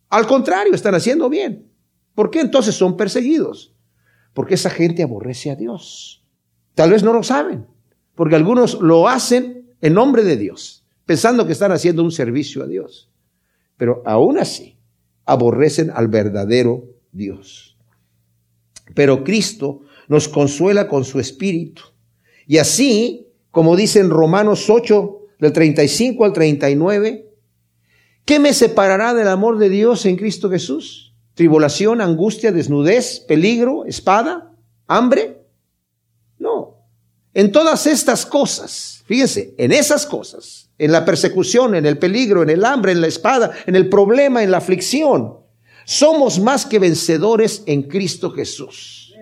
Al 0.10 0.28
contrario, 0.28 0.74
están 0.74 0.96
haciendo 0.96 1.30
bien. 1.30 1.72
¿Por 2.14 2.30
qué 2.30 2.40
entonces 2.42 2.76
son 2.76 2.96
perseguidos? 2.96 3.73
Porque 4.34 4.56
esa 4.56 4.70
gente 4.70 5.04
aborrece 5.04 5.52
a 5.52 5.56
Dios. 5.56 6.24
Tal 6.76 6.92
vez 6.92 7.04
no 7.04 7.14
lo 7.14 7.24
saben, 7.24 7.68
porque 8.16 8.36
algunos 8.36 8.82
lo 8.82 9.08
hacen 9.08 9.76
en 9.82 9.94
nombre 9.94 10.24
de 10.24 10.38
Dios, 10.38 10.86
pensando 11.06 11.46
que 11.46 11.54
están 11.54 11.72
haciendo 11.72 12.04
un 12.04 12.12
servicio 12.12 12.64
a 12.64 12.68
Dios. 12.68 13.12
Pero 13.78 14.02
aún 14.06 14.40
así, 14.40 14.78
aborrecen 15.26 15.92
al 15.92 16.08
verdadero 16.08 16.86
Dios. 17.12 17.78
Pero 18.96 19.24
Cristo 19.24 19.82
nos 20.08 20.28
consuela 20.28 20.88
con 20.88 21.06
su 21.06 21.20
espíritu. 21.20 21.84
Y 22.48 22.58
así, 22.58 23.28
como 23.52 23.76
dice 23.76 24.00
en 24.00 24.10
Romanos 24.10 24.70
8, 24.70 25.20
del 25.40 25.54
35 25.54 26.26
al 26.26 26.34
39, 26.34 27.30
¿qué 28.26 28.40
me 28.40 28.54
separará 28.54 29.14
del 29.14 29.28
amor 29.28 29.58
de 29.58 29.70
Dios 29.70 30.06
en 30.06 30.16
Cristo 30.16 30.50
Jesús? 30.50 31.13
¿Tribulación, 31.34 32.02
angustia, 32.02 32.52
desnudez, 32.52 33.20
peligro, 33.22 33.86
espada, 33.86 34.54
hambre? 34.88 35.44
En 37.34 37.52
todas 37.52 37.88
estas 37.88 38.26
cosas, 38.26 39.04
fíjense, 39.08 39.56
en 39.58 39.72
esas 39.72 40.06
cosas, 40.06 40.70
en 40.78 40.92
la 40.92 41.04
persecución, 41.04 41.74
en 41.74 41.86
el 41.86 41.98
peligro, 41.98 42.44
en 42.44 42.52
el 42.52 42.64
hambre, 42.64 42.92
en 42.92 43.02
la 43.02 43.08
espada, 43.08 43.52
en 43.66 43.76
el 43.76 43.90
problema, 43.90 44.44
en 44.44 44.52
la 44.52 44.58
aflicción, 44.58 45.38
somos 45.86 46.40
más 46.40 46.66
que 46.66 46.78
vencedores 46.78 47.64
en 47.66 47.84
Cristo 47.84 48.30
Jesús. 48.32 49.16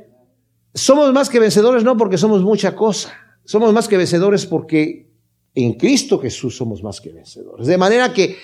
Somos 0.74 1.12
más 1.14 1.30
que 1.30 1.40
vencedores 1.40 1.84
no 1.84 1.96
porque 1.98 2.18
somos 2.18 2.42
mucha 2.44 2.76
cosa, 2.76 3.14
somos 3.46 3.74
más 3.74 3.88
que 3.88 3.98
vencedores 3.98 4.46
porque 4.46 5.10
en 5.56 5.74
Cristo 5.74 6.20
Jesús 6.20 6.58
somos 6.58 6.84
más 6.84 7.00
que 7.00 7.12
vencedores. 7.12 7.66
De 7.66 7.78
manera 7.78 8.14
que 8.14 8.38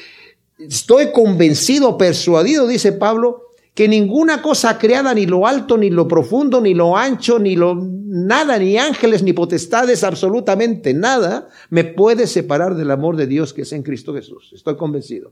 estoy 0.59 1.11
convencido, 1.11 1.97
persuadido, 1.97 2.67
dice 2.67 2.93
Pablo, 2.93 3.46
que 3.77 3.87
ninguna 3.87 4.41
cosa 4.41 4.75
creada, 4.79 5.13
ni 5.13 5.27
lo 5.27 5.45
alto, 5.45 5.77
ni 5.77 5.91
lo 5.91 6.07
profundo, 6.07 6.59
ni 6.59 6.73
lo 6.73 6.97
ancho, 6.97 7.37
ni 7.37 7.55
lo 7.55 7.75
nada, 7.75 8.57
ni 8.57 8.75
ángeles, 8.75 9.21
ni 9.21 9.33
potestades, 9.33 10.03
absolutamente 10.03 10.95
nada, 10.95 11.47
me 11.69 11.83
puede 11.83 12.25
separar 12.25 12.73
del 12.73 12.89
amor 12.89 13.17
de 13.17 13.27
Dios 13.27 13.53
que 13.53 13.61
es 13.61 13.73
en 13.73 13.83
Cristo 13.83 14.15
Jesús. 14.15 14.49
Estoy 14.51 14.77
convencido. 14.77 15.31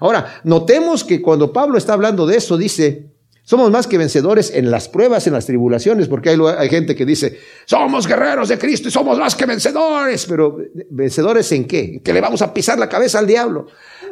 Ahora, 0.00 0.40
notemos 0.42 1.04
que 1.04 1.22
cuando 1.22 1.52
Pablo 1.52 1.78
está 1.78 1.92
hablando 1.92 2.26
de 2.26 2.36
eso, 2.36 2.56
dice, 2.56 3.10
somos 3.44 3.70
más 3.70 3.86
que 3.86 3.98
vencedores 3.98 4.50
en 4.54 4.70
las 4.70 4.88
pruebas, 4.88 5.26
en 5.26 5.34
las 5.34 5.44
tribulaciones, 5.44 6.08
porque 6.08 6.30
hay, 6.30 6.68
gente 6.70 6.96
que 6.96 7.04
dice, 7.04 7.38
somos 7.66 8.06
guerreros 8.06 8.48
de 8.48 8.58
Cristo 8.58 8.88
y 8.88 8.90
somos 8.90 9.18
más 9.18 9.34
que 9.34 9.44
vencedores, 9.44 10.24
pero 10.24 10.56
vencedores 10.90 11.52
en 11.52 11.66
qué? 11.66 12.00
¿Que 12.02 12.14
le 12.14 12.22
vamos 12.22 12.40
a 12.40 12.54
pisar 12.54 12.78
la 12.78 12.88
cabeza 12.88 13.18
al 13.18 13.26
diablo? 13.26 13.66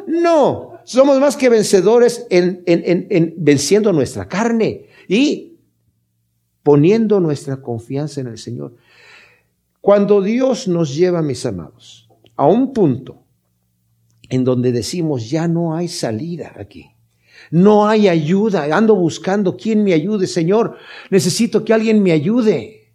No, 0.05 0.73
somos 0.83 1.19
más 1.19 1.35
que 1.35 1.49
vencedores 1.49 2.27
en, 2.29 2.61
en, 2.67 3.07
en, 3.09 3.33
venciendo 3.37 3.91
nuestra 3.91 4.27
carne 4.27 4.85
y 5.07 5.57
poniendo 6.61 7.19
nuestra 7.19 7.59
confianza 7.59 8.21
en 8.21 8.27
el 8.27 8.37
Señor. 8.37 8.75
Cuando 9.81 10.21
Dios 10.21 10.67
nos 10.67 10.95
lleva, 10.95 11.23
mis 11.23 11.43
amados, 11.47 12.07
a 12.35 12.45
un 12.45 12.71
punto 12.71 13.23
en 14.29 14.43
donde 14.43 14.71
decimos, 14.71 15.27
ya 15.27 15.47
no 15.47 15.75
hay 15.75 15.87
salida 15.87 16.53
aquí 16.55 16.92
no 17.51 17.87
hay 17.87 18.07
ayuda. 18.07 18.75
Ando 18.75 18.95
buscando 18.95 19.57
quién 19.57 19.83
me 19.83 19.93
ayude. 19.93 20.27
Señor, 20.27 20.77
necesito 21.09 21.63
que 21.63 21.73
alguien 21.73 22.01
me 22.01 22.11
ayude. 22.11 22.93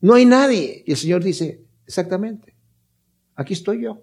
No 0.00 0.14
hay 0.14 0.24
nadie. 0.24 0.82
Y 0.86 0.92
el 0.92 0.96
Señor 0.96 1.24
dice, 1.24 1.64
exactamente, 1.86 2.54
aquí 3.34 3.54
estoy 3.54 3.82
yo. 3.82 4.02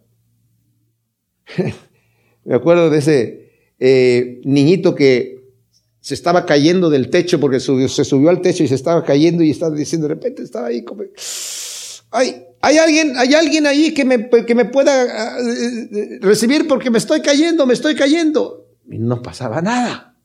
me 2.46 2.56
acuerdo 2.56 2.90
de 2.90 2.98
ese 3.00 3.52
eh, 3.80 4.42
niñito 4.44 4.96
que 4.96 5.42
se 6.00 6.16
estaba 6.16 6.46
cayendo 6.46 6.90
del 6.90 7.10
techo 7.10 7.40
porque 7.40 7.60
se 7.60 8.04
subió 8.04 8.30
al 8.30 8.42
techo 8.42 8.64
y 8.64 8.68
se 8.68 8.76
estaba 8.76 9.04
cayendo 9.04 9.44
y 9.44 9.52
estaba 9.52 9.76
diciendo, 9.76 10.08
de 10.08 10.16
repente 10.16 10.42
estaba 10.42 10.68
ahí 10.68 10.84
como, 10.84 11.04
ay, 12.10 12.44
hay 12.60 12.78
alguien, 12.78 13.18
hay 13.18 13.34
alguien 13.34 13.68
ahí 13.68 13.94
que 13.94 14.06
me, 14.06 14.30
que 14.30 14.56
me 14.56 14.66
pueda 14.66 15.06
uh, 15.06 16.26
recibir 16.26 16.68
porque 16.68 16.90
me 16.90 16.98
estoy 16.98 17.22
cayendo, 17.22 17.66
me 17.66 17.74
estoy 17.74 17.96
cayendo. 17.96 18.61
Y 18.92 19.00
no 19.00 19.22
pasaba 19.22 19.62
nada. 19.62 20.16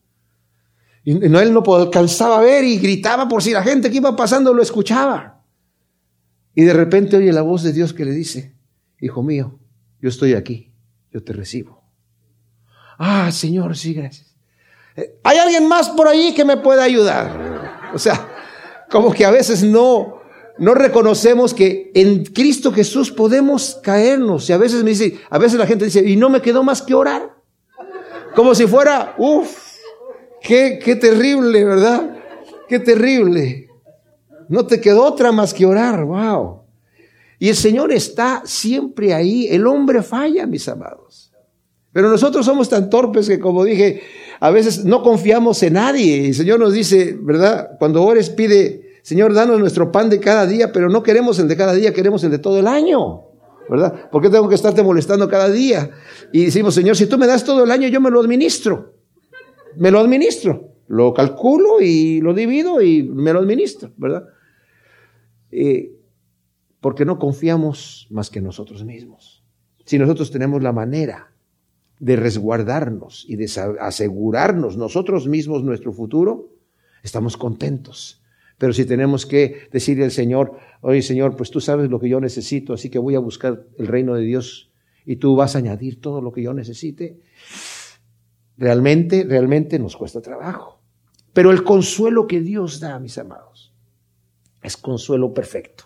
Y 1.05 1.15
no, 1.15 1.41
él 1.41 1.55
no 1.55 1.63
alcanzaba 1.75 2.39
a 2.39 2.43
ver 2.43 2.65
y 2.65 2.79
gritaba 2.79 3.29
por 3.29 3.43
si 3.43 3.53
la 3.53 3.63
gente 3.63 3.91
que 3.91 3.99
iba 3.99 4.17
pasando 4.17 4.53
lo 4.53 4.61
escuchaba. 4.61 5.45
Y 6.55 6.65
de 6.65 6.73
repente 6.73 7.17
oye 7.17 7.33
la 7.33 7.43
voz 7.43 7.63
de 7.63 7.73
Dios 7.73 7.95
que 7.95 8.05
le 8.05 8.11
dice, 8.11 8.57
Hijo 9.01 9.23
mío, 9.23 9.59
yo 10.01 10.09
estoy 10.09 10.35
aquí, 10.35 10.73
yo 11.13 11.23
te 11.23 11.33
recibo. 11.33 11.85
Ah, 12.99 13.31
Señor, 13.31 13.77
sí, 13.77 13.95
gracias. 13.95 14.35
Eh, 14.97 15.19
¿Hay 15.23 15.39
alguien 15.39 15.69
más 15.69 15.91
por 15.91 16.09
ahí 16.09 16.35
que 16.35 16.45
me 16.45 16.57
pueda 16.57 16.83
ayudar? 16.83 17.91
O 17.95 17.99
sea, 17.99 18.29
como 18.91 19.13
que 19.13 19.25
a 19.25 19.31
veces 19.31 19.63
no, 19.63 20.23
no 20.59 20.75
reconocemos 20.75 21.53
que 21.53 21.93
en 21.95 22.25
Cristo 22.25 22.73
Jesús 22.73 23.11
podemos 23.13 23.79
caernos. 23.83 24.49
Y 24.49 24.55
a 24.55 24.59
veces 24.59 24.83
me 24.83 24.91
dice, 24.91 25.21
a 25.29 25.39
veces 25.39 25.59
la 25.59 25.67
gente 25.67 25.85
dice, 25.85 26.09
y 26.09 26.17
no 26.17 26.31
me 26.31 26.41
quedó 26.41 26.63
más 26.63 26.81
que 26.81 26.95
orar. 26.95 27.36
Como 28.37 28.55
si 28.55 28.67
fuera, 28.67 29.15
uff, 29.17 29.79
qué, 30.43 30.99
terrible, 31.01 31.65
¿verdad? 31.65 32.19
Qué 32.69 32.79
terrible. 32.79 33.67
No 34.51 34.67
te 34.67 34.79
quedó 34.79 35.05
otra 35.05 35.33
más 35.33 35.55
que 35.55 35.65
orar, 35.65 36.05
wow. 36.05 36.61
Y 37.39 37.49
el 37.49 37.57
Señor 37.57 37.93
está 37.93 38.43
siempre 38.45 39.15
ahí. 39.15 39.49
El 39.49 39.67
hombre 39.67 40.03
falla, 40.03 40.47
mis 40.47 40.69
amados. 40.69 41.33
Pero 41.93 42.11
nosotros 42.11 42.45
somos 42.45 42.69
tan 42.69 42.91
torpes 42.91 43.27
que, 43.27 43.41
como 43.41 43.65
dije, 43.65 44.03
a 44.39 44.51
veces 44.51 44.85
no 44.85 45.03
confiamos 45.03 45.63
en 45.63 45.73
nadie. 45.73 46.27
El 46.27 46.35
Señor 46.35 46.61
nos 46.61 46.75
dice, 46.75 47.17
¿verdad? 47.19 47.71
Cuando 47.79 48.03
ores, 48.05 48.29
pide, 48.29 49.01
Señor, 49.03 49.33
danos 49.33 49.59
nuestro 49.59 49.91
pan 49.91 50.11
de 50.11 50.21
cada 50.21 50.47
día, 50.47 50.73
pero 50.73 50.91
no 50.91 51.03
queremos 51.03 51.39
el 51.39 51.49
de 51.49 51.57
cada 51.57 51.73
día, 51.73 51.95
queremos 51.95 52.23
el 52.23 52.33
de 52.33 52.39
todo 52.39 52.59
el 52.59 52.67
año. 52.67 53.36
¿Verdad? 53.69 54.11
¿Por 54.11 54.23
qué 54.23 54.31
tengo 54.31 54.49
que 54.49 54.55
estarte 54.55 54.83
molestando 54.83 55.29
cada 55.29 55.51
día? 55.51 55.91
Y 56.33 56.47
decimos, 56.47 56.75
Señor, 56.75 56.97
si 56.97 57.07
tú 57.07 57.19
me 57.19 57.27
das 57.27 57.45
todo 57.45 57.65
el 57.65 57.71
año, 57.71 57.89
yo 57.89 58.01
me 58.01 58.11
lo 58.11 58.21
administro. 58.21 58.95
Me 59.77 59.91
lo 59.91 60.01
administro. 60.01 60.73
Lo 60.89 61.13
calculo 61.13 61.81
y 61.81 62.21
lo 62.21 62.33
divido 62.33 62.81
y 62.81 63.03
me 63.03 63.33
lo 63.33 63.41
administro, 63.41 63.93
¿verdad? 63.97 64.25
Eh, 65.51 65.93
porque 66.81 67.05
no 67.05 67.19
confiamos 67.19 68.07
más 68.11 68.31
que 68.31 68.41
nosotros 68.41 68.85
mismos. 68.85 69.43
Si 69.85 69.99
nosotros 69.99 70.31
tenemos 70.31 70.63
la 70.63 70.73
manera 70.73 71.33
de 71.99 72.17
resguardarnos 72.17 73.25
y 73.29 73.37
de 73.37 73.51
asegurarnos 73.81 74.77
nosotros 74.77 75.27
mismos 75.27 75.65
nuestro 75.65 75.93
futuro, 75.93 76.51
estamos 77.03 77.37
contentos. 77.37 78.23
Pero 78.59 78.73
si 78.73 78.85
tenemos 78.85 79.27
que 79.27 79.69
decirle 79.73 80.05
al 80.05 80.11
Señor, 80.11 80.53
oye 80.81 81.03
Señor, 81.03 81.37
pues 81.37 81.51
tú 81.51 81.61
sabes 81.61 81.91
lo 81.91 82.01
que 82.01 82.09
yo 82.09 82.21
necesito, 82.21 82.73
así 82.73 82.91
que 82.91 82.99
voy 82.99 83.15
a 83.15 83.19
buscar 83.19 83.67
el 83.79 83.87
reino 83.87 84.15
de 84.15 84.23
Dios 84.23 84.71
y 85.05 85.17
tú 85.17 85.37
vas 85.37 85.55
a 85.55 85.59
añadir 85.59 86.01
todo 86.01 86.21
lo 86.21 86.33
que 86.33 86.43
yo 86.43 86.55
necesite, 86.55 87.21
realmente, 88.57 89.25
realmente 89.29 89.79
nos 89.79 89.97
cuesta 89.97 90.21
trabajo. 90.21 90.81
Pero 91.33 91.51
el 91.51 91.65
consuelo 91.65 92.27
que 92.27 92.41
Dios 92.41 92.81
da, 92.81 92.99
mis 92.99 93.19
amados, 93.19 93.75
es 94.63 94.77
consuelo 94.77 95.35
perfecto. 95.35 95.85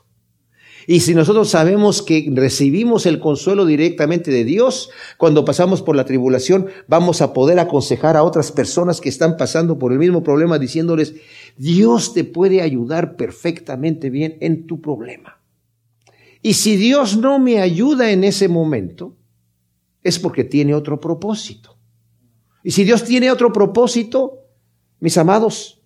Y 0.87 1.01
si 1.01 1.15
nosotros 1.15 1.51
sabemos 1.51 2.03
que 2.03 2.31
recibimos 2.33 3.05
el 3.05 3.21
consuelo 3.21 3.67
directamente 3.67 4.31
de 4.31 4.45
Dios, 4.45 4.91
cuando 5.19 5.45
pasamos 5.45 5.83
por 5.83 5.95
la 5.95 6.05
tribulación, 6.05 6.69
vamos 6.89 7.21
a 7.21 7.33
poder 7.33 7.59
aconsejar 7.59 8.17
a 8.17 8.23
otras 8.23 8.51
personas 8.51 9.01
que 9.01 9.09
están 9.09 9.37
pasando 9.37 9.79
por 9.79 9.93
el 9.93 9.99
mismo 9.99 10.23
problema 10.23 10.59
diciéndoles, 10.59 11.15
Dios 11.57 12.15
te 12.15 12.25
puede 12.25 12.63
ayudar 12.63 13.17
perfectamente 13.17 14.11
bien 14.11 14.37
en 14.41 14.67
tu 14.67 14.81
problema. 14.81 15.41
Y 16.43 16.55
si 16.55 16.77
Dios 16.77 17.17
no 17.17 17.39
me 17.39 17.61
ayuda 17.61 18.11
en 18.11 18.25
ese 18.25 18.49
momento, 18.49 19.17
es 20.03 20.19
porque 20.19 20.45
tiene 20.45 20.75
otro 20.75 21.01
propósito. 21.01 21.77
Y 22.63 22.71
si 22.71 22.85
Dios 22.85 23.05
tiene 23.05 23.31
otro 23.31 23.53
propósito, 23.53 24.47
mis 25.01 25.17
amados, 25.19 25.83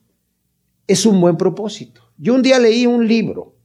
es 0.86 1.06
un 1.06 1.20
buen 1.20 1.36
propósito. 1.36 2.02
Yo 2.16 2.34
un 2.34 2.42
día 2.42 2.58
leí 2.58 2.86
un 2.86 3.06
libro 3.06 3.56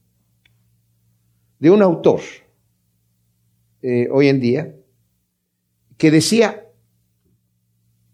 de 1.58 1.70
un 1.70 1.82
autor 1.82 2.20
eh, 3.82 4.08
hoy 4.10 4.28
en 4.28 4.40
día 4.40 4.74
que 5.96 6.10
decía 6.10 6.66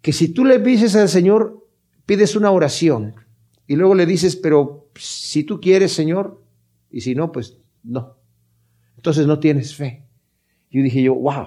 que 0.03 0.13
si 0.13 0.29
tú 0.29 0.45
le 0.45 0.59
dices 0.59 0.95
al 0.97 1.09
Señor, 1.09 1.67
pides 2.05 2.37
una 2.37 2.51
oración 2.51 3.15
y 3.67 3.77
luego 3.77 3.95
le 3.95 4.07
dices, 4.07 4.37
pero 4.37 4.89
si 4.95 5.45
tú 5.45 5.61
quieres, 5.61 5.93
Señor, 5.93 6.43
y 6.91 7.01
si 7.01 7.15
no, 7.15 7.33
pues 7.33 7.59
no. 7.83 8.17
Entonces 8.97 9.27
no 9.27 9.39
tienes 9.41 9.75
fe. 9.75 10.05
Yo 10.71 10.83
dije 10.83 11.03
yo, 11.03 11.15
wow. 11.15 11.47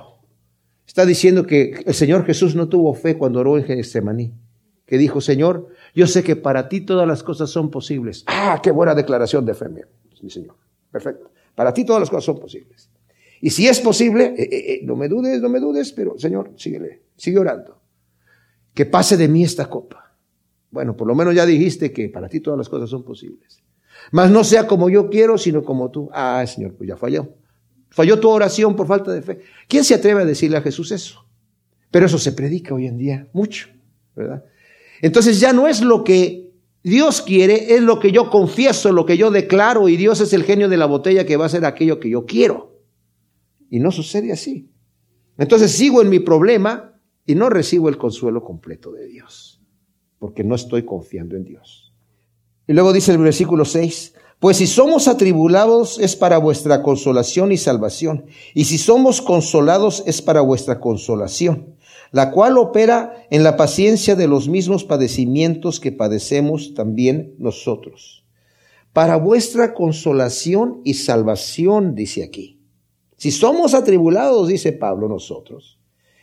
Está 0.85 1.05
diciendo 1.05 1.45
que 1.45 1.83
el 1.85 1.93
Señor 1.93 2.25
Jesús 2.25 2.55
no 2.55 2.67
tuvo 2.67 2.93
fe 2.93 3.17
cuando 3.17 3.39
oró 3.39 3.57
en 3.57 3.63
Getsemaní. 3.63 4.33
Que 4.85 4.97
dijo, 4.97 5.21
Señor, 5.21 5.67
yo 5.93 6.07
sé 6.07 6.23
que 6.23 6.35
para 6.35 6.67
ti 6.67 6.81
todas 6.81 7.07
las 7.07 7.21
cosas 7.21 7.49
son 7.49 7.69
posibles. 7.69 8.23
Ah, 8.25 8.59
qué 8.61 8.71
buena 8.71 8.95
declaración 8.95 9.45
de 9.45 9.53
fe, 9.53 9.69
mi 9.69 10.29
Señor. 10.29 10.55
Perfecto. 10.91 11.31
Para 11.53 11.73
ti 11.73 11.85
todas 11.85 11.99
las 12.01 12.09
cosas 12.09 12.25
son 12.25 12.39
posibles. 12.39 12.89
Y 13.41 13.51
si 13.51 13.67
es 13.67 13.79
posible, 13.79 14.33
eh, 14.37 14.43
eh, 14.43 14.73
eh, 14.73 14.79
no 14.83 14.95
me 14.95 15.07
dudes, 15.07 15.41
no 15.41 15.49
me 15.49 15.59
dudes, 15.59 15.93
pero 15.93 16.17
Señor, 16.17 16.53
síguele, 16.57 17.03
sigue 17.15 17.37
orando. 17.39 17.81
Que 18.73 18.85
pase 18.85 19.15
de 19.15 19.27
mí 19.27 19.43
esta 19.43 19.69
copa. 19.69 20.08
Bueno, 20.71 20.95
por 20.95 21.07
lo 21.07 21.15
menos 21.15 21.35
ya 21.35 21.45
dijiste 21.45 21.91
que 21.91 22.09
para 22.09 22.29
ti 22.29 22.39
todas 22.39 22.57
las 22.57 22.69
cosas 22.69 22.89
son 22.89 23.03
posibles. 23.03 23.63
Mas 24.11 24.31
no 24.31 24.43
sea 24.43 24.67
como 24.67 24.89
yo 24.89 25.09
quiero, 25.09 25.37
sino 25.37 25.63
como 25.63 25.89
tú. 25.89 26.09
Ah, 26.13 26.43
Señor, 26.47 26.75
pues 26.75 26.87
ya 26.87 26.95
falló. 26.95 27.35
Falló 27.89 28.19
tu 28.19 28.29
oración 28.29 28.75
por 28.75 28.87
falta 28.87 29.11
de 29.11 29.21
fe. 29.21 29.39
¿Quién 29.67 29.83
se 29.83 29.95
atreve 29.95 30.21
a 30.21 30.25
decirle 30.25 30.57
a 30.57 30.61
Jesús 30.61 30.91
eso? 30.91 31.25
Pero 31.91 32.05
eso 32.05 32.17
se 32.17 32.31
predica 32.31 32.73
hoy 32.73 32.85
en 32.85 32.97
día 32.97 33.27
mucho, 33.33 33.67
¿verdad? 34.15 34.45
Entonces 35.01 35.39
ya 35.39 35.53
no 35.53 35.67
es 35.67 35.81
lo 35.81 36.03
que 36.03 36.51
Dios 36.83 37.21
quiere, 37.21 37.75
es 37.75 37.81
lo 37.81 37.99
que 37.99 38.11
yo 38.11 38.29
confieso, 38.29 38.91
lo 38.91 39.05
que 39.05 39.17
yo 39.17 39.31
declaro, 39.31 39.89
y 39.89 39.97
Dios 39.97 40.21
es 40.21 40.33
el 40.33 40.43
genio 40.43 40.69
de 40.69 40.77
la 40.77 40.85
botella 40.85 41.25
que 41.25 41.35
va 41.35 41.45
a 41.45 41.47
hacer 41.47 41.65
aquello 41.65 41.99
que 41.99 42.09
yo 42.09 42.25
quiero. 42.25 42.79
Y 43.69 43.79
no 43.79 43.91
sucede 43.91 44.31
así. 44.31 44.71
Entonces 45.37 45.71
sigo 45.71 46.01
en 46.01 46.09
mi 46.09 46.19
problema 46.19 46.99
y 47.25 47.35
no 47.35 47.49
recibo 47.49 47.89
el 47.89 47.97
consuelo 47.97 48.43
completo 48.43 48.91
de 48.91 49.07
Dios, 49.07 49.58
porque 50.19 50.43
no 50.43 50.55
estoy 50.55 50.83
confiando 50.83 51.35
en 51.35 51.45
Dios. 51.45 51.93
Y 52.67 52.73
luego 52.73 52.93
dice 52.93 53.11
el 53.11 53.17
versículo 53.17 53.65
6, 53.65 54.13
pues 54.39 54.57
si 54.57 54.67
somos 54.67 55.07
atribulados 55.07 55.99
es 55.99 56.15
para 56.15 56.37
vuestra 56.37 56.81
consolación 56.83 57.51
y 57.51 57.57
salvación, 57.57 58.25
y 58.53 58.65
si 58.65 58.77
somos 58.77 59.21
consolados 59.21 60.03
es 60.05 60.21
para 60.21 60.41
vuestra 60.41 60.79
consolación, 60.79 61.75
la 62.11 62.31
cual 62.31 62.57
opera 62.57 63.25
en 63.29 63.43
la 63.43 63.57
paciencia 63.57 64.15
de 64.15 64.27
los 64.27 64.47
mismos 64.47 64.83
padecimientos 64.83 65.79
que 65.79 65.91
padecemos 65.91 66.73
también 66.73 67.35
nosotros. 67.37 68.23
Para 68.93 69.17
vuestra 69.17 69.73
consolación 69.73 70.81
y 70.83 70.95
salvación, 70.95 71.95
dice 71.95 72.23
aquí. 72.23 72.59
Si 73.17 73.31
somos 73.31 73.73
atribulados, 73.73 74.47
dice 74.47 74.71
Pablo, 74.71 75.09
nosotros, 75.09 75.79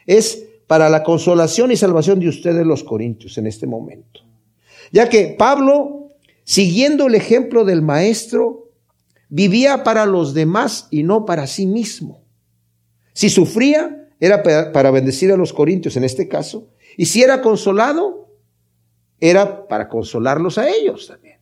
es 0.06 0.46
para 0.66 0.88
la 0.88 1.02
consolación 1.02 1.70
y 1.70 1.76
salvación 1.76 2.20
de 2.20 2.28
ustedes 2.28 2.66
los 2.66 2.82
corintios 2.82 3.38
en 3.38 3.46
este 3.46 3.66
momento. 3.66 4.20
Ya 4.92 5.08
que 5.08 5.34
Pablo, 5.38 6.12
siguiendo 6.44 7.06
el 7.06 7.14
ejemplo 7.14 7.64
del 7.64 7.82
maestro, 7.82 8.70
vivía 9.28 9.84
para 9.84 10.06
los 10.06 10.34
demás 10.34 10.88
y 10.90 11.02
no 11.02 11.24
para 11.24 11.46
sí 11.46 11.66
mismo. 11.66 12.22
Si 13.12 13.30
sufría, 13.30 14.08
era 14.20 14.42
para 14.72 14.90
bendecir 14.90 15.32
a 15.32 15.36
los 15.36 15.52
corintios 15.52 15.96
en 15.96 16.04
este 16.04 16.28
caso, 16.28 16.68
y 16.96 17.06
si 17.06 17.22
era 17.22 17.42
consolado, 17.42 18.30
era 19.20 19.66
para 19.68 19.88
consolarlos 19.88 20.58
a 20.58 20.68
ellos 20.68 21.06
también. 21.06 21.38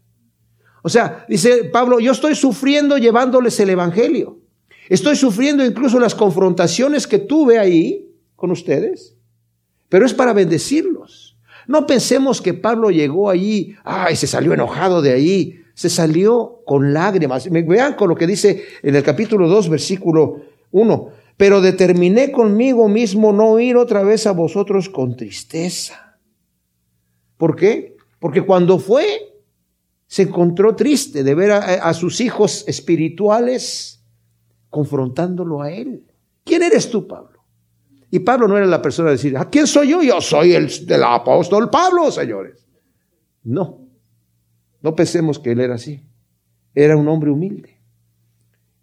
O 0.83 0.89
sea, 0.89 1.25
dice 1.29 1.65
Pablo, 1.65 1.99
yo 1.99 2.13
estoy 2.13 2.35
sufriendo 2.35 2.99
llevándoles 2.99 3.59
el 3.61 3.71
Evangelio. 3.71 4.39
Estoy 4.89 5.17
sufriendo 5.17 5.65
incluso 5.65 5.99
las 5.99 6.15
confrontaciones 6.15 7.07
que 7.07 7.19
tuve 7.19 7.59
ahí 7.59 8.04
con 8.45 8.51
ustedes, 8.51 9.17
pero 9.89 10.05
es 10.05 10.13
para 10.13 10.35
bendecirlos. 10.35 11.39
No 11.67 11.87
pensemos 11.87 12.43
que 12.43 12.53
Pablo 12.53 12.91
llegó 12.91 13.31
allí, 13.31 13.75
ay, 13.85 14.17
se 14.17 14.27
salió 14.27 14.53
enojado 14.53 15.01
de 15.01 15.13
ahí, 15.15 15.63
se 15.73 15.89
salió 15.89 16.61
con 16.67 16.93
lágrimas. 16.93 17.51
Vean 17.51 17.95
con 17.95 18.11
lo 18.11 18.15
que 18.15 18.27
dice 18.27 18.63
en 18.83 18.97
el 18.97 19.03
capítulo 19.03 19.49
2, 19.49 19.71
versículo 19.71 20.43
1. 20.73 21.09
Pero 21.39 21.63
determiné 21.63 22.33
conmigo 22.33 22.87
mismo 22.87 23.33
no 23.33 23.59
ir 23.59 23.79
otra 23.79 24.03
vez 24.03 24.27
a 24.27 24.33
vosotros 24.33 24.91
con 24.91 25.17
tristeza. 25.17 26.19
¿Por 27.39 27.57
qué? 27.57 27.97
Porque 28.19 28.43
cuando 28.43 28.79
fue, 28.79 29.07
se 30.07 30.25
encontró 30.25 30.77
triste 30.77 31.25
de 31.25 31.35
ver 31.35 31.51
a, 31.51 31.59
a 31.61 31.95
sus 31.95 32.21
hijos 32.21 32.63
espirituales 32.69 34.05
confrontándolo 34.69 35.63
a 35.63 35.71
él. 35.71 36.05
¿Quién 36.45 36.63
eres 36.63 36.91
tú, 36.91 37.09
Pablo? 37.09 37.34
Y 38.15 38.21
Pablo 38.21 38.47
no 38.47 38.57
era 38.57 38.67
la 38.67 38.81
persona 38.81 39.09
de 39.09 39.17
decir, 39.17 39.37
¿a 39.37 39.51
quién 39.51 39.67
soy 39.67 39.91
yo? 39.91 40.01
Yo 40.01 40.21
soy 40.21 40.53
el 40.53 40.87
del 40.87 41.03
apóstol 41.03 41.69
Pablo, 41.69 42.13
señores. 42.13 42.65
No, 43.43 43.89
no 44.83 44.95
pensemos 44.95 45.41
que 45.41 45.51
él 45.51 45.59
era 45.59 45.75
así. 45.75 46.07
Era 46.77 46.97
un 46.97 47.09
hombre 47.09 47.33
humilde. 47.33 47.81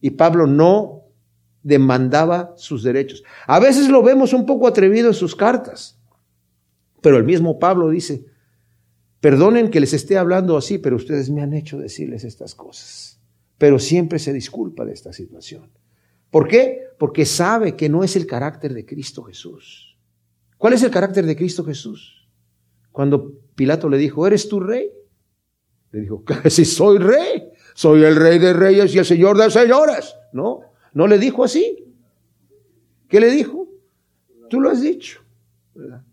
Y 0.02 0.10
Pablo 0.10 0.48
no 0.48 1.06
demandaba 1.64 2.54
sus 2.58 2.84
derechos. 2.84 3.24
A 3.48 3.62
veces 3.62 3.88
lo 3.88 4.04
vemos 4.04 4.34
un 4.34 4.46
poco 4.46 4.68
atrevido 4.68 5.08
en 5.08 5.14
sus 5.14 5.34
cartas, 5.34 5.98
pero 7.00 7.16
el 7.16 7.24
mismo 7.24 7.58
Pablo 7.58 7.88
dice, 7.88 8.26
perdonen 9.22 9.72
que 9.72 9.80
les 9.80 9.94
esté 9.94 10.18
hablando 10.18 10.58
así, 10.58 10.78
pero 10.78 10.98
ustedes 10.98 11.30
me 11.30 11.42
han 11.42 11.54
hecho 11.54 11.80
decirles 11.80 12.26
estas 12.26 12.54
cosas. 12.54 13.22
Pero 13.58 13.80
siempre 13.80 14.20
se 14.20 14.34
disculpa 14.34 14.84
de 14.84 14.92
esta 14.92 15.14
situación. 15.14 15.72
¿Por 16.30 16.50
qué? 16.50 16.91
Porque 17.02 17.26
sabe 17.26 17.76
que 17.76 17.90
no 17.90 18.04
es 18.04 18.16
el 18.16 18.28
carácter 18.28 18.76
de 18.76 18.86
Cristo 18.86 19.24
Jesús. 19.24 19.98
¿Cuál 20.60 20.74
es 20.74 20.84
el 20.84 20.92
carácter 20.92 21.26
de 21.26 21.36
Cristo 21.36 21.64
Jesús? 21.64 22.30
Cuando 22.92 23.40
Pilato 23.56 23.90
le 23.90 23.98
dijo, 23.98 24.28
¿eres 24.28 24.48
tu 24.48 24.60
rey? 24.60 24.92
Le 25.90 26.02
dijo, 26.02 26.24
si 26.48 26.64
soy 26.64 27.00
rey, 27.00 27.50
soy 27.74 28.04
el 28.04 28.16
rey 28.16 28.38
de 28.38 28.54
reyes 28.54 28.94
y 28.94 29.00
el 29.00 29.06
señor 29.06 29.36
de 29.36 29.50
señoras. 29.50 30.16
No, 30.32 30.60
no 30.94 31.08
le 31.08 31.18
dijo 31.18 31.44
así. 31.44 31.92
¿Qué 33.10 33.20
le 33.20 33.32
dijo? 33.32 33.68
Tú 34.52 34.62
lo 34.62 34.70
has 34.70 34.84
dicho. 34.84 35.22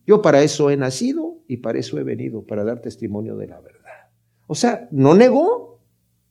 Yo 0.06 0.22
para 0.22 0.40
eso 0.40 0.70
he 0.70 0.78
nacido 0.78 1.36
y 1.48 1.58
para 1.58 1.80
eso 1.80 1.98
he 1.98 2.02
venido, 2.02 2.46
para 2.46 2.64
dar 2.64 2.80
testimonio 2.80 3.36
de 3.36 3.48
la 3.48 3.60
verdad. 3.60 4.08
O 4.46 4.54
sea, 4.54 4.88
no 4.90 5.14
negó, 5.14 5.82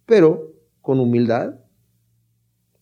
pero 0.08 0.56
con 0.82 1.00
humildad 1.00 1.60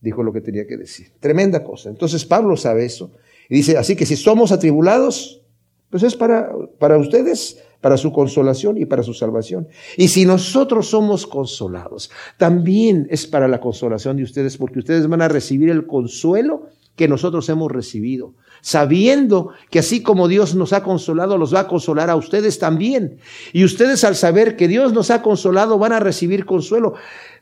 dijo 0.06 0.22
lo 0.22 0.32
que 0.32 0.40
tenía 0.40 0.66
que 0.66 0.76
decir. 0.76 1.08
Tremenda 1.20 1.64
cosa. 1.64 1.90
Entonces 1.90 2.24
Pablo 2.24 2.56
sabe 2.56 2.84
eso. 2.84 3.12
Y 3.48 3.56
dice, 3.56 3.76
así 3.76 3.96
que 3.96 4.06
si 4.06 4.16
somos 4.16 4.52
atribulados, 4.52 5.42
pues 5.90 6.02
es 6.02 6.14
para, 6.14 6.50
para 6.78 6.96
ustedes, 6.96 7.62
para 7.80 7.96
su 7.96 8.12
consolación 8.12 8.78
y 8.78 8.86
para 8.86 9.02
su 9.02 9.14
salvación. 9.14 9.68
Y 9.96 10.08
si 10.08 10.24
nosotros 10.24 10.88
somos 10.88 11.26
consolados, 11.26 12.10
también 12.38 13.08
es 13.10 13.26
para 13.26 13.48
la 13.48 13.60
consolación 13.60 14.16
de 14.16 14.22
ustedes, 14.22 14.56
porque 14.56 14.78
ustedes 14.78 15.08
van 15.08 15.22
a 15.22 15.28
recibir 15.28 15.70
el 15.70 15.86
consuelo 15.86 16.68
que 16.94 17.08
nosotros 17.08 17.48
hemos 17.48 17.70
recibido, 17.70 18.34
sabiendo 18.62 19.50
que 19.70 19.80
así 19.80 20.02
como 20.02 20.28
Dios 20.28 20.54
nos 20.54 20.72
ha 20.72 20.82
consolado, 20.82 21.36
los 21.36 21.54
va 21.54 21.60
a 21.60 21.68
consolar 21.68 22.10
a 22.10 22.16
ustedes 22.16 22.58
también. 22.58 23.18
Y 23.52 23.64
ustedes 23.64 24.02
al 24.04 24.16
saber 24.16 24.56
que 24.56 24.68
Dios 24.68 24.92
nos 24.92 25.10
ha 25.10 25.20
consolado, 25.20 25.78
van 25.78 25.92
a 25.92 26.00
recibir 26.00 26.46
consuelo. 26.46 26.94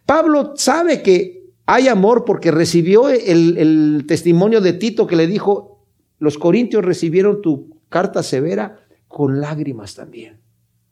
Pablo 0.07 0.55
sabe 0.57 1.03
que 1.03 1.44
hay 1.67 1.89
amor 1.89 2.25
porque 2.25 2.51
recibió 2.51 3.09
el, 3.09 4.05
testimonio 4.07 4.61
de 4.61 4.75
Tito 4.75 5.07
que 5.07 5.17
le 5.17 5.27
dijo, 5.27 5.85
los 6.19 6.39
corintios 6.39 6.85
recibieron 6.85 7.41
tu 7.41 7.79
carta 7.89 8.23
severa 8.23 8.81
con 9.09 9.41
lágrimas 9.41 9.95
también. 9.95 10.41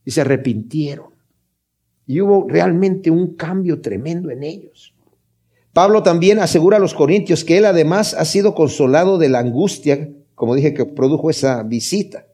Y 0.04 0.10
se 0.12 0.22
arrepintieron. 0.22 1.10
Y 2.06 2.20
hubo 2.20 2.46
realmente 2.48 3.10
un 3.10 3.34
cambio 3.34 3.80
tremendo 3.80 4.30
en 4.30 4.42
ellos. 4.42 4.94
Pablo 5.72 6.02
también 6.02 6.38
asegura 6.38 6.78
a 6.78 6.80
los 6.80 6.94
corintios 6.94 7.44
que 7.44 7.58
él 7.58 7.64
además 7.64 8.14
ha 8.14 8.24
sido 8.24 8.54
consolado 8.54 9.18
de 9.18 9.28
la 9.28 9.38
angustia, 9.38 10.10
como 10.34 10.54
dije, 10.54 10.74
que 10.74 10.84
produjo 10.84 11.30
esa 11.30 11.62
visita. 11.62 12.26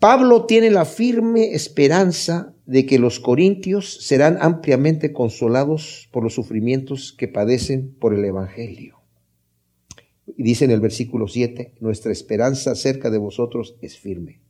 Pablo 0.00 0.46
tiene 0.46 0.70
la 0.70 0.86
firme 0.86 1.52
esperanza 1.52 2.54
de 2.64 2.86
que 2.86 2.98
los 2.98 3.20
corintios 3.20 3.98
serán 4.00 4.38
ampliamente 4.40 5.12
consolados 5.12 6.08
por 6.10 6.24
los 6.24 6.32
sufrimientos 6.32 7.12
que 7.12 7.28
padecen 7.28 7.94
por 8.00 8.14
el 8.14 8.24
Evangelio. 8.24 9.02
Y 10.26 10.42
dice 10.42 10.64
en 10.64 10.70
el 10.70 10.80
versículo 10.80 11.28
7, 11.28 11.74
nuestra 11.80 12.12
esperanza 12.12 12.70
acerca 12.70 13.10
de 13.10 13.18
vosotros 13.18 13.76
es 13.82 13.98
firme, 13.98 14.40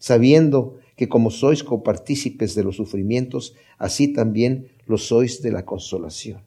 sabiendo 0.00 0.78
que 0.96 1.08
como 1.08 1.30
sois 1.30 1.62
copartícipes 1.62 2.56
de 2.56 2.64
los 2.64 2.74
sufrimientos, 2.74 3.54
así 3.78 4.12
también 4.12 4.72
lo 4.86 4.98
sois 4.98 5.42
de 5.42 5.52
la 5.52 5.64
consolación. 5.64 6.42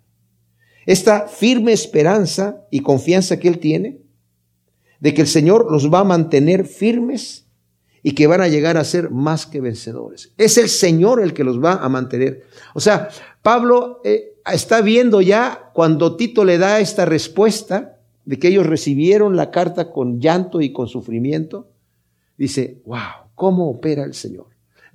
Esta 0.85 1.29
firme 1.29 1.71
esperanza 1.71 2.67
y 2.69 2.81
confianza 2.81 3.39
que 3.39 3.47
él 3.47 3.59
tiene, 3.59 4.01
de 4.99 5.13
que 5.13 5.21
el 5.21 5.27
Señor 5.27 5.71
los 5.71 5.89
va 5.89 5.99
a 5.99 6.03
mantener 6.03 6.65
firmes 6.65 7.44
y 8.05 8.11
que 8.11 8.27
van 8.27 8.41
a 8.41 8.47
llegar 8.47 8.77
a 8.77 8.83
ser 8.83 9.09
más 9.09 9.47
que 9.47 9.61
vencedores. 9.61 10.31
Es 10.37 10.59
el 10.59 10.69
Señor 10.69 11.19
el 11.19 11.33
que 11.33 11.43
los 11.43 11.59
va 11.59 11.73
a 11.73 11.89
mantener. 11.89 12.43
O 12.75 12.79
sea, 12.79 13.09
Pablo 13.41 13.99
eh, 14.03 14.35
está 14.45 14.81
viendo 14.81 15.21
ya 15.21 15.71
cuando 15.73 16.15
Tito 16.15 16.45
le 16.45 16.59
da 16.59 16.79
esta 16.79 17.05
respuesta 17.05 17.97
de 18.23 18.37
que 18.37 18.49
ellos 18.49 18.67
recibieron 18.67 19.35
la 19.35 19.49
carta 19.49 19.91
con 19.91 20.19
llanto 20.19 20.61
y 20.61 20.71
con 20.71 20.87
sufrimiento, 20.87 21.67
dice, 22.37 22.83
wow, 22.85 23.31
¿cómo 23.33 23.71
opera 23.71 24.03
el 24.03 24.13
Señor? 24.13 24.45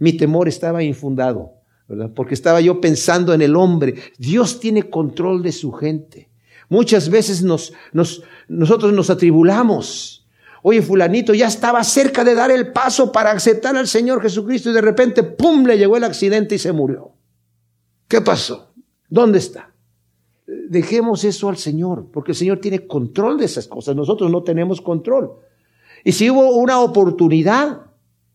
mi 0.01 0.15
temor 0.15 0.49
estaba 0.49 0.83
infundado, 0.83 1.53
¿verdad? 1.87 2.11
Porque 2.15 2.35
estaba 2.35 2.61
yo 2.61 2.81
pensando 2.81 3.35
en 3.35 3.43
el 3.43 3.55
hombre. 3.55 3.97
Dios 4.19 4.61
tiene 4.61 4.89
control 4.89 5.43
de 5.43 5.53
su 5.53 5.73
gente. 5.73 6.31
Muchas 6.69 7.11
veces 7.11 7.43
nos, 7.43 7.73
nos, 7.93 8.23
nosotros 8.49 8.93
nos 8.93 9.11
atribulamos. 9.11 10.20
Oye, 10.63 10.83
fulanito 10.83 11.33
ya 11.33 11.47
estaba 11.47 11.83
cerca 11.85 12.23
de 12.23 12.35
dar 12.35 12.51
el 12.51 12.73
paso 12.73 13.11
para 13.11 13.31
aceptar 13.31 13.77
al 13.77 13.87
Señor 13.87 14.21
Jesucristo 14.21 14.71
y 14.71 14.75
de 14.75 14.81
repente, 14.81 15.23
¡pum!, 15.23 15.65
le 15.65 15.79
llegó 15.79 15.97
el 15.97 16.05
accidente 16.05 16.57
y 16.57 16.59
se 16.59 16.73
murió. 16.73 17.13
¿Qué 18.09 18.21
pasó? 18.21 18.73
¿Dónde 19.09 19.39
está? 19.39 19.73
Dejemos 20.47 21.25
eso 21.25 21.49
al 21.49 21.57
Señor, 21.57 22.09
porque 22.13 22.33
el 22.33 22.37
Señor 22.37 22.59
tiene 22.59 22.87
control 22.87 23.39
de 23.39 23.47
esas 23.47 23.69
cosas. 23.69 23.97
Nosotros 23.97 24.31
no 24.31 24.43
tenemos 24.43 24.81
control. 24.81 25.33
Y 26.05 26.13
si 26.13 26.29
hubo 26.29 26.57
una 26.57 26.81
oportunidad, 26.81 27.83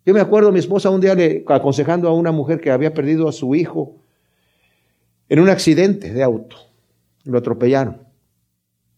yo 0.05 0.13
me 0.13 0.21
acuerdo 0.21 0.51
mi 0.51 0.59
esposa 0.59 0.89
un 0.89 1.01
día 1.01 1.15
le, 1.15 1.43
aconsejando 1.47 2.07
a 2.07 2.13
una 2.13 2.31
mujer 2.31 2.61
que 2.61 2.71
había 2.71 2.93
perdido 2.93 3.27
a 3.27 3.31
su 3.31 3.53
hijo 3.55 3.97
en 5.29 5.39
un 5.39 5.49
accidente 5.49 6.13
de 6.13 6.23
auto. 6.23 6.57
Lo 7.23 7.37
atropellaron. 7.37 8.04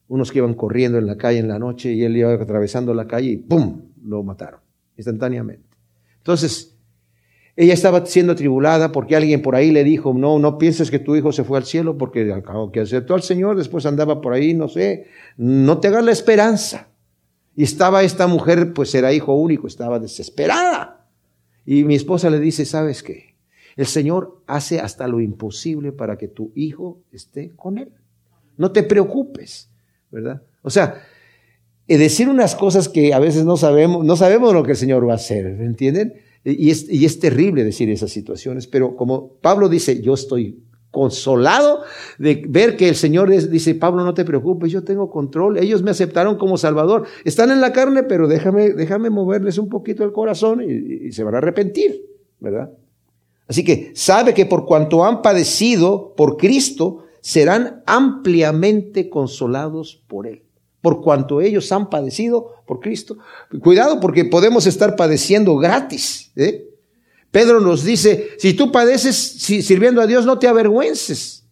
Unos 0.08 0.32
que 0.32 0.40
iban 0.40 0.54
corriendo 0.54 0.98
en 0.98 1.06
la 1.06 1.18
calle 1.18 1.40
en 1.40 1.48
la 1.48 1.60
noche 1.60 1.92
y 1.92 2.04
él 2.04 2.16
iba 2.16 2.34
atravesando 2.34 2.94
la 2.94 3.08
calle 3.08 3.32
y 3.32 3.38
¡pum! 3.38 3.82
lo 4.04 4.24
mataron 4.24 4.62
instantáneamente. 4.96 5.68
Entonces, 6.18 6.78
ella 7.56 7.74
estaba 7.74 8.06
siendo 8.06 8.34
atribulada 8.34 8.92
porque 8.92 9.16
alguien 9.16 9.42
por 9.42 9.56
ahí 9.56 9.72
le 9.72 9.84
dijo, 9.84 10.14
no, 10.14 10.38
no 10.40 10.58
pienses 10.58 10.92
que 10.92 11.00
tu 11.00 11.16
hijo 11.16 11.32
se 11.32 11.44
fue 11.44 11.58
al 11.58 11.66
cielo 11.66 11.98
porque 11.98 12.32
que 12.72 12.80
aceptó 12.80 13.16
al 13.16 13.24
Señor, 13.24 13.58
después 13.58 13.86
andaba 13.86 14.22
por 14.22 14.34
ahí, 14.34 14.54
no 14.54 14.68
sé, 14.68 15.08
no 15.38 15.80
te 15.80 15.88
hagas 15.88 16.06
la 16.06 16.12
esperanza. 16.12 16.90
Y 17.56 17.64
estaba 17.64 18.04
esta 18.04 18.28
mujer, 18.28 18.74
pues 18.74 18.94
era 18.94 19.12
hijo 19.12 19.34
único, 19.34 19.66
estaba 19.66 19.98
desesperada. 19.98 21.08
Y 21.66 21.84
mi 21.84 21.96
esposa 21.96 22.30
le 22.30 22.40
dice, 22.40 22.66
¿sabes 22.66 23.02
qué? 23.02 23.36
El 23.76 23.88
Señor 23.88 24.44
hace 24.46 24.80
hasta 24.80 25.08
lo 25.08 25.20
imposible 25.20 25.92
para 25.92 26.18
que 26.18 26.28
tu 26.28 26.52
hijo 26.54 27.02
esté 27.12 27.54
con 27.56 27.80
él. 27.80 27.92
No 28.58 28.72
te 28.72 28.84
preocupes, 28.84 29.72
¿verdad? 30.12 30.42
O 30.62 30.70
sea, 30.70 31.02
decir 31.88 32.28
unas 32.28 32.56
cosas 32.56 32.90
que 32.90 33.14
a 33.14 33.20
veces 33.20 33.46
no 33.46 33.58
sabemos, 33.58 34.04
no 34.04 34.16
sabemos 34.16 34.54
lo 34.54 34.64
que 34.64 34.72
el 34.72 34.78
Señor 34.78 35.08
va 35.08 35.14
a 35.14 35.16
hacer, 35.16 35.46
¿entienden? 35.46 36.16
Y 36.44 36.70
es, 36.70 36.90
y 36.90 37.06
es 37.06 37.20
terrible 37.20 37.64
decir 37.64 37.90
esas 37.90 38.12
situaciones, 38.12 38.68
pero 38.68 38.96
como 38.96 39.34
Pablo 39.42 39.70
dice, 39.70 40.02
yo 40.02 40.14
estoy 40.14 40.64
consolado 40.92 41.82
de 42.18 42.44
ver 42.48 42.78
que 42.78 42.90
el 42.90 42.96
Señor 42.96 43.30
dice, 43.30 43.76
Pablo, 43.76 44.04
no 44.04 44.14
te 44.14 44.26
preocupes, 44.26 44.72
yo 44.72 44.84
tengo 44.84 45.10
control, 45.10 45.58
ellos 45.58 45.84
me 45.84 45.92
aceptaron 45.92 46.38
como 46.38 46.58
Salvador, 46.58 47.06
están 47.26 47.52
en 47.52 47.62
la 47.62 47.74
carne, 47.74 48.04
pero 48.04 48.28
déjame, 48.28 48.72
déjame 48.72 49.10
moverles 49.10 49.58
un 49.58 49.70
poquito 49.70 50.04
el 50.04 50.12
corazón 50.12 50.62
y, 50.62 51.08
y 51.08 51.12
se 51.12 51.24
van 51.24 51.36
a 51.36 51.40
arrepentir, 51.40 52.02
¿verdad? 52.40 52.72
Así 53.48 53.64
que 53.64 53.92
sabe 53.96 54.34
que 54.34 54.46
por 54.46 54.66
cuanto 54.66 55.06
han 55.06 55.22
padecido 55.22 56.14
por 56.16 56.38
Cristo, 56.38 57.04
serán 57.22 57.84
ampliamente 57.86 59.10
consolados 59.10 60.04
por 60.08 60.28
Él. 60.28 60.44
Por 60.82 61.02
cuanto 61.02 61.42
ellos 61.42 61.72
han 61.72 61.90
padecido 61.90 62.54
por 62.66 62.80
Cristo. 62.80 63.18
Cuidado 63.62 64.00
porque 64.00 64.26
podemos 64.26 64.68
estar 64.68 64.96
padeciendo 64.96 65.58
gratis. 65.58 66.32
¿eh? 66.36 66.68
Pedro 67.32 67.60
nos 67.60 67.84
dice, 67.84 68.30
si 68.38 68.54
tú 68.54 68.72
padeces 68.72 69.16
sirviendo 69.16 70.02
a 70.02 70.08
Dios, 70.08 70.26
no 70.26 70.40
te 70.40 70.48
avergüences, 70.48 71.46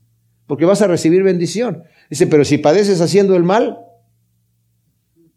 porque 0.47 0.65
vas 0.65 0.81
a 0.81 0.87
recibir 0.87 1.23
bendición. 1.23 1.83
Dice, 2.09 2.27
pero 2.27 2.45
si 2.45 2.57
padeces 2.57 3.01
haciendo 3.01 3.35
el 3.35 3.43
mal, 3.43 3.79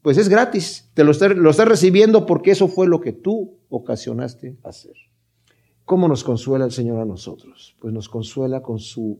pues 0.02 0.16
es 0.16 0.28
gratis, 0.28 0.88
te 0.94 1.04
lo 1.04 1.12
lo 1.12 1.50
estás 1.50 1.68
recibiendo 1.68 2.24
porque 2.24 2.52
eso 2.52 2.68
fue 2.68 2.86
lo 2.86 3.00
que 3.00 3.12
tú 3.12 3.58
ocasionaste 3.68 4.56
hacer. 4.62 4.94
¿Cómo 5.84 6.06
nos 6.06 6.22
consuela 6.22 6.64
el 6.64 6.72
Señor 6.72 7.00
a 7.00 7.04
nosotros? 7.04 7.74
Pues 7.80 7.92
nos 7.92 8.08
consuela 8.08 8.62
con 8.62 8.78
su 8.78 9.18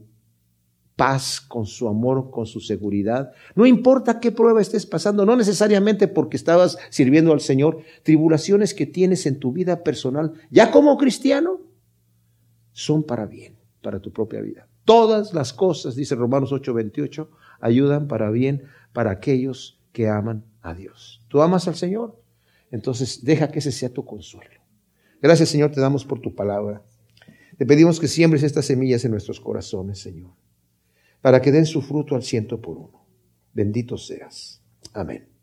paz, 0.99 1.41
con 1.41 1.65
su 1.65 1.87
amor, 1.87 2.33
con 2.33 2.45
su 2.45 2.59
seguridad. 2.61 3.31
No 3.55 3.67
importa 3.67 4.19
qué 4.19 4.33
prueba 4.33 4.61
estés 4.61 4.85
pasando, 4.85 5.25
no 5.25 5.37
necesariamente 5.37 6.09
porque 6.09 6.37
estabas 6.37 6.77
sirviendo 6.91 7.33
al 7.33 7.41
Señor, 7.41 7.83
tribulaciones 8.03 8.75
que 8.75 8.85
tienes 8.85 9.25
en 9.25 9.39
tu 9.39 9.53
vida 9.53 9.85
personal, 9.85 10.33
ya 10.51 10.73
como 10.73 10.99
cristiano, 10.99 11.61
son 12.73 13.05
para 13.05 13.27
bien, 13.27 13.57
para 13.81 14.01
tu 14.01 14.13
propia 14.13 14.41
vida. 14.41 14.67
Todas 14.85 15.33
las 15.35 15.53
cosas, 15.53 15.95
dice 15.95 16.17
Romanos 16.17 16.51
8:28, 16.51 17.29
ayudan 17.61 18.09
para 18.09 18.31
bien 18.31 18.65
para 18.93 19.13
aquellos 19.13 19.81
que 19.93 20.09
aman 20.09 20.45
a 20.63 20.75
Dios. 20.75 21.25
¿Tú 21.29 21.41
amas 21.43 21.69
al 21.69 21.77
Señor? 21.77 22.21
Entonces 22.73 23.25
deja 23.25 23.53
que 23.53 23.61
ese 23.61 23.71
sea 23.71 23.93
tu 23.93 24.05
consuelo. 24.05 24.61
Gracias 25.23 25.49
Señor, 25.49 25.71
te 25.71 25.81
damos 25.81 26.05
por 26.05 26.21
tu 26.21 26.35
palabra. 26.35 26.83
Te 27.57 27.67
pedimos 27.67 28.01
que 28.01 28.09
siembres 28.09 28.43
estas 28.43 28.67
semillas 28.67 29.05
en 29.05 29.13
nuestros 29.13 29.39
corazones, 29.39 30.01
Señor 30.01 30.33
para 31.21 31.41
que 31.41 31.53
den 31.53 31.67
su 31.67 31.83
fruto 31.83 32.15
al 32.15 32.23
ciento 32.23 32.61
por 32.61 32.77
uno. 32.77 33.07
Bendito 33.53 33.97
seas. 33.97 34.63
Amén. 34.93 35.38